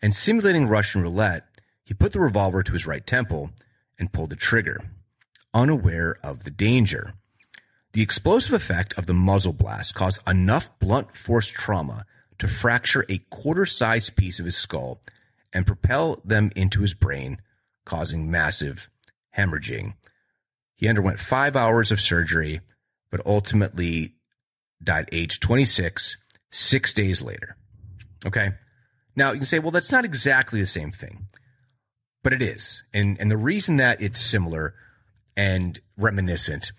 and 0.00 0.14
simulating 0.14 0.68
Russian 0.68 1.02
roulette, 1.02 1.44
he 1.82 1.94
put 1.94 2.12
the 2.12 2.20
revolver 2.20 2.62
to 2.62 2.72
his 2.72 2.86
right 2.86 3.04
temple 3.06 3.50
and 3.98 4.12
pulled 4.12 4.30
the 4.30 4.36
trigger, 4.36 4.80
unaware 5.54 6.16
of 6.22 6.44
the 6.44 6.50
danger. 6.50 7.14
The 7.96 8.02
explosive 8.02 8.52
effect 8.52 8.92
of 8.98 9.06
the 9.06 9.14
muzzle 9.14 9.54
blast 9.54 9.94
caused 9.94 10.20
enough 10.28 10.78
blunt 10.80 11.16
force 11.16 11.48
trauma 11.48 12.04
to 12.36 12.46
fracture 12.46 13.06
a 13.08 13.24
quarter 13.30 13.64
sized 13.64 14.16
piece 14.16 14.38
of 14.38 14.44
his 14.44 14.54
skull 14.54 15.00
and 15.50 15.66
propel 15.66 16.20
them 16.22 16.52
into 16.54 16.82
his 16.82 16.92
brain, 16.92 17.40
causing 17.86 18.30
massive 18.30 18.90
hemorrhaging. 19.34 19.94
He 20.74 20.88
underwent 20.88 21.18
five 21.18 21.56
hours 21.56 21.90
of 21.90 21.98
surgery, 21.98 22.60
but 23.10 23.24
ultimately 23.24 24.12
died 24.84 25.08
age 25.10 25.40
26, 25.40 26.18
six 26.50 26.92
days 26.92 27.22
later. 27.22 27.56
Okay. 28.26 28.52
Now 29.16 29.32
you 29.32 29.38
can 29.38 29.46
say, 29.46 29.58
well, 29.58 29.70
that's 29.70 29.90
not 29.90 30.04
exactly 30.04 30.60
the 30.60 30.66
same 30.66 30.92
thing, 30.92 31.28
but 32.22 32.34
it 32.34 32.42
is. 32.42 32.82
And, 32.92 33.18
and 33.18 33.30
the 33.30 33.38
reason 33.38 33.78
that 33.78 34.02
it's 34.02 34.20
similar 34.20 34.74
and 35.34 35.80
reminiscent 35.96 36.72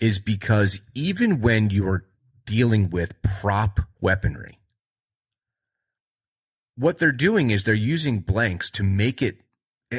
is 0.00 0.18
because 0.18 0.80
even 0.94 1.40
when 1.40 1.70
you're 1.70 2.04
dealing 2.46 2.90
with 2.90 3.20
prop 3.22 3.80
weaponry, 4.00 4.58
what 6.76 6.98
they're 6.98 7.12
doing 7.12 7.50
is 7.50 7.64
they're 7.64 7.74
using 7.74 8.20
blanks 8.20 8.70
to 8.70 8.82
make 8.82 9.22
it. 9.22 9.38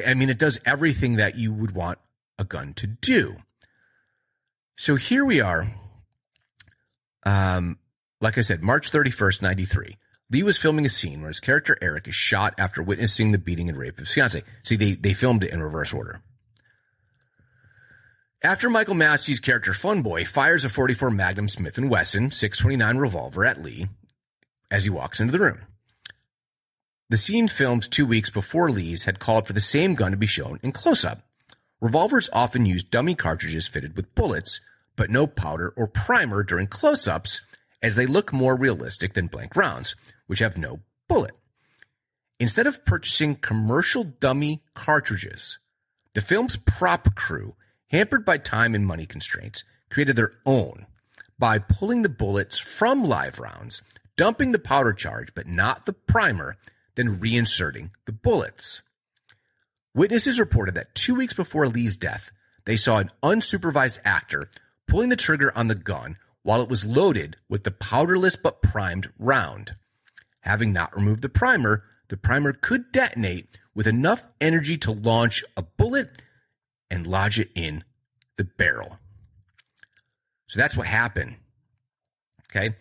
I 0.06 0.14
mean, 0.14 0.30
it 0.30 0.40
does 0.40 0.60
everything 0.66 1.16
that 1.16 1.38
you 1.38 1.54
would 1.54 1.72
want 1.72 2.00
a 2.38 2.44
gun 2.44 2.74
to 2.76 2.88
do. 2.88 3.38
So 4.78 4.96
here 4.96 5.24
we 5.24 5.40
are. 5.40 5.74
Um, 7.26 7.80
like 8.20 8.38
I 8.38 8.42
said, 8.42 8.62
March 8.62 8.92
31st, 8.92 9.42
93. 9.42 9.98
Lee 10.32 10.44
was 10.44 10.58
filming 10.58 10.86
a 10.86 10.90
scene 10.90 11.22
where 11.22 11.30
his 11.30 11.40
character 11.40 11.78
Eric 11.82 12.08
is 12.08 12.16
shot 12.16 12.56
after 12.58 12.82
witnessing 12.82 13.32
the 13.32 13.38
beating 13.38 13.70
and 13.70 13.78
rape 13.78 13.94
of 13.94 14.00
his 14.00 14.14
fiancee. 14.14 14.42
See, 14.64 14.76
they, 14.76 14.94
they 14.94 15.14
filmed 15.14 15.44
it 15.44 15.54
in 15.54 15.62
reverse 15.62 15.94
order. 15.94 16.22
After 18.46 18.70
Michael 18.70 18.94
Massee's 18.94 19.40
character 19.40 19.72
Funboy 19.72 20.28
fires 20.28 20.64
a 20.64 20.70
44 20.70 21.10
Magnum 21.10 21.48
Smith 21.48 21.80
& 21.80 21.80
Wesson 21.80 22.30
629 22.30 22.98
revolver 22.98 23.44
at 23.44 23.64
Lee 23.64 23.88
as 24.70 24.84
he 24.84 24.90
walks 24.92 25.20
into 25.20 25.32
the 25.32 25.40
room. 25.40 25.64
The 27.10 27.18
scene 27.18 27.48
filmed 27.48 27.90
two 27.90 28.06
weeks 28.06 28.30
before 28.30 28.70
Lee's 28.70 29.06
had 29.06 29.18
called 29.18 29.48
for 29.48 29.54
the 29.54 29.62
same 29.62 29.96
gun 29.96 30.12
to 30.12 30.18
be 30.18 30.28
shown 30.28 30.60
in 30.62 30.74
close-up. 30.74 31.24
Revolvers 31.82 32.30
often 32.34 32.68
use 32.68 32.84
dummy 32.84 33.16
cartridges 33.16 33.66
fitted 33.66 33.96
with 33.96 34.14
bullets, 34.14 34.62
but 34.96 35.10
no 35.10 35.26
powder 35.26 35.74
or 35.76 35.88
primer 35.88 36.44
during 36.44 36.68
close-ups 36.68 37.42
as 37.82 37.96
they 37.96 38.06
look 38.06 38.32
more 38.32 38.56
realistic 38.56 39.16
than 39.16 39.26
blank 39.26 39.56
rounds, 39.56 39.96
which 40.28 40.38
have 40.38 40.56
no 40.56 40.82
bullet. 41.08 41.34
Instead 42.40 42.68
of 42.68 42.86
purchasing 42.86 43.38
commercial 43.38 44.04
dummy 44.04 44.62
cartridges, 44.76 45.58
the 46.14 46.22
film's 46.22 46.58
prop 46.58 47.16
crew, 47.16 47.56
hampered 47.96 48.26
by 48.26 48.38
time 48.38 48.76
and 48.76 48.86
money 48.86 49.06
constraints, 49.06 49.64
created 49.90 50.18
their 50.18 50.34
own 50.46 50.86
by 51.40 51.58
pulling 51.58 52.02
the 52.02 52.10
bullets 52.10 52.60
from 52.60 53.06
live 53.06 53.40
rounds, 53.40 53.82
dumping 54.18 54.52
the 54.52 54.60
powder 54.60 54.92
charge 54.92 55.34
but 55.34 55.48
not 55.48 55.86
the 55.86 55.94
primer, 55.94 56.58
then 56.96 57.20
reinserting 57.20 57.90
the 58.06 58.12
bullets. 58.12 58.82
Witnesses 59.94 60.42
reported 60.42 60.76
that 60.76 60.94
two 60.94 61.16
weeks 61.16 61.34
before 61.34 61.68
Lee's 61.68 61.96
death, 61.96 62.32
they 62.66 62.76
saw 62.76 62.98
an 62.98 63.12
unsupervised 63.24 64.00
actor 64.04 64.50
pulling 64.88 65.08
the 65.08 65.16
trigger 65.16 65.54
on 65.56 65.70
the 65.70 65.76
gun 65.76 66.18
while 66.44 66.62
it 66.62 66.70
was 66.70 66.86
loaded 66.86 67.38
with 67.48 67.64
the 67.64 67.72
powderless 67.72 68.36
but 68.36 68.62
primed 68.62 69.10
round. 69.18 69.76
Having 70.42 70.74
not 70.74 70.94
removed 70.94 71.22
the 71.22 71.30
primer, 71.30 71.84
the 72.10 72.18
primer 72.18 72.52
could 72.52 72.92
detonate 72.92 73.58
with 73.74 73.88
enough 73.88 74.28
energy 74.42 74.78
to 74.80 74.92
launch 74.92 75.46
a 75.56 75.62
bullet 75.62 76.22
and 76.96 77.06
lodge 77.06 77.40
it 77.40 77.50
in 77.54 77.84
the 78.38 78.46
barrel. 78.46 78.98
So 80.48 80.58
that's 80.58 80.78
what 80.78 80.88
happened. 80.88 81.36
Okay. 82.50 82.76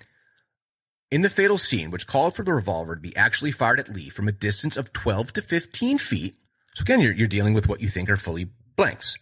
In 1.10 1.22
the 1.22 1.28
fatal 1.28 1.58
scene, 1.58 1.90
which 1.90 2.06
called 2.06 2.34
for 2.34 2.44
the 2.44 2.54
revolver 2.54 2.94
to 2.94 3.00
be 3.00 3.16
actually 3.16 3.50
fired 3.50 3.80
at 3.80 3.88
Lee 3.88 4.08
from 4.08 4.28
a 4.28 4.32
distance 4.32 4.76
of 4.76 4.92
12 4.92 5.32
to 5.34 5.42
15 5.42 5.98
feet. 5.98 6.36
So 6.74 6.82
again, 6.82 7.00
you're, 7.00 7.12
you're 7.12 7.28
dealing 7.28 7.54
with 7.54 7.68
what 7.68 7.80
you 7.80 7.88
think 7.88 8.08
are 8.08 8.16
fully 8.16 8.50
blanks. 8.76 9.18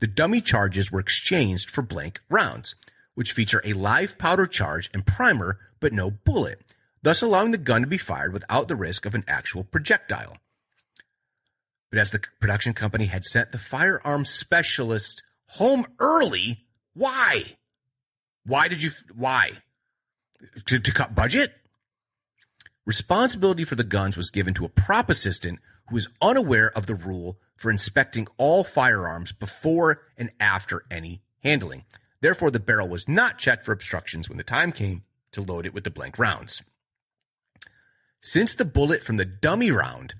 The 0.00 0.06
dummy 0.06 0.40
charges 0.40 0.90
were 0.90 1.00
exchanged 1.00 1.70
for 1.70 1.82
blank 1.82 2.20
rounds, 2.30 2.74
which 3.14 3.32
feature 3.32 3.62
a 3.64 3.74
live 3.74 4.18
powder 4.18 4.46
charge 4.46 4.90
and 4.92 5.06
primer, 5.06 5.58
but 5.80 5.92
no 5.92 6.10
bullet, 6.10 6.60
thus 7.02 7.22
allowing 7.22 7.50
the 7.50 7.58
gun 7.58 7.82
to 7.82 7.86
be 7.86 7.98
fired 7.98 8.32
without 8.32 8.68
the 8.68 8.76
risk 8.76 9.06
of 9.06 9.14
an 9.14 9.24
actual 9.28 9.64
projectile. 9.64 10.38
But 11.94 12.00
as 12.00 12.10
the 12.10 12.24
production 12.40 12.72
company 12.72 13.06
had 13.06 13.24
sent 13.24 13.52
the 13.52 13.58
firearms 13.58 14.28
specialist 14.28 15.22
home 15.46 15.86
early, 16.00 16.64
why? 16.92 17.56
Why 18.44 18.66
did 18.66 18.82
you, 18.82 18.90
why? 19.14 19.62
To, 20.66 20.80
to 20.80 20.92
cut 20.92 21.14
budget? 21.14 21.54
Responsibility 22.84 23.62
for 23.62 23.76
the 23.76 23.84
guns 23.84 24.16
was 24.16 24.32
given 24.32 24.54
to 24.54 24.64
a 24.64 24.68
prop 24.68 25.08
assistant 25.08 25.60
who 25.88 25.94
was 25.94 26.08
unaware 26.20 26.76
of 26.76 26.86
the 26.86 26.96
rule 26.96 27.38
for 27.54 27.70
inspecting 27.70 28.26
all 28.38 28.64
firearms 28.64 29.30
before 29.30 30.02
and 30.18 30.30
after 30.40 30.82
any 30.90 31.22
handling. 31.44 31.84
Therefore, 32.20 32.50
the 32.50 32.58
barrel 32.58 32.88
was 32.88 33.06
not 33.06 33.38
checked 33.38 33.64
for 33.64 33.70
obstructions 33.70 34.28
when 34.28 34.36
the 34.36 34.42
time 34.42 34.72
came 34.72 35.04
to 35.30 35.42
load 35.42 35.64
it 35.64 35.72
with 35.72 35.84
the 35.84 35.92
blank 35.92 36.18
rounds. 36.18 36.60
Since 38.20 38.56
the 38.56 38.64
bullet 38.64 39.04
from 39.04 39.16
the 39.16 39.24
dummy 39.24 39.70
round 39.70 40.16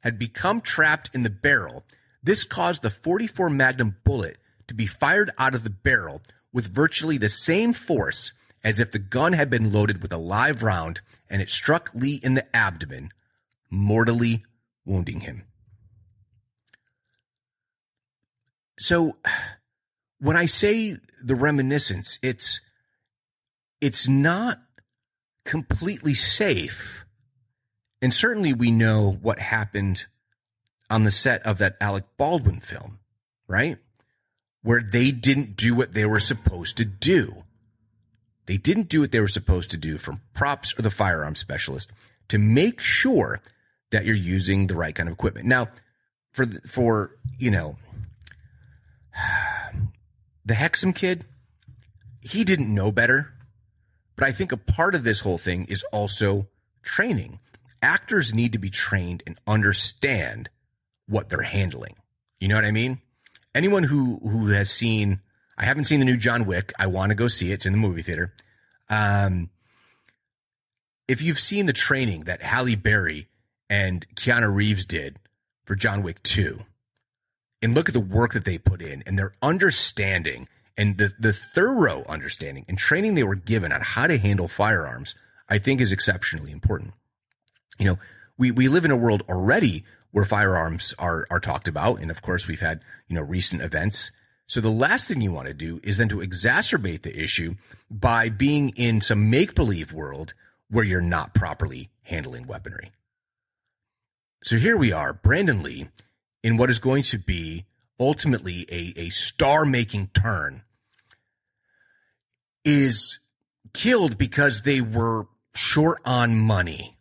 had 0.00 0.18
become 0.18 0.60
trapped 0.60 1.10
in 1.14 1.22
the 1.22 1.30
barrel, 1.30 1.84
this 2.22 2.44
caused 2.44 2.82
the 2.82 2.90
44 2.90 3.50
Magnum 3.50 3.96
bullet 4.04 4.38
to 4.66 4.74
be 4.74 4.86
fired 4.86 5.30
out 5.38 5.54
of 5.54 5.64
the 5.64 5.70
barrel 5.70 6.22
with 6.52 6.66
virtually 6.66 7.18
the 7.18 7.28
same 7.28 7.72
force 7.72 8.32
as 8.62 8.78
if 8.78 8.90
the 8.90 8.98
gun 8.98 9.32
had 9.32 9.50
been 9.50 9.72
loaded 9.72 10.02
with 10.02 10.12
a 10.12 10.18
live 10.18 10.62
round 10.62 11.00
and 11.28 11.40
it 11.40 11.48
struck 11.48 11.90
Lee 11.94 12.20
in 12.22 12.34
the 12.34 12.56
abdomen, 12.56 13.10
mortally 13.70 14.44
wounding 14.84 15.20
him. 15.20 15.44
So 18.78 19.16
when 20.18 20.36
I 20.36 20.46
say 20.46 20.96
the 21.22 21.34
reminiscence, 21.34 22.18
it's 22.22 22.60
it's 23.80 24.06
not 24.06 24.58
completely 25.44 26.14
safe. 26.14 27.04
And 28.02 28.14
certainly 28.14 28.52
we 28.52 28.70
know 28.70 29.18
what 29.20 29.38
happened 29.38 30.06
on 30.88 31.04
the 31.04 31.10
set 31.10 31.44
of 31.46 31.58
that 31.58 31.76
Alec 31.80 32.04
Baldwin 32.16 32.60
film, 32.60 32.98
right? 33.46 33.78
Where 34.62 34.82
they 34.82 35.10
didn't 35.10 35.56
do 35.56 35.74
what 35.74 35.92
they 35.92 36.04
were 36.04 36.20
supposed 36.20 36.76
to 36.78 36.84
do. 36.84 37.44
They 38.46 38.56
didn't 38.56 38.88
do 38.88 39.00
what 39.00 39.12
they 39.12 39.20
were 39.20 39.28
supposed 39.28 39.70
to 39.70 39.76
do 39.76 39.98
from 39.98 40.22
props 40.34 40.76
or 40.78 40.82
the 40.82 40.90
firearm 40.90 41.36
specialist 41.36 41.90
to 42.28 42.38
make 42.38 42.80
sure 42.80 43.40
that 43.90 44.04
you're 44.04 44.14
using 44.14 44.66
the 44.66 44.74
right 44.74 44.94
kind 44.94 45.08
of 45.08 45.12
equipment. 45.12 45.46
Now, 45.46 45.68
for 46.32 46.46
for 46.66 47.16
you 47.38 47.50
know, 47.50 47.76
the 50.44 50.54
Hexum 50.54 50.94
kid, 50.94 51.24
he 52.22 52.44
didn't 52.44 52.74
know 52.74 52.90
better. 52.90 53.34
But 54.16 54.26
I 54.26 54.32
think 54.32 54.52
a 54.52 54.56
part 54.56 54.94
of 54.94 55.02
this 55.02 55.20
whole 55.20 55.38
thing 55.38 55.64
is 55.66 55.82
also 55.92 56.48
training. 56.82 57.40
Actors 57.82 58.34
need 58.34 58.52
to 58.52 58.58
be 58.58 58.70
trained 58.70 59.22
and 59.26 59.38
understand 59.46 60.50
what 61.08 61.28
they're 61.28 61.42
handling. 61.42 61.96
You 62.38 62.48
know 62.48 62.54
what 62.54 62.64
I 62.64 62.70
mean? 62.70 63.00
Anyone 63.54 63.84
who 63.84 64.20
who 64.22 64.48
has 64.48 64.70
seen 64.70 65.20
I 65.60 65.64
haven't 65.64 65.84
seen 65.84 66.00
the 66.00 66.06
new 66.06 66.16
John 66.16 66.46
Wick. 66.46 66.72
I 66.78 66.86
want 66.86 67.10
to 67.10 67.14
go 67.14 67.28
see 67.28 67.50
it. 67.50 67.54
It's 67.54 67.66
in 67.66 67.72
the 67.72 67.78
movie 67.78 68.00
theater. 68.00 68.32
Um, 68.88 69.50
if 71.06 71.20
you've 71.20 71.38
seen 71.38 71.66
the 71.66 71.74
training 71.74 72.22
that 72.24 72.40
Halle 72.40 72.76
Berry 72.76 73.28
and 73.68 74.06
Keanu 74.14 74.54
Reeves 74.54 74.86
did 74.86 75.18
for 75.64 75.74
John 75.74 76.02
Wick 76.02 76.22
2, 76.22 76.60
and 77.62 77.74
look 77.74 77.88
at 77.88 77.92
the 77.92 78.00
work 78.00 78.32
that 78.32 78.44
they 78.44 78.56
put 78.56 78.80
in 78.80 79.02
and 79.06 79.18
their 79.18 79.34
understanding 79.42 80.48
and 80.78 80.96
the, 80.96 81.12
the 81.18 81.32
thorough 81.32 82.04
understanding 82.08 82.64
and 82.68 82.78
training 82.78 83.14
they 83.14 83.22
were 83.22 83.34
given 83.34 83.70
on 83.70 83.82
how 83.82 84.06
to 84.06 84.16
handle 84.16 84.48
firearms, 84.48 85.14
I 85.48 85.58
think 85.58 85.80
is 85.80 85.92
exceptionally 85.92 86.52
important. 86.52 86.94
You 87.80 87.86
know, 87.86 87.98
we, 88.38 88.52
we 88.52 88.68
live 88.68 88.84
in 88.84 88.92
a 88.92 88.96
world 88.96 89.24
already 89.28 89.84
where 90.12 90.24
firearms 90.24 90.94
are, 91.00 91.26
are 91.30 91.40
talked 91.40 91.66
about. 91.66 92.00
And 92.00 92.12
of 92.12 92.22
course, 92.22 92.46
we've 92.46 92.60
had, 92.60 92.82
you 93.08 93.16
know, 93.16 93.22
recent 93.22 93.62
events 93.62 94.12
so 94.50 94.60
the 94.60 94.68
last 94.68 95.06
thing 95.06 95.20
you 95.20 95.30
want 95.30 95.46
to 95.46 95.54
do 95.54 95.78
is 95.84 95.96
then 95.96 96.08
to 96.08 96.16
exacerbate 96.16 97.02
the 97.02 97.16
issue 97.16 97.54
by 97.88 98.30
being 98.30 98.70
in 98.70 99.00
some 99.00 99.30
make 99.30 99.54
believe 99.54 99.92
world 99.92 100.34
where 100.68 100.84
you're 100.84 101.00
not 101.00 101.34
properly 101.34 101.88
handling 102.02 102.48
weaponry. 102.48 102.90
So 104.42 104.56
here 104.56 104.76
we 104.76 104.90
are, 104.90 105.12
Brandon 105.12 105.62
Lee, 105.62 105.86
in 106.42 106.56
what 106.56 106.68
is 106.68 106.80
going 106.80 107.04
to 107.04 107.18
be 107.18 107.66
ultimately 108.00 108.66
a, 108.68 108.92
a 108.96 109.10
star 109.10 109.64
making 109.64 110.08
turn, 110.08 110.64
is 112.64 113.20
killed 113.72 114.18
because 114.18 114.62
they 114.62 114.80
were 114.80 115.28
short 115.54 116.00
on 116.04 116.34
money, 116.34 116.96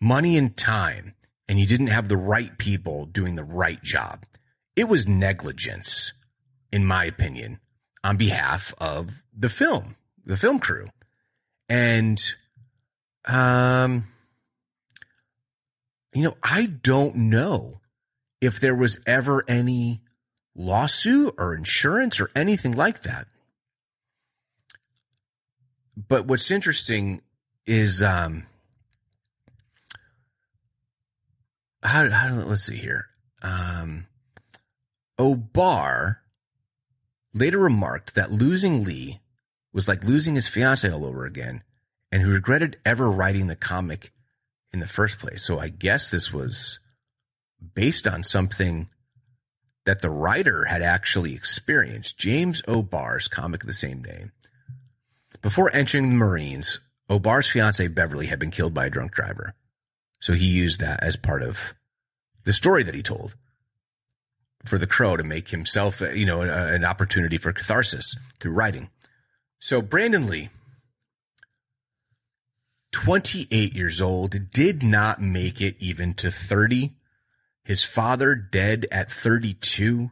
money 0.00 0.36
and 0.36 0.56
time, 0.56 1.14
and 1.48 1.60
you 1.60 1.66
didn't 1.66 1.88
have 1.88 2.08
the 2.08 2.16
right 2.16 2.56
people 2.58 3.06
doing 3.06 3.34
the 3.34 3.44
right 3.44 3.82
job. 3.82 4.24
It 4.76 4.88
was 4.88 5.06
negligence 5.06 6.12
in 6.72 6.84
my 6.84 7.04
opinion, 7.04 7.58
on 8.04 8.16
behalf 8.16 8.74
of 8.78 9.22
the 9.36 9.48
film, 9.48 9.96
the 10.24 10.36
film 10.36 10.58
crew. 10.58 10.88
And, 11.68 12.20
um, 13.26 14.06
you 16.14 16.22
know, 16.22 16.36
I 16.42 16.66
don't 16.66 17.16
know 17.16 17.80
if 18.40 18.60
there 18.60 18.74
was 18.74 19.00
ever 19.06 19.44
any 19.46 20.00
lawsuit 20.54 21.34
or 21.38 21.54
insurance 21.54 22.20
or 22.20 22.30
anything 22.34 22.72
like 22.72 23.02
that. 23.02 23.26
But 25.96 26.26
what's 26.26 26.50
interesting 26.50 27.20
is, 27.66 28.02
um, 28.02 28.46
how, 31.82 32.08
how 32.08 32.34
let's 32.34 32.64
see 32.64 32.76
here. 32.76 33.06
Um, 33.42 34.06
O'Barr 35.18 36.20
later 37.32 37.58
remarked 37.58 38.14
that 38.14 38.32
losing 38.32 38.84
Lee 38.84 39.20
was 39.72 39.88
like 39.88 40.04
losing 40.04 40.34
his 40.34 40.48
fiance 40.48 40.90
all 40.90 41.04
over 41.04 41.24
again, 41.24 41.62
and 42.10 42.22
he 42.22 42.28
regretted 42.28 42.78
ever 42.84 43.10
writing 43.10 43.46
the 43.46 43.56
comic 43.56 44.12
in 44.72 44.80
the 44.80 44.86
first 44.86 45.18
place. 45.18 45.42
So 45.42 45.58
I 45.58 45.68
guess 45.68 46.10
this 46.10 46.32
was 46.32 46.78
based 47.74 48.06
on 48.06 48.24
something 48.24 48.88
that 49.86 50.02
the 50.02 50.10
writer 50.10 50.64
had 50.64 50.82
actually 50.82 51.34
experienced. 51.34 52.18
James 52.18 52.62
O'Barr's 52.68 53.28
comic 53.28 53.62
of 53.62 53.66
the 53.66 53.72
same 53.72 54.02
name. 54.02 54.32
Before 55.42 55.70
entering 55.74 56.10
the 56.10 56.16
Marines, 56.16 56.80
O'Barr's 57.08 57.48
fiance 57.48 57.86
Beverly 57.88 58.26
had 58.26 58.38
been 58.38 58.50
killed 58.50 58.74
by 58.74 58.86
a 58.86 58.90
drunk 58.90 59.12
driver. 59.12 59.54
So 60.20 60.34
he 60.34 60.46
used 60.46 60.80
that 60.80 61.02
as 61.02 61.16
part 61.16 61.42
of 61.42 61.74
the 62.44 62.52
story 62.52 62.82
that 62.82 62.94
he 62.94 63.02
told 63.02 63.34
for 64.64 64.78
the 64.78 64.86
crow 64.86 65.16
to 65.16 65.24
make 65.24 65.48
himself, 65.48 66.02
uh, 66.02 66.10
you 66.10 66.26
know, 66.26 66.42
an 66.42 66.84
opportunity 66.84 67.38
for 67.38 67.52
catharsis 67.52 68.14
through 68.38 68.52
writing. 68.52 68.90
So 69.58 69.80
Brandon 69.80 70.26
Lee, 70.26 70.50
28 72.92 73.74
years 73.74 74.00
old, 74.00 74.50
did 74.50 74.82
not 74.82 75.20
make 75.20 75.60
it 75.60 75.76
even 75.78 76.14
to 76.14 76.30
30. 76.30 76.94
His 77.64 77.84
father 77.84 78.34
dead 78.34 78.86
at 78.90 79.10
32, 79.10 80.10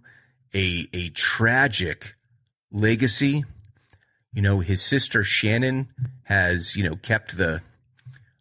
a, 0.54 0.86
a 0.92 1.08
tragic 1.10 2.14
legacy. 2.70 3.44
You 4.32 4.42
know, 4.42 4.60
his 4.60 4.82
sister 4.82 5.24
Shannon 5.24 5.88
has, 6.24 6.76
you 6.76 6.84
know, 6.84 6.96
kept 6.96 7.36
the, 7.36 7.62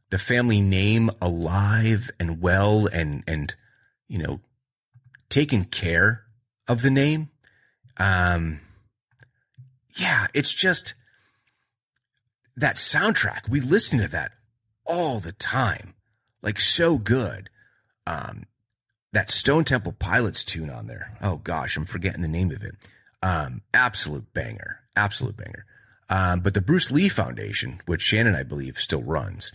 the 0.10 0.18
family 0.18 0.62
name 0.62 1.10
alive 1.22 2.10
and 2.20 2.42
well 2.42 2.88
and, 2.88 3.24
and, 3.28 3.56
you 4.08 4.18
know, 4.18 4.40
taken 5.30 5.66
care 5.66 6.24
of 6.68 6.82
the 6.82 6.90
name. 6.90 7.30
Um, 7.98 8.62
yeah, 9.98 10.28
it's 10.34 10.54
just 10.54 10.94
that 12.56 12.76
soundtrack. 12.76 13.50
We 13.50 13.60
listen 13.60 14.00
to 14.00 14.08
that 14.10 14.32
all 14.86 15.20
the 15.20 15.32
time, 15.32 15.94
like 16.42 16.60
so 16.60 16.98
good. 16.98 17.50
Um, 18.06 18.46
that 19.14 19.30
Stone 19.30 19.66
Temple 19.66 19.94
Pilots 19.94 20.44
tune 20.44 20.70
on 20.70 20.88
there. 20.88 21.18
Oh 21.22 21.38
gosh, 21.38 21.76
I'm 21.76 21.86
forgetting 21.86 22.22
the 22.22 22.28
name 22.28 22.52
of 22.52 22.64
it. 22.64 22.76
Um, 23.24 23.62
absolute 23.74 24.34
banger, 24.34 24.82
absolute 24.96 25.36
banger. 25.36 25.66
Um, 26.10 26.40
but 26.40 26.54
the 26.54 26.62
Bruce 26.62 26.92
Lee 26.92 27.10
Foundation, 27.10 27.82
which 27.86 28.02
Shannon, 28.02 28.36
I 28.36 28.44
believe, 28.44 28.78
still 28.80 29.02
runs, 29.02 29.52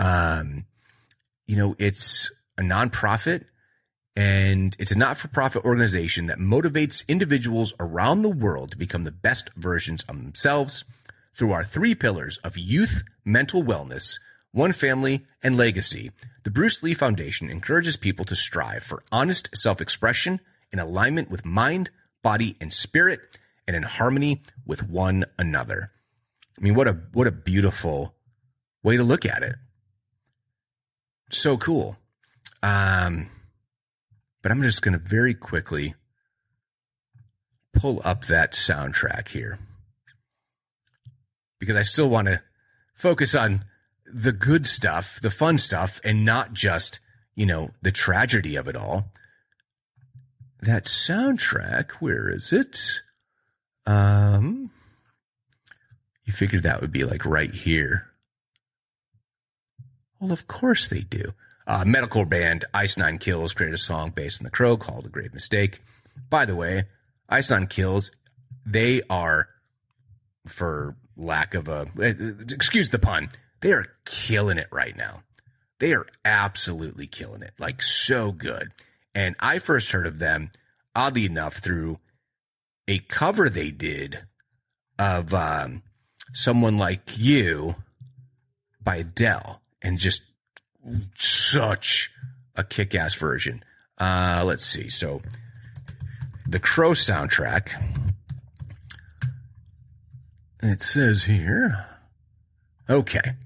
um, 0.00 0.64
you 1.46 1.56
know, 1.56 1.76
it's 1.78 2.30
a 2.56 2.62
nonprofit 2.62 3.44
and 4.16 4.74
it's 4.78 4.90
a 4.90 4.98
not 4.98 5.18
for 5.18 5.28
profit 5.28 5.64
organization 5.64 6.26
that 6.26 6.38
motivates 6.38 7.06
individuals 7.06 7.74
around 7.78 8.22
the 8.22 8.30
world 8.30 8.70
to 8.70 8.78
become 8.78 9.04
the 9.04 9.12
best 9.12 9.50
versions 9.54 10.02
of 10.08 10.16
themselves 10.16 10.84
through 11.36 11.52
our 11.52 11.64
three 11.64 11.94
pillars 11.94 12.38
of 12.38 12.56
youth, 12.56 13.04
mental 13.24 13.62
wellness, 13.62 14.18
one 14.52 14.72
family, 14.72 15.26
and 15.42 15.56
legacy. 15.56 16.10
The 16.44 16.50
Bruce 16.50 16.82
Lee 16.82 16.94
Foundation 16.94 17.50
encourages 17.50 17.96
people 17.96 18.24
to 18.24 18.34
strive 18.34 18.82
for 18.82 19.02
honest 19.12 19.50
self 19.54 19.80
expression 19.80 20.40
in 20.72 20.78
alignment 20.78 21.30
with 21.30 21.44
mind, 21.44 21.90
body, 22.22 22.56
and 22.58 22.72
spirit 22.72 23.20
and 23.66 23.76
in 23.76 23.82
harmony 23.82 24.40
with 24.66 24.88
one 24.88 25.26
another. 25.38 25.92
I 26.58 26.62
mean, 26.62 26.74
what 26.74 26.88
a 26.88 26.98
what 27.12 27.26
a 27.26 27.32
beautiful 27.32 28.14
way 28.82 28.96
to 28.96 29.04
look 29.04 29.26
at 29.26 29.42
it. 29.42 29.56
So 31.30 31.56
cool. 31.56 31.96
Um, 32.62 33.28
but 34.42 34.52
I'm 34.52 34.62
just 34.62 34.82
going 34.82 34.92
to 34.92 34.98
very 34.98 35.34
quickly 35.34 35.94
pull 37.72 38.00
up 38.04 38.26
that 38.26 38.52
soundtrack 38.52 39.28
here 39.28 39.58
because 41.58 41.76
I 41.76 41.82
still 41.82 42.10
want 42.10 42.26
to 42.26 42.42
focus 42.94 43.34
on 43.34 43.64
the 44.04 44.32
good 44.32 44.66
stuff, 44.66 45.20
the 45.20 45.30
fun 45.30 45.58
stuff, 45.58 46.00
and 46.04 46.24
not 46.24 46.52
just, 46.52 47.00
you 47.34 47.46
know, 47.46 47.70
the 47.80 47.92
tragedy 47.92 48.56
of 48.56 48.66
it 48.66 48.76
all. 48.76 49.12
That 50.60 50.84
soundtrack, 50.84 51.92
where 51.92 52.28
is 52.28 52.52
it? 52.52 53.02
Um, 53.86 54.70
you 56.24 56.32
figured 56.32 56.64
that 56.64 56.80
would 56.80 56.92
be 56.92 57.04
like 57.04 57.24
right 57.24 57.52
here. 57.52 58.09
Well, 60.20 60.32
of 60.32 60.46
course 60.46 60.86
they 60.86 61.00
do. 61.00 61.32
Uh, 61.66 61.84
metalcore 61.84 62.28
band 62.28 62.64
Ice 62.74 62.96
Nine 62.96 63.18
Kills 63.18 63.52
created 63.54 63.74
a 63.74 63.78
song 63.78 64.10
based 64.10 64.40
on 64.40 64.44
The 64.44 64.50
Crow 64.50 64.76
called 64.76 65.06
A 65.06 65.08
Great 65.08 65.32
Mistake. 65.32 65.82
By 66.28 66.44
the 66.44 66.54
way, 66.54 66.84
Ice 67.28 67.50
Nine 67.50 67.66
Kills, 67.66 68.10
they 68.66 69.02
are, 69.08 69.48
for 70.46 70.96
lack 71.16 71.54
of 71.54 71.68
a, 71.68 71.88
excuse 71.98 72.90
the 72.90 72.98
pun, 72.98 73.30
they 73.60 73.72
are 73.72 73.86
killing 74.04 74.58
it 74.58 74.68
right 74.70 74.96
now. 74.96 75.22
They 75.78 75.94
are 75.94 76.06
absolutely 76.24 77.06
killing 77.06 77.42
it, 77.42 77.52
like 77.58 77.82
so 77.82 78.32
good. 78.32 78.72
And 79.14 79.34
I 79.40 79.58
first 79.58 79.92
heard 79.92 80.06
of 80.06 80.18
them, 80.18 80.50
oddly 80.94 81.24
enough, 81.24 81.56
through 81.56 81.98
a 82.86 82.98
cover 82.98 83.48
they 83.48 83.70
did 83.70 84.24
of 84.98 85.32
um, 85.32 85.82
Someone 86.34 86.76
Like 86.76 87.16
You 87.16 87.76
by 88.82 88.96
Adele 88.96 89.59
and 89.82 89.98
just 89.98 90.22
such 91.16 92.10
a 92.56 92.64
kick 92.64 92.94
ass 92.94 93.14
version. 93.14 93.62
Uh, 93.98 94.42
let's 94.46 94.64
see. 94.64 94.88
So 94.88 95.20
the 96.46 96.58
Crow 96.58 96.92
soundtrack. 96.92 97.70
It 100.62 100.82
says 100.82 101.24
here. 101.24 101.86
Okay. 102.88 103.36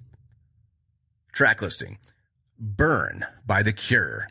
Track 1.32 1.60
listing 1.62 1.98
Burn 2.58 3.26
by 3.46 3.62
The 3.62 3.72
Cure, 3.72 4.28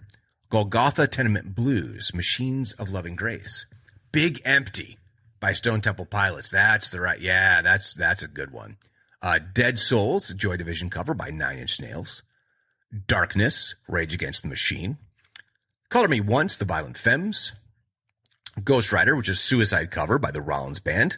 Golgotha 0.49 1.07
Tenement 1.07 1.53
Blues, 1.55 2.13
Machines 2.13 2.71
of 2.73 2.91
Loving 2.91 3.15
Grace, 3.15 3.65
Big 4.11 4.41
Empty 4.43 4.97
by 5.39 5.53
Stone 5.53 5.81
Temple 5.81 6.05
Pilots. 6.05 6.49
That's 6.49 6.89
the 6.89 7.01
right. 7.01 7.19
Yeah, 7.19 7.61
that's 7.61 7.93
that's 7.93 8.23
a 8.23 8.27
good 8.27 8.51
one. 8.51 8.77
Uh, 9.23 9.39
Dead 9.53 9.79
Souls, 9.79 10.33
Joy 10.33 10.57
Division 10.57 10.89
cover 10.89 11.13
by 11.13 11.29
Nine 11.29 11.59
Inch 11.59 11.79
Nails. 11.79 12.23
Darkness, 13.07 13.75
Rage 13.87 14.13
Against 14.13 14.43
the 14.43 14.49
Machine. 14.49 14.97
Color 15.89 16.09
Me 16.09 16.19
Once, 16.19 16.57
The 16.57 16.65
Violent 16.65 16.97
Femmes. 16.97 17.53
Ghost 18.61 18.91
Rider, 18.91 19.15
which 19.15 19.29
is 19.29 19.39
Suicide 19.39 19.91
cover 19.91 20.19
by 20.19 20.31
the 20.31 20.41
Rollins 20.41 20.81
Band. 20.81 21.17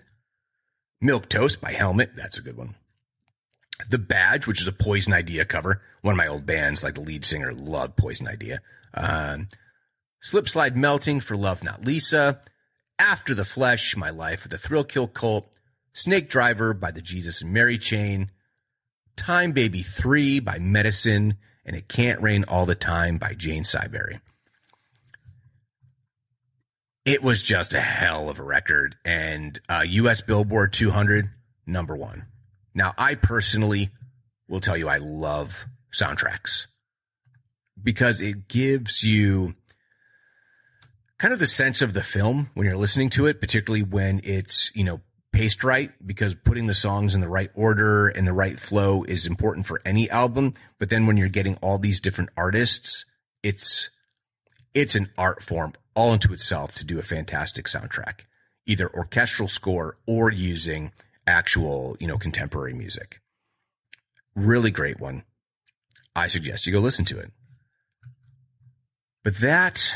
Milk 1.01 1.27
Toast 1.27 1.59
by 1.59 1.71
Helmet. 1.71 2.11
That's 2.15 2.37
a 2.37 2.43
good 2.43 2.55
one. 2.55 2.75
The 3.89 3.97
Badge, 3.97 4.45
which 4.45 4.61
is 4.61 4.67
a 4.67 4.71
Poison 4.71 5.11
Idea 5.11 5.43
cover. 5.43 5.81
One 6.01 6.13
of 6.13 6.17
my 6.17 6.27
old 6.27 6.45
bands, 6.45 6.83
like 6.83 6.93
the 6.93 7.01
lead 7.01 7.25
singer, 7.25 7.53
loved 7.53 7.97
Poison 7.97 8.27
Idea. 8.27 8.61
Um, 8.93 9.47
Slip 10.21 10.47
Slide 10.47 10.77
Melting 10.77 11.21
for 11.21 11.35
Love 11.35 11.63
Not 11.63 11.83
Lisa. 11.83 12.39
After 12.99 13.33
the 13.33 13.43
Flesh, 13.43 13.97
My 13.97 14.11
Life 14.11 14.43
with 14.43 14.51
the 14.51 14.57
Thrill 14.57 14.83
Kill 14.83 15.07
Cult, 15.07 15.57
Snake 15.95 16.27
Driver 16.27 16.73
by 16.73 16.91
the 16.91 17.01
Jesus 17.01 17.41
and 17.41 17.53
Mary 17.53 17.77
Chain, 17.77 18.29
Time 19.15 19.53
Baby 19.53 19.81
3 19.81 20.41
by 20.41 20.59
Medicine, 20.59 21.37
and 21.63 21.73
It 21.73 21.87
Can't 21.87 22.21
Rain 22.21 22.43
All 22.49 22.65
the 22.65 22.75
Time 22.75 23.17
by 23.17 23.33
Jane 23.33 23.63
Siberry. 23.63 24.19
It 27.05 27.23
was 27.23 27.41
just 27.41 27.73
a 27.73 27.79
hell 27.79 28.29
of 28.29 28.39
a 28.39 28.43
record, 28.43 28.97
and 29.05 29.57
uh, 29.69 29.85
US 29.87 30.19
Billboard 30.19 30.73
200, 30.73 31.29
number 31.65 31.95
one. 31.95 32.25
Now, 32.73 32.93
I 32.97 33.15
personally 33.15 33.91
will 34.49 34.59
tell 34.59 34.75
you 34.75 34.89
I 34.89 34.97
love 34.97 35.65
soundtracks 35.93 36.65
because 37.81 38.19
it 38.19 38.49
gives 38.49 39.01
you 39.01 39.55
kind 41.19 41.33
of 41.33 41.39
the 41.39 41.47
sense 41.47 41.81
of 41.81 41.93
the 41.93 42.03
film 42.03 42.49
when 42.53 42.67
you're 42.67 42.75
listening 42.75 43.11
to 43.11 43.27
it, 43.27 43.39
particularly 43.39 43.83
when 43.83 44.19
it's, 44.25 44.75
you 44.75 44.83
know, 44.83 44.99
paced 45.35 45.65
right, 45.65 45.91
because 46.05 46.33
putting 46.33 46.67
the 46.67 46.73
songs 46.73 47.13
in 47.13 47.19
the 47.19 47.27
right 47.27 47.51
order 47.55 48.07
and 48.07 48.25
the 48.25 48.31
right 48.31 48.57
flow 48.57 49.03
is 49.03 49.25
important 49.25 49.65
for 49.65 49.81
any 49.85 50.09
album. 50.09 50.53
But 50.79 50.89
then 50.89 51.05
when 51.05 51.17
you're 51.17 51.27
getting 51.27 51.55
all 51.57 51.77
these 51.77 51.99
different 51.99 52.29
artists, 52.37 53.05
it's, 53.43 53.89
it's 54.73 54.95
an 54.95 55.09
art 55.17 55.43
form 55.43 55.73
all 55.93 56.13
into 56.13 56.33
itself 56.33 56.73
to 56.75 56.85
do 56.85 56.99
a 56.99 57.03
fantastic 57.03 57.65
soundtrack, 57.65 58.21
either 58.65 58.89
orchestral 58.93 59.49
score 59.49 59.97
or 60.07 60.31
using 60.31 60.93
actual, 61.27 61.97
you 61.99 62.07
know, 62.07 62.17
contemporary 62.17 62.73
music. 62.73 63.19
Really 64.37 64.71
great 64.71 65.01
one. 65.01 65.23
I 66.15 66.27
suggest 66.29 66.65
you 66.65 66.71
go 66.71 66.79
listen 66.79 67.03
to 67.05 67.19
it. 67.19 67.33
But 69.21 69.35
that 69.39 69.95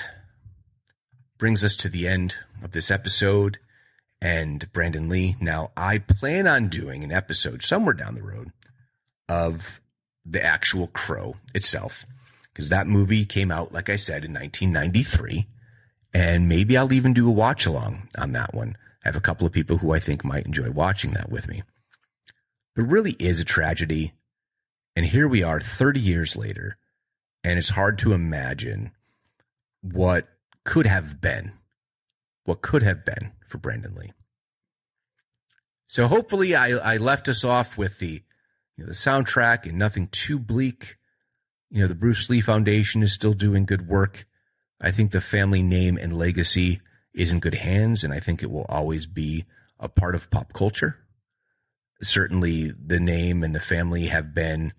brings 1.38 1.64
us 1.64 1.78
to 1.78 1.88
the 1.88 2.10
end 2.10 2.36
of 2.62 2.72
this 2.72 2.92
episode 2.92 3.58
and 4.22 4.72
Brandon 4.72 5.10
Lee. 5.10 5.36
Now, 5.40 5.72
I 5.78 6.00
plan 6.00 6.48
on 6.48 6.68
doing 6.68 7.04
an 7.04 7.12
episode 7.12 7.64
somewhere 7.64 7.94
down 7.94 8.16
the 8.16 8.22
road 8.22 8.52
of 9.28 9.82
the 10.26 10.44
actual 10.44 10.88
Crow 10.88 11.38
itself, 11.56 12.06
because 12.52 12.70
that 12.70 12.88
movie 12.88 13.26
came 13.26 13.52
out, 13.52 13.72
like 13.72 13.90
I 13.90 13.96
said, 13.96 14.26
in 14.26 14.34
1993. 14.34 15.48
And 16.14 16.50
maybe 16.50 16.76
I'll 16.76 16.92
even 16.92 17.14
do 17.14 17.30
a 17.30 17.32
watch 17.32 17.66
along 17.66 18.08
on 18.18 18.32
that 18.34 18.54
one. 18.54 18.76
I 19.04 19.08
have 19.08 19.16
a 19.16 19.22
couple 19.22 19.48
of 19.48 19.54
people 19.54 19.78
who 19.78 19.94
I 19.94 20.00
think 20.00 20.26
might 20.26 20.46
enjoy 20.46 20.72
watching 20.72 21.12
that 21.12 21.32
with 21.32 21.48
me. 21.48 21.64
But 22.76 22.84
really 22.84 23.12
is 23.20 23.40
a 23.40 23.46
tragedy. 23.46 24.14
And 24.96 25.06
here 25.06 25.28
we 25.28 25.44
are 25.44 25.62
30 25.62 26.00
years 26.00 26.36
later, 26.36 26.78
and 27.44 27.58
it's 27.58 27.70
hard 27.70 27.98
to 28.00 28.14
imagine 28.14 28.92
what 29.82 30.28
could 30.66 30.86
have 30.86 31.22
been, 31.22 31.54
what 32.50 32.64
could 32.64 32.82
have 32.82 33.06
been 33.06 33.32
for 33.46 33.60
Brandon 33.60 33.94
Lee. 33.94 34.12
So 35.86 36.08
hopefully 36.08 36.56
I, 36.56 36.70
I 36.72 36.98
left 36.98 37.28
us 37.28 37.46
off 37.46 37.78
with 37.78 38.00
the, 38.00 38.24
you 38.76 38.84
know, 38.84 38.88
the 38.88 38.94
soundtrack 38.94 39.68
and 39.68 39.78
nothing 39.78 40.08
too 40.08 40.40
bleak. 40.40 40.98
You 41.70 41.84
know, 41.84 41.88
the 41.88 41.94
Bruce 41.94 42.28
Lee 42.28 42.42
Foundation 42.42 43.04
is 43.04 43.14
still 43.14 43.34
doing 43.34 43.68
good 43.68 43.88
work. 43.88 44.26
I 44.82 44.90
think 44.90 45.12
the 45.12 45.22
family 45.22 45.62
name 45.62 45.96
and 45.96 46.18
legacy 46.18 46.82
is 47.14 47.32
in 47.32 47.40
good 47.40 47.54
hands, 47.54 48.04
and 48.04 48.12
I 48.12 48.20
think 48.20 48.42
it 48.42 48.50
will 48.50 48.66
always 48.68 49.06
be 49.06 49.46
a 49.80 49.88
part 49.88 50.16
of 50.16 50.32
pop 50.32 50.52
culture. 50.52 50.98
Certainly, 52.02 52.72
the 52.84 53.00
name 53.00 53.44
and 53.44 53.54
the 53.54 53.60
family 53.60 54.08
have 54.08 54.34
been, 54.34 54.74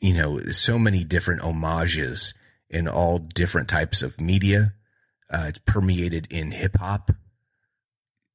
you 0.00 0.12
know, 0.12 0.38
so 0.50 0.78
many 0.78 1.02
different 1.02 1.40
homages 1.40 2.34
in 2.68 2.88
all 2.88 3.18
different 3.18 3.70
types 3.70 4.02
of 4.02 4.20
media. 4.20 4.74
Uh, 5.30 5.46
it's 5.48 5.60
permeated 5.60 6.26
in 6.30 6.50
hip 6.50 6.76
hop. 6.76 7.10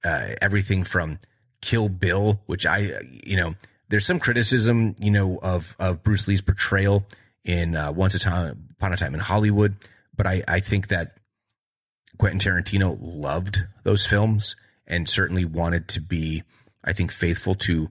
Uh, 0.04 0.30
everything 0.42 0.84
from 0.84 1.20
Kill 1.62 1.90
Bill, 1.90 2.42
which 2.46 2.66
I, 2.66 3.02
you 3.24 3.36
know, 3.36 3.56
there's 3.90 4.06
some 4.06 4.20
criticism, 4.20 4.96
you 5.00 5.12
know, 5.12 5.40
of 5.42 5.76
of 5.80 6.04
Bruce 6.04 6.28
Lee's 6.28 6.42
portrayal 6.42 7.06
in 7.44 7.76
uh, 7.76 7.92
Once 7.92 8.16
Upon 8.16 8.94
a 8.94 8.98
Time 8.98 9.14
in 9.14 9.20
Hollywood, 9.20 9.76
but 10.16 10.26
I 10.26 10.44
I 10.48 10.60
think 10.60 10.88
that 10.88 11.18
Quentin 12.18 12.40
Tarantino 12.40 12.98
loved 13.02 13.66
those 13.84 14.06
films 14.06 14.56
and 14.86 15.08
certainly 15.08 15.46
wanted 15.46 15.88
to 15.90 16.02
be, 16.02 16.44
I 16.84 16.94
think, 16.94 17.12
faithful 17.12 17.56
to 17.56 17.90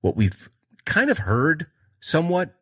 what 0.00 0.16
we've 0.16 0.50
kind 0.84 1.10
of 1.10 1.18
heard 1.18 1.66
somewhat, 2.00 2.54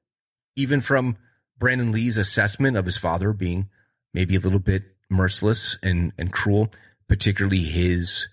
even 0.55 0.81
from 0.81 1.17
Brandon 1.59 1.93
Lee's 1.93 2.17
assessment 2.17 2.77
of 2.77 2.85
his 2.85 2.97
father 2.97 3.33
being 3.33 3.69
maybe 4.15 4.37
a 4.37 4.41
little 4.41 4.59
bit 4.59 4.92
merciless 5.13 5.79
and, 5.83 6.13
and 6.19 6.33
cruel, 6.33 6.71
particularly 7.09 7.65
his 7.65 8.29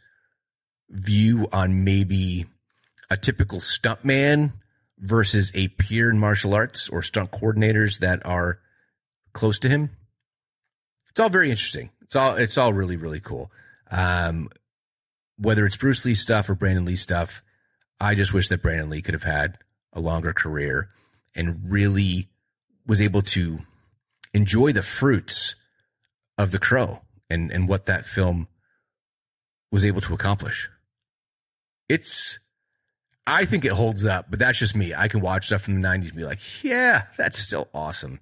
view 0.89 1.47
on 1.51 1.83
maybe 1.83 2.45
a 3.09 3.17
typical 3.17 3.59
stuntman 3.59 4.53
versus 4.97 5.51
a 5.55 5.67
peer 5.69 6.09
in 6.09 6.19
martial 6.19 6.53
arts 6.53 6.89
or 6.89 7.01
stunt 7.01 7.31
coordinators 7.31 7.99
that 7.99 8.25
are 8.25 8.59
close 9.33 9.59
to 9.59 9.69
him. 9.69 9.89
It's 11.09 11.19
all 11.19 11.29
very 11.29 11.49
interesting. 11.49 11.89
It's 12.01 12.15
all 12.15 12.35
it's 12.35 12.57
all 12.57 12.73
really 12.73 12.97
really 12.97 13.19
cool. 13.19 13.51
Um, 13.91 14.49
whether 15.37 15.65
it's 15.65 15.77
Bruce 15.77 16.05
Lee 16.05 16.13
stuff 16.13 16.49
or 16.49 16.55
Brandon 16.55 16.85
Lee 16.85 16.95
stuff, 16.95 17.41
I 17.99 18.15
just 18.15 18.33
wish 18.33 18.49
that 18.49 18.61
Brandon 18.61 18.89
Lee 18.89 19.01
could 19.01 19.13
have 19.13 19.23
had 19.23 19.57
a 19.93 19.99
longer 19.99 20.33
career 20.33 20.89
and 21.35 21.71
really 21.71 22.29
was 22.85 23.01
able 23.01 23.21
to 23.21 23.59
enjoy 24.33 24.71
the 24.71 24.83
fruits 24.83 25.55
of 26.39 26.51
The 26.51 26.57
Crow 26.57 27.01
and, 27.29 27.51
and 27.51 27.67
what 27.67 27.85
that 27.85 28.07
film 28.07 28.47
was 29.71 29.85
able 29.85 30.01
to 30.01 30.15
accomplish. 30.15 30.67
it's 31.87 32.39
I 33.27 33.45
think 33.45 33.63
it 33.63 33.73
holds 33.73 34.07
up, 34.07 34.25
but 34.31 34.39
that's 34.39 34.57
just 34.57 34.75
me. 34.75 34.95
I 34.95 35.07
can 35.07 35.21
watch 35.21 35.45
stuff 35.45 35.61
from 35.61 35.79
the 35.79 35.87
90s 35.87 36.07
and 36.07 36.15
be 36.15 36.23
like, 36.23 36.63
yeah, 36.63 37.03
that's 37.15 37.37
still 37.37 37.67
awesome. 37.75 38.21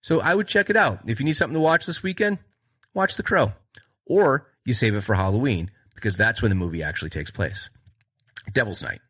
So 0.00 0.20
I 0.20 0.34
would 0.34 0.48
check 0.48 0.70
it 0.70 0.76
out. 0.76 1.00
If 1.06 1.20
you 1.20 1.26
need 1.26 1.36
something 1.36 1.54
to 1.54 1.60
watch 1.60 1.84
this 1.84 2.02
weekend, 2.02 2.38
watch 2.94 3.16
The 3.16 3.22
Crow. 3.22 3.52
Or 4.06 4.50
you 4.64 4.72
save 4.72 4.94
it 4.94 5.02
for 5.02 5.14
Halloween 5.14 5.70
because 5.94 6.16
that's 6.16 6.40
when 6.40 6.48
the 6.48 6.54
movie 6.54 6.82
actually 6.82 7.10
takes 7.10 7.30
place. 7.30 7.68
Devil's 8.50 8.82
Night. 8.82 9.00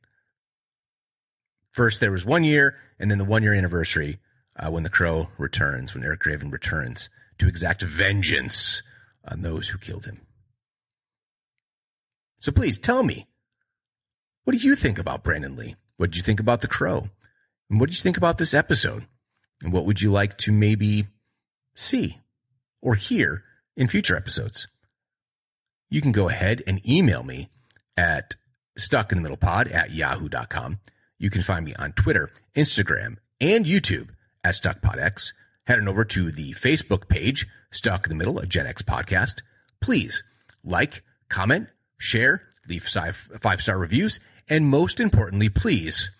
First, 1.70 2.00
there 2.00 2.10
was 2.10 2.24
one 2.24 2.42
year, 2.42 2.76
and 2.98 3.08
then 3.08 3.18
the 3.18 3.24
one 3.24 3.44
year 3.44 3.54
anniversary 3.54 4.18
uh, 4.56 4.70
when 4.70 4.82
The 4.82 4.90
Crow 4.90 5.28
returns, 5.38 5.94
when 5.94 6.02
Eric 6.02 6.22
Draven 6.22 6.50
returns 6.50 7.08
to 7.38 7.48
exact 7.48 7.82
vengeance 7.82 8.82
on 9.26 9.42
those 9.42 9.68
who 9.68 9.78
killed 9.78 10.06
him. 10.06 10.20
So 12.38 12.52
please 12.52 12.78
tell 12.78 13.02
me 13.02 13.26
what 14.44 14.52
do 14.52 14.58
you 14.58 14.74
think 14.74 14.98
about 14.98 15.24
Brandon 15.24 15.56
Lee? 15.56 15.76
What 15.96 16.10
did 16.10 16.16
you 16.18 16.22
think 16.22 16.40
about 16.40 16.60
The 16.60 16.68
Crow? 16.68 17.08
And 17.70 17.80
what 17.80 17.88
did 17.88 17.96
you 17.96 18.02
think 18.02 18.18
about 18.18 18.36
this 18.36 18.52
episode? 18.52 19.06
And 19.62 19.72
what 19.72 19.86
would 19.86 20.02
you 20.02 20.10
like 20.10 20.36
to 20.38 20.52
maybe 20.52 21.06
see 21.74 22.20
or 22.82 22.94
hear 22.94 23.44
in 23.76 23.88
future 23.88 24.16
episodes? 24.16 24.68
You 25.88 26.02
can 26.02 26.12
go 26.12 26.28
ahead 26.28 26.62
and 26.66 26.86
email 26.86 27.22
me 27.22 27.48
at 27.96 28.34
stuckinthemiddlepod 28.78 29.72
at 29.72 29.92
yahoo.com. 29.92 30.80
You 31.18 31.30
can 31.30 31.42
find 31.42 31.64
me 31.64 31.74
on 31.76 31.92
Twitter, 31.92 32.30
Instagram, 32.54 33.16
and 33.40 33.64
YouTube 33.64 34.10
at 34.42 34.54
StuckPodX. 34.54 35.32
Head 35.66 35.78
on 35.78 35.88
over 35.88 36.04
to 36.04 36.30
the 36.30 36.52
Facebook 36.52 37.08
page, 37.08 37.46
Stuck 37.70 38.06
in 38.06 38.10
the 38.10 38.14
Middle, 38.14 38.38
a 38.38 38.46
Gen 38.46 38.66
X 38.66 38.82
podcast. 38.82 39.40
Please 39.80 40.22
like, 40.62 41.02
comment, 41.28 41.68
share, 41.98 42.42
leave 42.68 42.84
five 42.84 43.60
star 43.60 43.78
reviews, 43.78 44.20
and 44.48 44.66
most 44.66 45.00
importantly, 45.00 45.48
please 45.48 46.10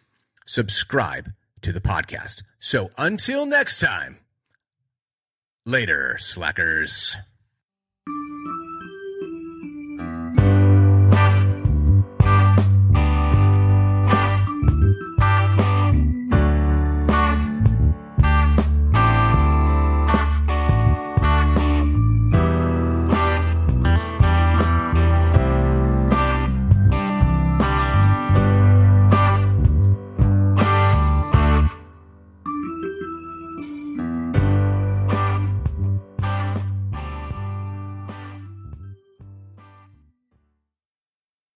subscribe 0.47 1.33
to 1.61 1.73
the 1.73 1.81
podcast. 1.81 2.43
So 2.59 2.91
until 2.97 3.47
next 3.47 3.81
time, 3.81 4.19
later, 5.67 6.17
slackers. 6.19 7.17